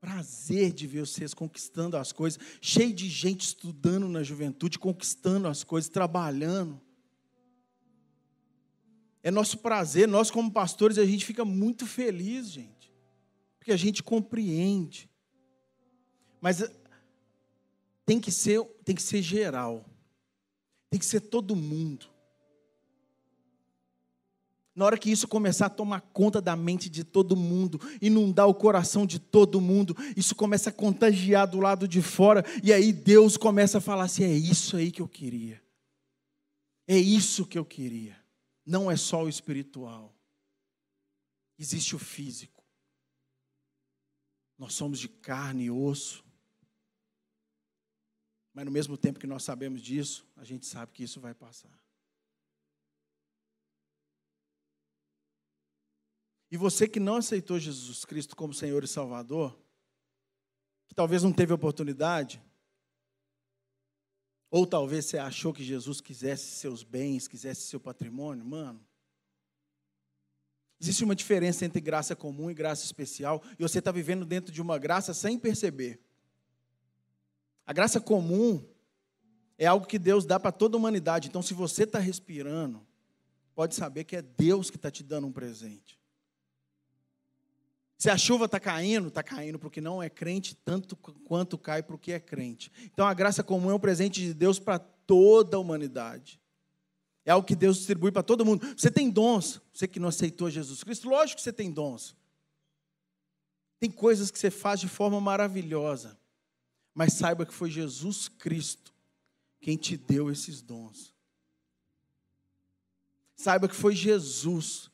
Prazer 0.00 0.72
de 0.72 0.86
ver 0.86 1.00
vocês 1.00 1.34
conquistando 1.34 1.98
as 1.98 2.10
coisas, 2.10 2.40
cheio 2.62 2.94
de 2.94 3.06
gente 3.06 3.42
estudando 3.42 4.08
na 4.08 4.22
juventude, 4.22 4.78
conquistando 4.78 5.46
as 5.46 5.62
coisas, 5.62 5.90
trabalhando. 5.90 6.80
É 9.22 9.30
nosso 9.30 9.58
prazer, 9.58 10.08
nós 10.08 10.30
como 10.30 10.50
pastores, 10.50 10.98
a 10.98 11.04
gente 11.04 11.24
fica 11.24 11.44
muito 11.44 11.86
feliz, 11.86 12.50
gente 12.50 12.80
porque 13.60 13.72
a 13.72 13.76
gente 13.76 14.02
compreende. 14.02 15.08
Mas 16.40 16.62
eh, 16.62 16.72
tem 18.06 18.18
que 18.18 18.32
ser, 18.32 18.64
tem 18.84 18.96
que 18.96 19.02
ser 19.02 19.22
geral. 19.22 19.84
Tem 20.88 20.98
que 20.98 21.06
ser 21.06 21.20
todo 21.20 21.54
mundo. 21.54 22.06
Na 24.74 24.86
hora 24.86 24.96
que 24.96 25.10
isso 25.10 25.28
começar 25.28 25.66
a 25.66 25.70
tomar 25.70 26.00
conta 26.00 26.40
da 26.40 26.56
mente 26.56 26.88
de 26.88 27.04
todo 27.04 27.36
mundo, 27.36 27.78
inundar 28.00 28.48
o 28.48 28.54
coração 28.54 29.04
de 29.04 29.18
todo 29.18 29.60
mundo, 29.60 29.94
isso 30.16 30.34
começa 30.34 30.70
a 30.70 30.72
contagiar 30.72 31.46
do 31.46 31.60
lado 31.60 31.86
de 31.86 32.00
fora, 32.00 32.44
e 32.64 32.72
aí 32.72 32.92
Deus 32.92 33.36
começa 33.36 33.78
a 33.78 33.80
falar 33.80 34.04
assim: 34.04 34.24
é 34.24 34.32
isso 34.32 34.76
aí 34.76 34.90
que 34.90 35.02
eu 35.02 35.08
queria. 35.08 35.62
É 36.88 36.96
isso 36.96 37.46
que 37.46 37.58
eu 37.58 37.64
queria. 37.64 38.19
Não 38.70 38.88
é 38.88 38.96
só 38.96 39.24
o 39.24 39.28
espiritual, 39.28 40.16
existe 41.58 41.96
o 41.96 41.98
físico. 41.98 42.64
Nós 44.56 44.74
somos 44.74 45.00
de 45.00 45.08
carne 45.08 45.64
e 45.64 45.70
osso. 45.72 46.24
Mas 48.54 48.64
no 48.64 48.70
mesmo 48.70 48.96
tempo 48.96 49.18
que 49.18 49.26
nós 49.26 49.42
sabemos 49.42 49.82
disso, 49.82 50.24
a 50.36 50.44
gente 50.44 50.66
sabe 50.66 50.92
que 50.92 51.02
isso 51.02 51.20
vai 51.20 51.34
passar. 51.34 51.76
E 56.48 56.56
você 56.56 56.86
que 56.86 57.00
não 57.00 57.16
aceitou 57.16 57.58
Jesus 57.58 58.04
Cristo 58.04 58.36
como 58.36 58.54
Senhor 58.54 58.84
e 58.84 58.86
Salvador, 58.86 59.60
que 60.86 60.94
talvez 60.94 61.24
não 61.24 61.32
teve 61.32 61.52
oportunidade, 61.52 62.40
ou 64.50 64.66
talvez 64.66 65.06
você 65.06 65.18
achou 65.18 65.52
que 65.52 65.62
Jesus 65.62 66.00
quisesse 66.00 66.46
seus 66.56 66.82
bens, 66.82 67.28
quisesse 67.28 67.62
seu 67.62 67.78
patrimônio, 67.78 68.44
mano, 68.44 68.84
Existe 70.80 71.04
uma 71.04 71.14
diferença 71.14 71.66
entre 71.66 71.78
graça 71.78 72.16
comum 72.16 72.50
e 72.50 72.54
graça 72.54 72.86
especial, 72.86 73.42
e 73.58 73.62
você 73.62 73.80
está 73.80 73.92
vivendo 73.92 74.24
dentro 74.24 74.50
de 74.50 74.62
uma 74.62 74.78
graça 74.78 75.12
sem 75.12 75.38
perceber. 75.38 76.00
A 77.66 77.72
graça 77.74 78.00
comum 78.00 78.66
é 79.58 79.66
algo 79.66 79.86
que 79.86 79.98
Deus 79.98 80.24
dá 80.24 80.40
para 80.40 80.50
toda 80.50 80.76
a 80.76 80.78
humanidade. 80.78 81.28
Então, 81.28 81.42
se 81.42 81.52
você 81.52 81.82
está 81.82 81.98
respirando, 81.98 82.80
pode 83.54 83.74
saber 83.74 84.04
que 84.04 84.16
é 84.16 84.22
Deus 84.22 84.70
que 84.70 84.76
está 84.76 84.90
te 84.90 85.02
dando 85.02 85.26
um 85.26 85.32
presente. 85.32 85.99
Se 88.00 88.08
a 88.08 88.16
chuva 88.16 88.46
está 88.46 88.58
caindo, 88.58 89.08
está 89.08 89.22
caindo 89.22 89.58
para 89.58 89.68
o 89.68 89.70
que 89.70 89.82
não 89.82 90.02
é 90.02 90.08
crente, 90.08 90.56
tanto 90.64 90.96
quanto 90.96 91.58
cai 91.58 91.82
para 91.82 91.94
o 91.94 91.98
que 91.98 92.12
é 92.12 92.18
crente. 92.18 92.72
Então, 92.84 93.06
a 93.06 93.12
graça 93.12 93.42
comum 93.42 93.70
é 93.70 93.74
um 93.74 93.78
presente 93.78 94.22
de 94.22 94.32
Deus 94.32 94.58
para 94.58 94.78
toda 94.78 95.58
a 95.58 95.60
humanidade. 95.60 96.40
É 97.26 97.30
algo 97.30 97.46
que 97.46 97.54
Deus 97.54 97.76
distribui 97.76 98.10
para 98.10 98.22
todo 98.22 98.42
mundo. 98.42 98.66
Você 98.74 98.90
tem 98.90 99.10
dons. 99.10 99.60
Você 99.70 99.86
que 99.86 100.00
não 100.00 100.08
aceitou 100.08 100.48
Jesus 100.48 100.82
Cristo, 100.82 101.10
lógico 101.10 101.36
que 101.36 101.42
você 101.42 101.52
tem 101.52 101.70
dons. 101.70 102.16
Tem 103.78 103.90
coisas 103.90 104.30
que 104.30 104.38
você 104.38 104.50
faz 104.50 104.80
de 104.80 104.88
forma 104.88 105.20
maravilhosa. 105.20 106.18
Mas 106.94 107.12
saiba 107.12 107.44
que 107.44 107.52
foi 107.52 107.70
Jesus 107.70 108.28
Cristo 108.28 108.94
quem 109.60 109.76
te 109.76 109.98
deu 109.98 110.30
esses 110.30 110.62
dons. 110.62 111.14
Saiba 113.36 113.68
que 113.68 113.76
foi 113.76 113.94
Jesus 113.94 114.90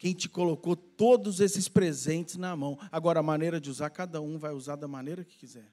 quem 0.00 0.14
te 0.14 0.30
colocou 0.30 0.74
todos 0.74 1.40
esses 1.40 1.68
presentes 1.68 2.36
na 2.36 2.56
mão. 2.56 2.78
Agora, 2.90 3.20
a 3.20 3.22
maneira 3.22 3.60
de 3.60 3.68
usar, 3.68 3.90
cada 3.90 4.18
um 4.18 4.38
vai 4.38 4.50
usar 4.50 4.76
da 4.76 4.88
maneira 4.88 5.22
que 5.26 5.36
quiser. 5.36 5.70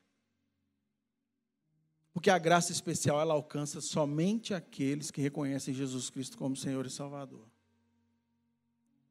Porque 2.12 2.30
a 2.30 2.38
graça 2.38 2.74
especial 2.74 3.22
ela 3.22 3.34
alcança 3.34 3.80
somente 3.80 4.54
aqueles 4.54 5.10
que 5.12 5.22
reconhecem 5.22 5.74
Jesus 5.74 6.10
Cristo 6.10 6.38
como 6.38 6.58
Senhor 6.58 6.86
e 6.86 6.90
Salvador. 6.90 7.48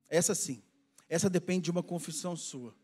Essa 0.07 0.35
sim, 0.35 0.62
essa 1.09 1.31
depende 1.31 1.64
de 1.64 1.71
uma 1.71 1.83
confissão 1.83 2.37
sua. 2.37 2.77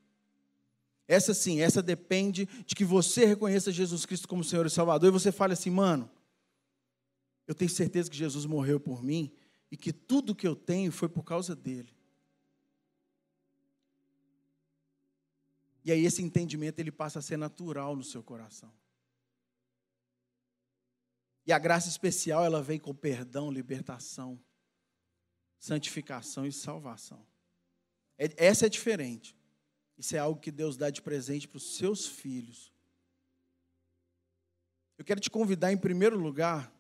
Essa 1.07 1.35
sim, 1.35 1.61
essa 1.61 1.83
depende 1.83 2.49
de 2.65 2.75
que 2.75 2.85
você 2.85 3.27
reconheça 3.27 3.71
Jesus 3.71 4.07
Cristo 4.07 4.27
como 4.27 4.43
Senhor 4.43 4.65
e 4.65 4.71
Salvador 4.71 5.11
e 5.11 5.13
você 5.13 5.31
fale 5.31 5.53
assim, 5.53 5.69
mano, 5.69 6.11
eu 7.47 7.55
tenho 7.55 7.71
certeza 7.71 8.11
que 8.11 8.17
Jesus 8.17 8.47
morreu 8.47 8.81
por 8.81 9.03
mim 9.03 9.31
e 9.71 9.77
que 9.77 9.93
tudo 9.93 10.35
que 10.35 10.49
eu 10.49 10.57
tenho 10.57 10.91
foi 10.91 11.11
por 11.11 11.25
causa 11.25 11.55
dele. 11.55 11.93
E 15.85 15.91
aí 15.91 16.05
esse 16.05 16.23
entendimento 16.23 16.79
ele 16.79 16.93
passa 16.93 17.19
a 17.19 17.23
ser 17.23 17.37
natural 17.37 17.97
no 17.97 18.05
seu 18.05 18.23
coração. 18.23 18.73
E 21.45 21.53
a 21.53 21.59
graça 21.59 21.89
especial, 21.89 22.45
ela 22.45 22.63
vem 22.63 22.79
com 22.79 22.95
perdão, 22.95 23.51
libertação, 23.51 24.41
santificação 25.59 26.47
e 26.47 26.53
salvação. 26.53 27.27
É, 28.17 28.33
essa 28.37 28.67
é 28.67 28.69
diferente. 28.69 29.37
Isso 29.99 30.15
é 30.15 30.19
algo 30.19 30.41
que 30.41 30.53
Deus 30.53 30.77
dá 30.77 30.89
de 30.91 31.03
presente 31.03 31.49
para 31.49 31.57
os 31.57 31.77
seus 31.77 32.07
filhos. 32.07 32.73
Eu 34.97 35.05
quero 35.05 35.21
te 35.21 35.31
convidar, 35.31 35.73
em 35.73 35.77
primeiro 35.77 36.17
lugar, 36.17 36.73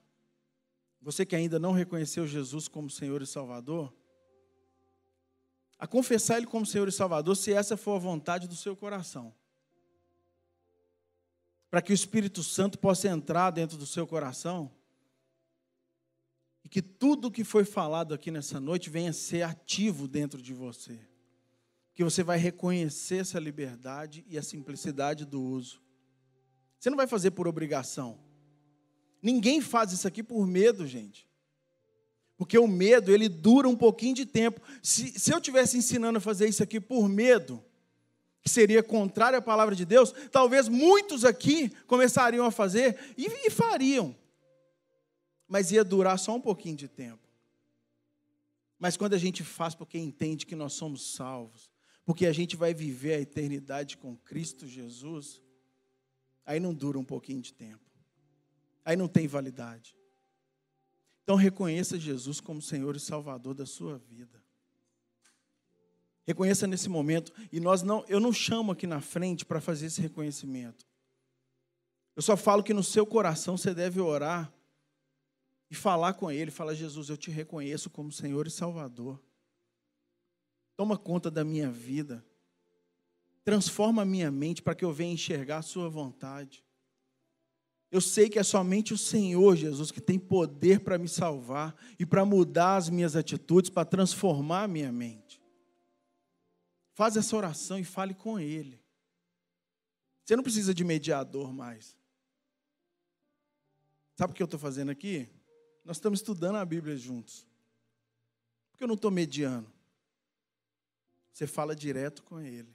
você 1.00 1.26
que 1.26 1.34
ainda 1.34 1.58
não 1.58 1.72
reconheceu 1.72 2.26
Jesus 2.26 2.68
como 2.68 2.88
Senhor 2.88 3.20
e 3.20 3.26
Salvador, 3.26 3.92
a 5.82 5.86
confessar 5.88 6.36
Ele 6.36 6.46
como 6.46 6.64
Senhor 6.64 6.86
e 6.86 6.92
Salvador, 6.92 7.36
se 7.36 7.52
essa 7.52 7.76
for 7.76 7.96
a 7.96 7.98
vontade 7.98 8.46
do 8.46 8.54
seu 8.54 8.76
coração. 8.76 9.34
Para 11.68 11.82
que 11.82 11.90
o 11.90 11.92
Espírito 11.92 12.40
Santo 12.40 12.78
possa 12.78 13.08
entrar 13.08 13.50
dentro 13.50 13.76
do 13.76 13.84
seu 13.84 14.06
coração 14.06 14.70
e 16.64 16.68
que 16.68 16.80
tudo 16.80 17.26
o 17.26 17.30
que 17.32 17.42
foi 17.42 17.64
falado 17.64 18.14
aqui 18.14 18.30
nessa 18.30 18.60
noite 18.60 18.90
venha 18.90 19.12
ser 19.12 19.42
ativo 19.42 20.06
dentro 20.06 20.40
de 20.40 20.54
você. 20.54 21.00
Que 21.94 22.04
você 22.04 22.22
vai 22.22 22.38
reconhecer 22.38 23.16
essa 23.16 23.40
liberdade 23.40 24.24
e 24.28 24.38
a 24.38 24.42
simplicidade 24.44 25.24
do 25.24 25.42
uso. 25.42 25.82
Você 26.78 26.90
não 26.90 26.96
vai 26.96 27.08
fazer 27.08 27.32
por 27.32 27.48
obrigação. 27.48 28.20
Ninguém 29.20 29.60
faz 29.60 29.90
isso 29.90 30.06
aqui 30.06 30.22
por 30.22 30.46
medo, 30.46 30.86
gente. 30.86 31.28
Porque 32.42 32.58
o 32.58 32.66
medo, 32.66 33.12
ele 33.12 33.28
dura 33.28 33.68
um 33.68 33.76
pouquinho 33.76 34.16
de 34.16 34.26
tempo. 34.26 34.60
Se, 34.82 35.16
se 35.16 35.32
eu 35.32 35.40
tivesse 35.40 35.78
ensinando 35.78 36.18
a 36.18 36.20
fazer 36.20 36.48
isso 36.48 36.60
aqui 36.60 36.80
por 36.80 37.08
medo, 37.08 37.64
que 38.42 38.48
seria 38.48 38.82
contrário 38.82 39.38
à 39.38 39.40
palavra 39.40 39.76
de 39.76 39.84
Deus, 39.84 40.12
talvez 40.32 40.68
muitos 40.68 41.24
aqui 41.24 41.68
começariam 41.86 42.44
a 42.44 42.50
fazer 42.50 42.98
e, 43.16 43.28
e 43.46 43.48
fariam. 43.48 44.12
Mas 45.46 45.70
ia 45.70 45.84
durar 45.84 46.18
só 46.18 46.34
um 46.34 46.40
pouquinho 46.40 46.74
de 46.74 46.88
tempo. 46.88 47.28
Mas 48.76 48.96
quando 48.96 49.14
a 49.14 49.18
gente 49.18 49.44
faz 49.44 49.76
porque 49.76 49.96
entende 49.96 50.44
que 50.44 50.56
nós 50.56 50.72
somos 50.72 51.14
salvos, 51.14 51.70
porque 52.04 52.26
a 52.26 52.32
gente 52.32 52.56
vai 52.56 52.74
viver 52.74 53.14
a 53.14 53.20
eternidade 53.20 53.96
com 53.96 54.16
Cristo 54.16 54.66
Jesus, 54.66 55.40
aí 56.44 56.58
não 56.58 56.74
dura 56.74 56.98
um 56.98 57.04
pouquinho 57.04 57.40
de 57.40 57.54
tempo. 57.54 57.88
Aí 58.84 58.96
não 58.96 59.06
tem 59.06 59.28
validade. 59.28 59.94
Então 61.32 61.40
reconheça 61.40 61.98
Jesus 61.98 62.42
como 62.42 62.60
Senhor 62.60 62.94
e 62.94 63.00
Salvador 63.00 63.54
da 63.54 63.64
sua 63.64 63.96
vida. 63.96 64.38
Reconheça 66.24 66.66
nesse 66.66 66.90
momento 66.90 67.32
e 67.50 67.58
nós 67.58 67.82
não, 67.82 68.04
eu 68.06 68.20
não 68.20 68.34
chamo 68.34 68.72
aqui 68.72 68.86
na 68.86 69.00
frente 69.00 69.42
para 69.42 69.58
fazer 69.58 69.86
esse 69.86 69.98
reconhecimento. 69.98 70.86
Eu 72.14 72.20
só 72.20 72.36
falo 72.36 72.62
que 72.62 72.74
no 72.74 72.84
seu 72.84 73.06
coração 73.06 73.56
você 73.56 73.72
deve 73.72 73.98
orar 73.98 74.52
e 75.70 75.74
falar 75.74 76.12
com 76.12 76.30
ele, 76.30 76.50
falar 76.50 76.74
Jesus, 76.74 77.08
eu 77.08 77.16
te 77.16 77.30
reconheço 77.30 77.88
como 77.88 78.12
Senhor 78.12 78.46
e 78.46 78.50
Salvador. 78.50 79.18
Toma 80.76 80.98
conta 80.98 81.30
da 81.30 81.42
minha 81.42 81.70
vida. 81.70 82.22
Transforma 83.42 84.02
a 84.02 84.04
minha 84.04 84.30
mente 84.30 84.60
para 84.60 84.74
que 84.74 84.84
eu 84.84 84.92
venha 84.92 85.14
enxergar 85.14 85.56
a 85.56 85.62
sua 85.62 85.88
vontade. 85.88 86.62
Eu 87.92 88.00
sei 88.00 88.30
que 88.30 88.38
é 88.38 88.42
somente 88.42 88.94
o 88.94 88.98
Senhor, 88.98 89.54
Jesus, 89.54 89.90
que 89.90 90.00
tem 90.00 90.18
poder 90.18 90.80
para 90.80 90.96
me 90.96 91.06
salvar 91.06 91.76
e 91.98 92.06
para 92.06 92.24
mudar 92.24 92.76
as 92.76 92.88
minhas 92.88 93.14
atitudes, 93.14 93.68
para 93.68 93.84
transformar 93.84 94.62
a 94.62 94.68
minha 94.68 94.90
mente. 94.90 95.42
Faz 96.94 97.18
essa 97.18 97.36
oração 97.36 97.78
e 97.78 97.84
fale 97.84 98.14
com 98.14 98.40
Ele. 98.40 98.82
Você 100.24 100.34
não 100.34 100.42
precisa 100.42 100.72
de 100.72 100.82
mediador 100.82 101.52
mais. 101.52 101.94
Sabe 104.16 104.32
o 104.32 104.34
que 104.34 104.42
eu 104.42 104.46
estou 104.46 104.58
fazendo 104.58 104.90
aqui? 104.90 105.28
Nós 105.84 105.98
estamos 105.98 106.20
estudando 106.20 106.56
a 106.56 106.64
Bíblia 106.64 106.96
juntos. 106.96 107.46
Porque 108.70 108.84
eu 108.84 108.88
não 108.88 108.94
estou 108.94 109.10
mediando. 109.10 109.70
Você 111.30 111.46
fala 111.46 111.76
direto 111.76 112.22
com 112.22 112.40
Ele. 112.40 112.74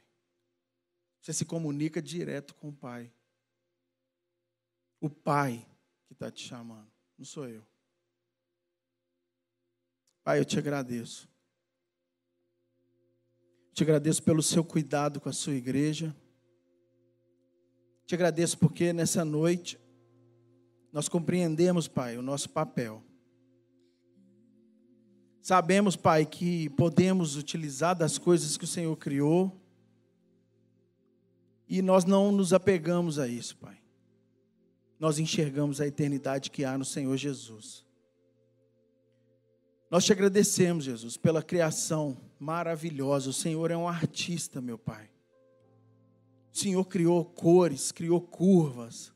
Você 1.19 1.33
se 1.33 1.43
comunica 1.43 1.99
direto 1.99 2.53
com 2.53 2.69
o 2.69 2.73
Pai 2.73 3.11
o 4.99 5.09
Pai 5.09 5.65
que 6.07 6.13
está 6.13 6.31
te 6.31 6.45
chamando, 6.45 6.87
não 7.17 7.25
sou 7.25 7.47
eu. 7.47 7.65
Pai, 10.23 10.39
eu 10.39 10.45
te 10.45 10.57
agradeço. 10.57 11.29
Te 13.73 13.83
agradeço 13.83 14.23
pelo 14.23 14.41
seu 14.41 14.63
cuidado 14.63 15.19
com 15.19 15.29
a 15.29 15.33
sua 15.33 15.53
igreja. 15.53 16.15
Te 18.05 18.15
agradeço 18.15 18.57
porque 18.57 18.91
nessa 18.91 19.23
noite 19.23 19.79
nós 20.91 21.07
compreendemos, 21.07 21.87
Pai, 21.87 22.17
o 22.17 22.21
nosso 22.21 22.49
papel. 22.49 23.03
Sabemos, 25.41 25.95
Pai, 25.95 26.25
que 26.25 26.69
podemos 26.71 27.35
utilizar 27.37 27.95
das 27.95 28.17
coisas 28.17 28.57
que 28.57 28.63
o 28.63 28.67
Senhor 28.67 28.95
criou 28.97 29.61
e 31.69 31.81
nós 31.81 32.05
não 32.05 32.31
nos 32.31 32.51
apegamos 32.51 33.19
a 33.19 33.27
isso, 33.27 33.55
Pai 33.57 33.86
nós 34.99 35.19
enxergamos 35.19 35.79
a 35.79 35.87
eternidade 35.87 36.49
que 36.49 36.65
há 36.65 36.77
no 36.77 36.85
Senhor 36.85 37.15
Jesus. 37.17 37.85
Nós 39.89 40.03
te 40.03 40.11
agradecemos, 40.11 40.83
Jesus, 40.83 41.15
pela 41.15 41.41
criação 41.41 42.17
maravilhosa. 42.39 43.29
O 43.29 43.33
Senhor 43.33 43.71
é 43.71 43.77
um 43.77 43.87
artista, 43.87 44.59
meu 44.59 44.77
Pai. 44.77 45.09
O 46.53 46.57
Senhor 46.57 46.83
criou 46.85 47.23
cores, 47.23 47.91
criou 47.91 48.19
curvas, 48.19 49.13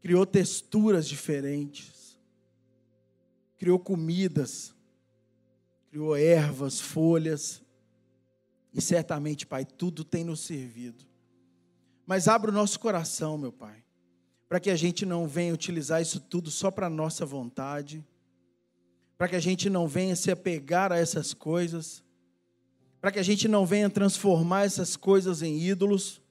criou 0.00 0.26
texturas 0.26 1.08
diferentes, 1.08 2.18
criou 3.56 3.78
comidas, 3.78 4.74
criou 5.90 6.16
ervas, 6.16 6.80
folhas. 6.80 7.62
E 8.74 8.82
certamente, 8.82 9.46
Pai, 9.46 9.64
tudo 9.64 10.04
tem 10.04 10.24
nos 10.24 10.40
servido. 10.40 11.06
Mas 12.04 12.26
abra 12.26 12.50
o 12.50 12.54
nosso 12.54 12.80
coração, 12.80 13.38
meu 13.38 13.52
Pai 13.52 13.87
para 14.48 14.58
que 14.58 14.70
a 14.70 14.76
gente 14.76 15.04
não 15.04 15.28
venha 15.28 15.52
utilizar 15.52 16.00
isso 16.00 16.20
tudo 16.20 16.50
só 16.50 16.70
para 16.70 16.88
nossa 16.88 17.26
vontade, 17.26 18.04
para 19.18 19.28
que 19.28 19.36
a 19.36 19.40
gente 19.40 19.68
não 19.68 19.86
venha 19.86 20.16
se 20.16 20.30
apegar 20.30 20.90
a 20.90 20.96
essas 20.96 21.34
coisas, 21.34 22.02
para 23.00 23.12
que 23.12 23.18
a 23.18 23.22
gente 23.22 23.46
não 23.46 23.66
venha 23.66 23.90
transformar 23.90 24.64
essas 24.64 24.96
coisas 24.96 25.42
em 25.42 25.58
ídolos, 25.60 26.22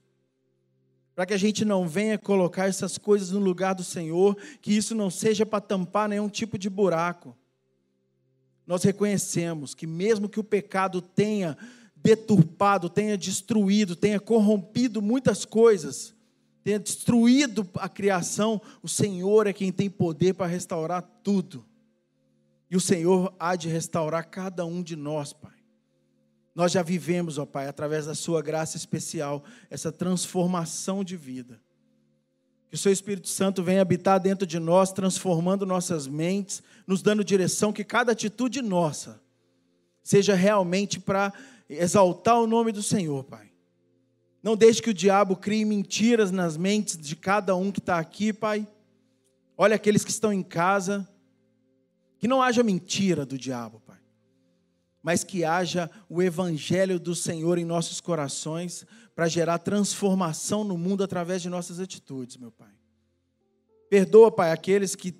para 1.14 1.26
que 1.26 1.34
a 1.34 1.38
gente 1.38 1.64
não 1.64 1.86
venha 1.86 2.18
colocar 2.18 2.66
essas 2.66 2.98
coisas 2.98 3.30
no 3.30 3.40
lugar 3.40 3.74
do 3.74 3.84
Senhor, 3.84 4.36
que 4.60 4.72
isso 4.72 4.94
não 4.94 5.10
seja 5.10 5.44
para 5.44 5.60
tampar 5.60 6.08
nenhum 6.08 6.28
tipo 6.28 6.58
de 6.58 6.68
buraco. 6.68 7.36
Nós 8.66 8.82
reconhecemos 8.82 9.74
que, 9.74 9.86
mesmo 9.86 10.28
que 10.28 10.38
o 10.38 10.44
pecado 10.44 11.00
tenha 11.00 11.56
deturpado, 11.96 12.88
tenha 12.88 13.16
destruído, 13.16 13.96
tenha 13.96 14.20
corrompido 14.20 15.02
muitas 15.02 15.44
coisas, 15.44 16.14
tenha 16.68 16.78
destruído 16.78 17.66
a 17.76 17.88
criação, 17.88 18.60
o 18.82 18.88
Senhor 18.88 19.46
é 19.46 19.54
quem 19.54 19.72
tem 19.72 19.88
poder 19.88 20.34
para 20.34 20.46
restaurar 20.46 21.00
tudo. 21.22 21.64
E 22.70 22.76
o 22.76 22.80
Senhor 22.80 23.34
há 23.40 23.56
de 23.56 23.70
restaurar 23.70 24.28
cada 24.28 24.66
um 24.66 24.82
de 24.82 24.94
nós, 24.94 25.32
Pai. 25.32 25.54
Nós 26.54 26.70
já 26.70 26.82
vivemos, 26.82 27.38
ó 27.38 27.46
Pai, 27.46 27.68
através 27.68 28.04
da 28.04 28.14
Sua 28.14 28.42
graça 28.42 28.76
especial, 28.76 29.42
essa 29.70 29.90
transformação 29.90 31.02
de 31.02 31.16
vida. 31.16 31.58
Que 32.68 32.74
o 32.74 32.78
Seu 32.78 32.92
Espírito 32.92 33.30
Santo 33.30 33.62
venha 33.62 33.80
habitar 33.80 34.20
dentro 34.20 34.46
de 34.46 34.58
nós, 34.58 34.92
transformando 34.92 35.64
nossas 35.64 36.06
mentes, 36.06 36.62
nos 36.86 37.00
dando 37.00 37.24
direção, 37.24 37.72
que 37.72 37.82
cada 37.82 38.12
atitude 38.12 38.60
nossa 38.60 39.22
seja 40.02 40.34
realmente 40.34 41.00
para 41.00 41.32
exaltar 41.66 42.38
o 42.38 42.46
nome 42.46 42.72
do 42.72 42.82
Senhor, 42.82 43.24
Pai. 43.24 43.47
Não 44.42 44.56
deixe 44.56 44.80
que 44.80 44.90
o 44.90 44.94
diabo 44.94 45.36
crie 45.36 45.64
mentiras 45.64 46.30
nas 46.30 46.56
mentes 46.56 46.96
de 46.96 47.16
cada 47.16 47.56
um 47.56 47.72
que 47.72 47.80
está 47.80 47.98
aqui, 47.98 48.32
Pai. 48.32 48.66
Olha 49.56 49.76
aqueles 49.76 50.04
que 50.04 50.10
estão 50.10 50.32
em 50.32 50.42
casa. 50.42 51.08
Que 52.18 52.28
não 52.28 52.42
haja 52.42 52.62
mentira 52.62 53.26
do 53.26 53.36
diabo, 53.36 53.80
Pai. 53.86 53.98
Mas 55.02 55.24
que 55.24 55.44
haja 55.44 55.90
o 56.08 56.22
evangelho 56.22 56.98
do 56.98 57.14
Senhor 57.14 57.58
em 57.58 57.64
nossos 57.64 58.00
corações 58.00 58.84
para 59.14 59.28
gerar 59.28 59.58
transformação 59.58 60.62
no 60.62 60.78
mundo 60.78 61.02
através 61.02 61.42
de 61.42 61.48
nossas 61.48 61.80
atitudes, 61.80 62.36
meu 62.36 62.52
Pai. 62.52 62.72
Perdoa, 63.90 64.30
Pai, 64.30 64.52
aqueles 64.52 64.94
que 64.94 65.14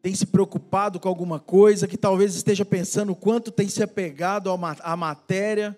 têm 0.00 0.14
se 0.14 0.26
preocupado 0.26 1.00
com 1.00 1.08
alguma 1.08 1.40
coisa, 1.40 1.88
que 1.88 1.96
talvez 1.96 2.34
esteja 2.34 2.64
pensando 2.64 3.12
o 3.12 3.16
quanto 3.16 3.50
tem 3.50 3.68
se 3.68 3.82
apegado 3.82 4.50
à 4.50 4.96
matéria 4.96 5.76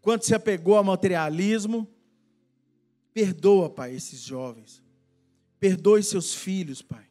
quanto 0.00 0.26
se 0.26 0.34
apegou 0.34 0.76
ao 0.76 0.84
materialismo. 0.84 1.88
Perdoa, 3.12 3.68
Pai, 3.68 3.94
esses 3.94 4.20
jovens. 4.20 4.82
Perdoe 5.58 6.02
seus 6.02 6.34
filhos, 6.34 6.80
Pai. 6.80 7.06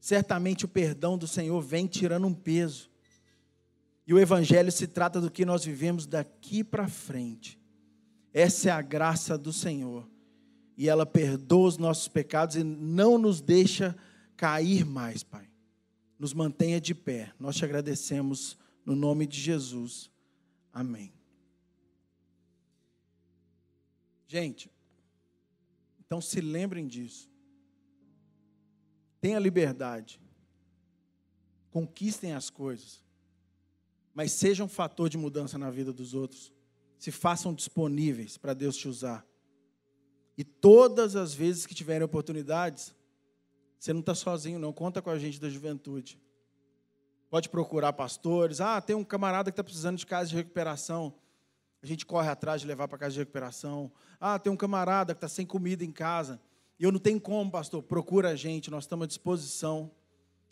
Certamente 0.00 0.64
o 0.64 0.68
perdão 0.68 1.16
do 1.16 1.26
Senhor 1.26 1.60
vem 1.62 1.86
tirando 1.86 2.26
um 2.26 2.34
peso. 2.34 2.90
E 4.06 4.12
o 4.12 4.18
Evangelho 4.18 4.70
se 4.70 4.86
trata 4.86 5.20
do 5.20 5.30
que 5.30 5.46
nós 5.46 5.64
vivemos 5.64 6.06
daqui 6.06 6.62
para 6.62 6.86
frente. 6.86 7.58
Essa 8.32 8.68
é 8.68 8.72
a 8.72 8.82
graça 8.82 9.38
do 9.38 9.52
Senhor. 9.52 10.06
E 10.76 10.88
ela 10.88 11.06
perdoa 11.06 11.68
os 11.68 11.78
nossos 11.78 12.08
pecados 12.08 12.56
e 12.56 12.64
não 12.64 13.16
nos 13.16 13.40
deixa 13.40 13.96
cair 14.36 14.84
mais, 14.84 15.22
Pai. 15.22 15.48
Nos 16.18 16.34
mantenha 16.34 16.80
de 16.80 16.94
pé. 16.94 17.32
Nós 17.38 17.56
te 17.56 17.64
agradecemos 17.64 18.58
no 18.84 18.94
nome 18.94 19.26
de 19.26 19.40
Jesus. 19.40 20.10
Amém. 20.72 21.12
Gente, 24.34 24.68
então 26.04 26.20
se 26.20 26.40
lembrem 26.40 26.88
disso. 26.88 27.30
Tenha 29.20 29.38
liberdade. 29.38 30.20
Conquistem 31.70 32.32
as 32.32 32.50
coisas. 32.50 33.00
Mas 34.12 34.32
sejam 34.32 34.66
um 34.66 34.68
fator 34.68 35.08
de 35.08 35.16
mudança 35.16 35.56
na 35.56 35.70
vida 35.70 35.92
dos 35.92 36.14
outros. 36.14 36.52
Se 36.98 37.12
façam 37.12 37.54
disponíveis 37.54 38.36
para 38.36 38.54
Deus 38.54 38.76
te 38.76 38.88
usar. 38.88 39.24
E 40.36 40.42
todas 40.42 41.14
as 41.14 41.32
vezes 41.32 41.64
que 41.64 41.72
tiverem 41.72 42.02
oportunidades, 42.02 42.92
você 43.78 43.92
não 43.92 44.00
está 44.00 44.16
sozinho, 44.16 44.58
não. 44.58 44.72
Conta 44.72 45.00
com 45.00 45.10
a 45.10 45.18
gente 45.18 45.40
da 45.40 45.48
juventude. 45.48 46.20
Pode 47.30 47.48
procurar 47.48 47.92
pastores. 47.92 48.60
Ah, 48.60 48.80
tem 48.80 48.96
um 48.96 49.04
camarada 49.04 49.52
que 49.52 49.52
está 49.52 49.62
precisando 49.62 49.96
de 49.96 50.04
casa 50.04 50.30
de 50.30 50.34
recuperação. 50.34 51.14
A 51.84 51.86
gente 51.86 52.06
corre 52.06 52.30
atrás 52.30 52.62
de 52.62 52.66
levar 52.66 52.88
para 52.88 52.96
casa 52.96 53.12
de 53.12 53.18
recuperação. 53.18 53.92
Ah, 54.18 54.38
tem 54.38 54.50
um 54.50 54.56
camarada 54.56 55.12
que 55.12 55.18
está 55.18 55.28
sem 55.28 55.44
comida 55.44 55.84
em 55.84 55.92
casa. 55.92 56.40
E 56.78 56.84
eu 56.84 56.90
não 56.90 56.98
tenho 56.98 57.20
como, 57.20 57.50
pastor. 57.50 57.82
Procura 57.82 58.30
a 58.30 58.34
gente, 58.34 58.70
nós 58.70 58.84
estamos 58.84 59.04
à 59.04 59.06
disposição. 59.06 59.90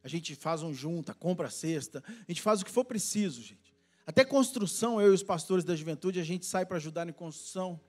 A 0.05 0.09
gente 0.09 0.35
faz 0.35 0.63
um 0.63 0.75
junta, 0.75 1.15
compra 1.15 1.47
a 1.47 1.51
cesta. 1.51 2.05
A 2.07 2.31
gente 2.31 2.43
faz 2.43 2.61
o 2.61 2.67
que 2.67 2.71
for 2.71 2.85
preciso, 2.85 3.41
gente. 3.41 3.75
Até 4.07 4.27
construção, 4.27 5.01
eu 5.01 5.11
e 5.11 5.15
os 5.15 5.23
pastores 5.23 5.65
da 5.65 5.75
juventude, 5.75 6.21
a 6.21 6.25
gente 6.25 6.45
sai 6.45 6.67
para 6.67 6.77
ajudar 6.77 7.09
em 7.09 7.15
construção. 7.15 7.81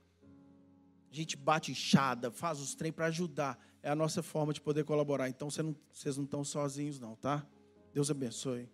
A 1.11 1.13
gente 1.13 1.35
bate 1.35 1.69
enxada, 1.69 2.31
faz 2.31 2.61
os 2.61 2.73
trem 2.75 2.93
para 2.93 3.07
ajudar. 3.07 3.59
É 3.81 3.89
a 3.89 3.95
nossa 3.95 4.23
forma 4.23 4.53
de 4.53 4.61
poder 4.61 4.85
colaborar. 4.85 5.27
Então, 5.27 5.49
vocês 5.49 6.15
não, 6.15 6.23
estão 6.23 6.45
sozinhos, 6.45 6.97
não, 6.97 7.17
tá? 7.17 7.45
Deus 7.93 8.09
abençoe. 8.09 8.69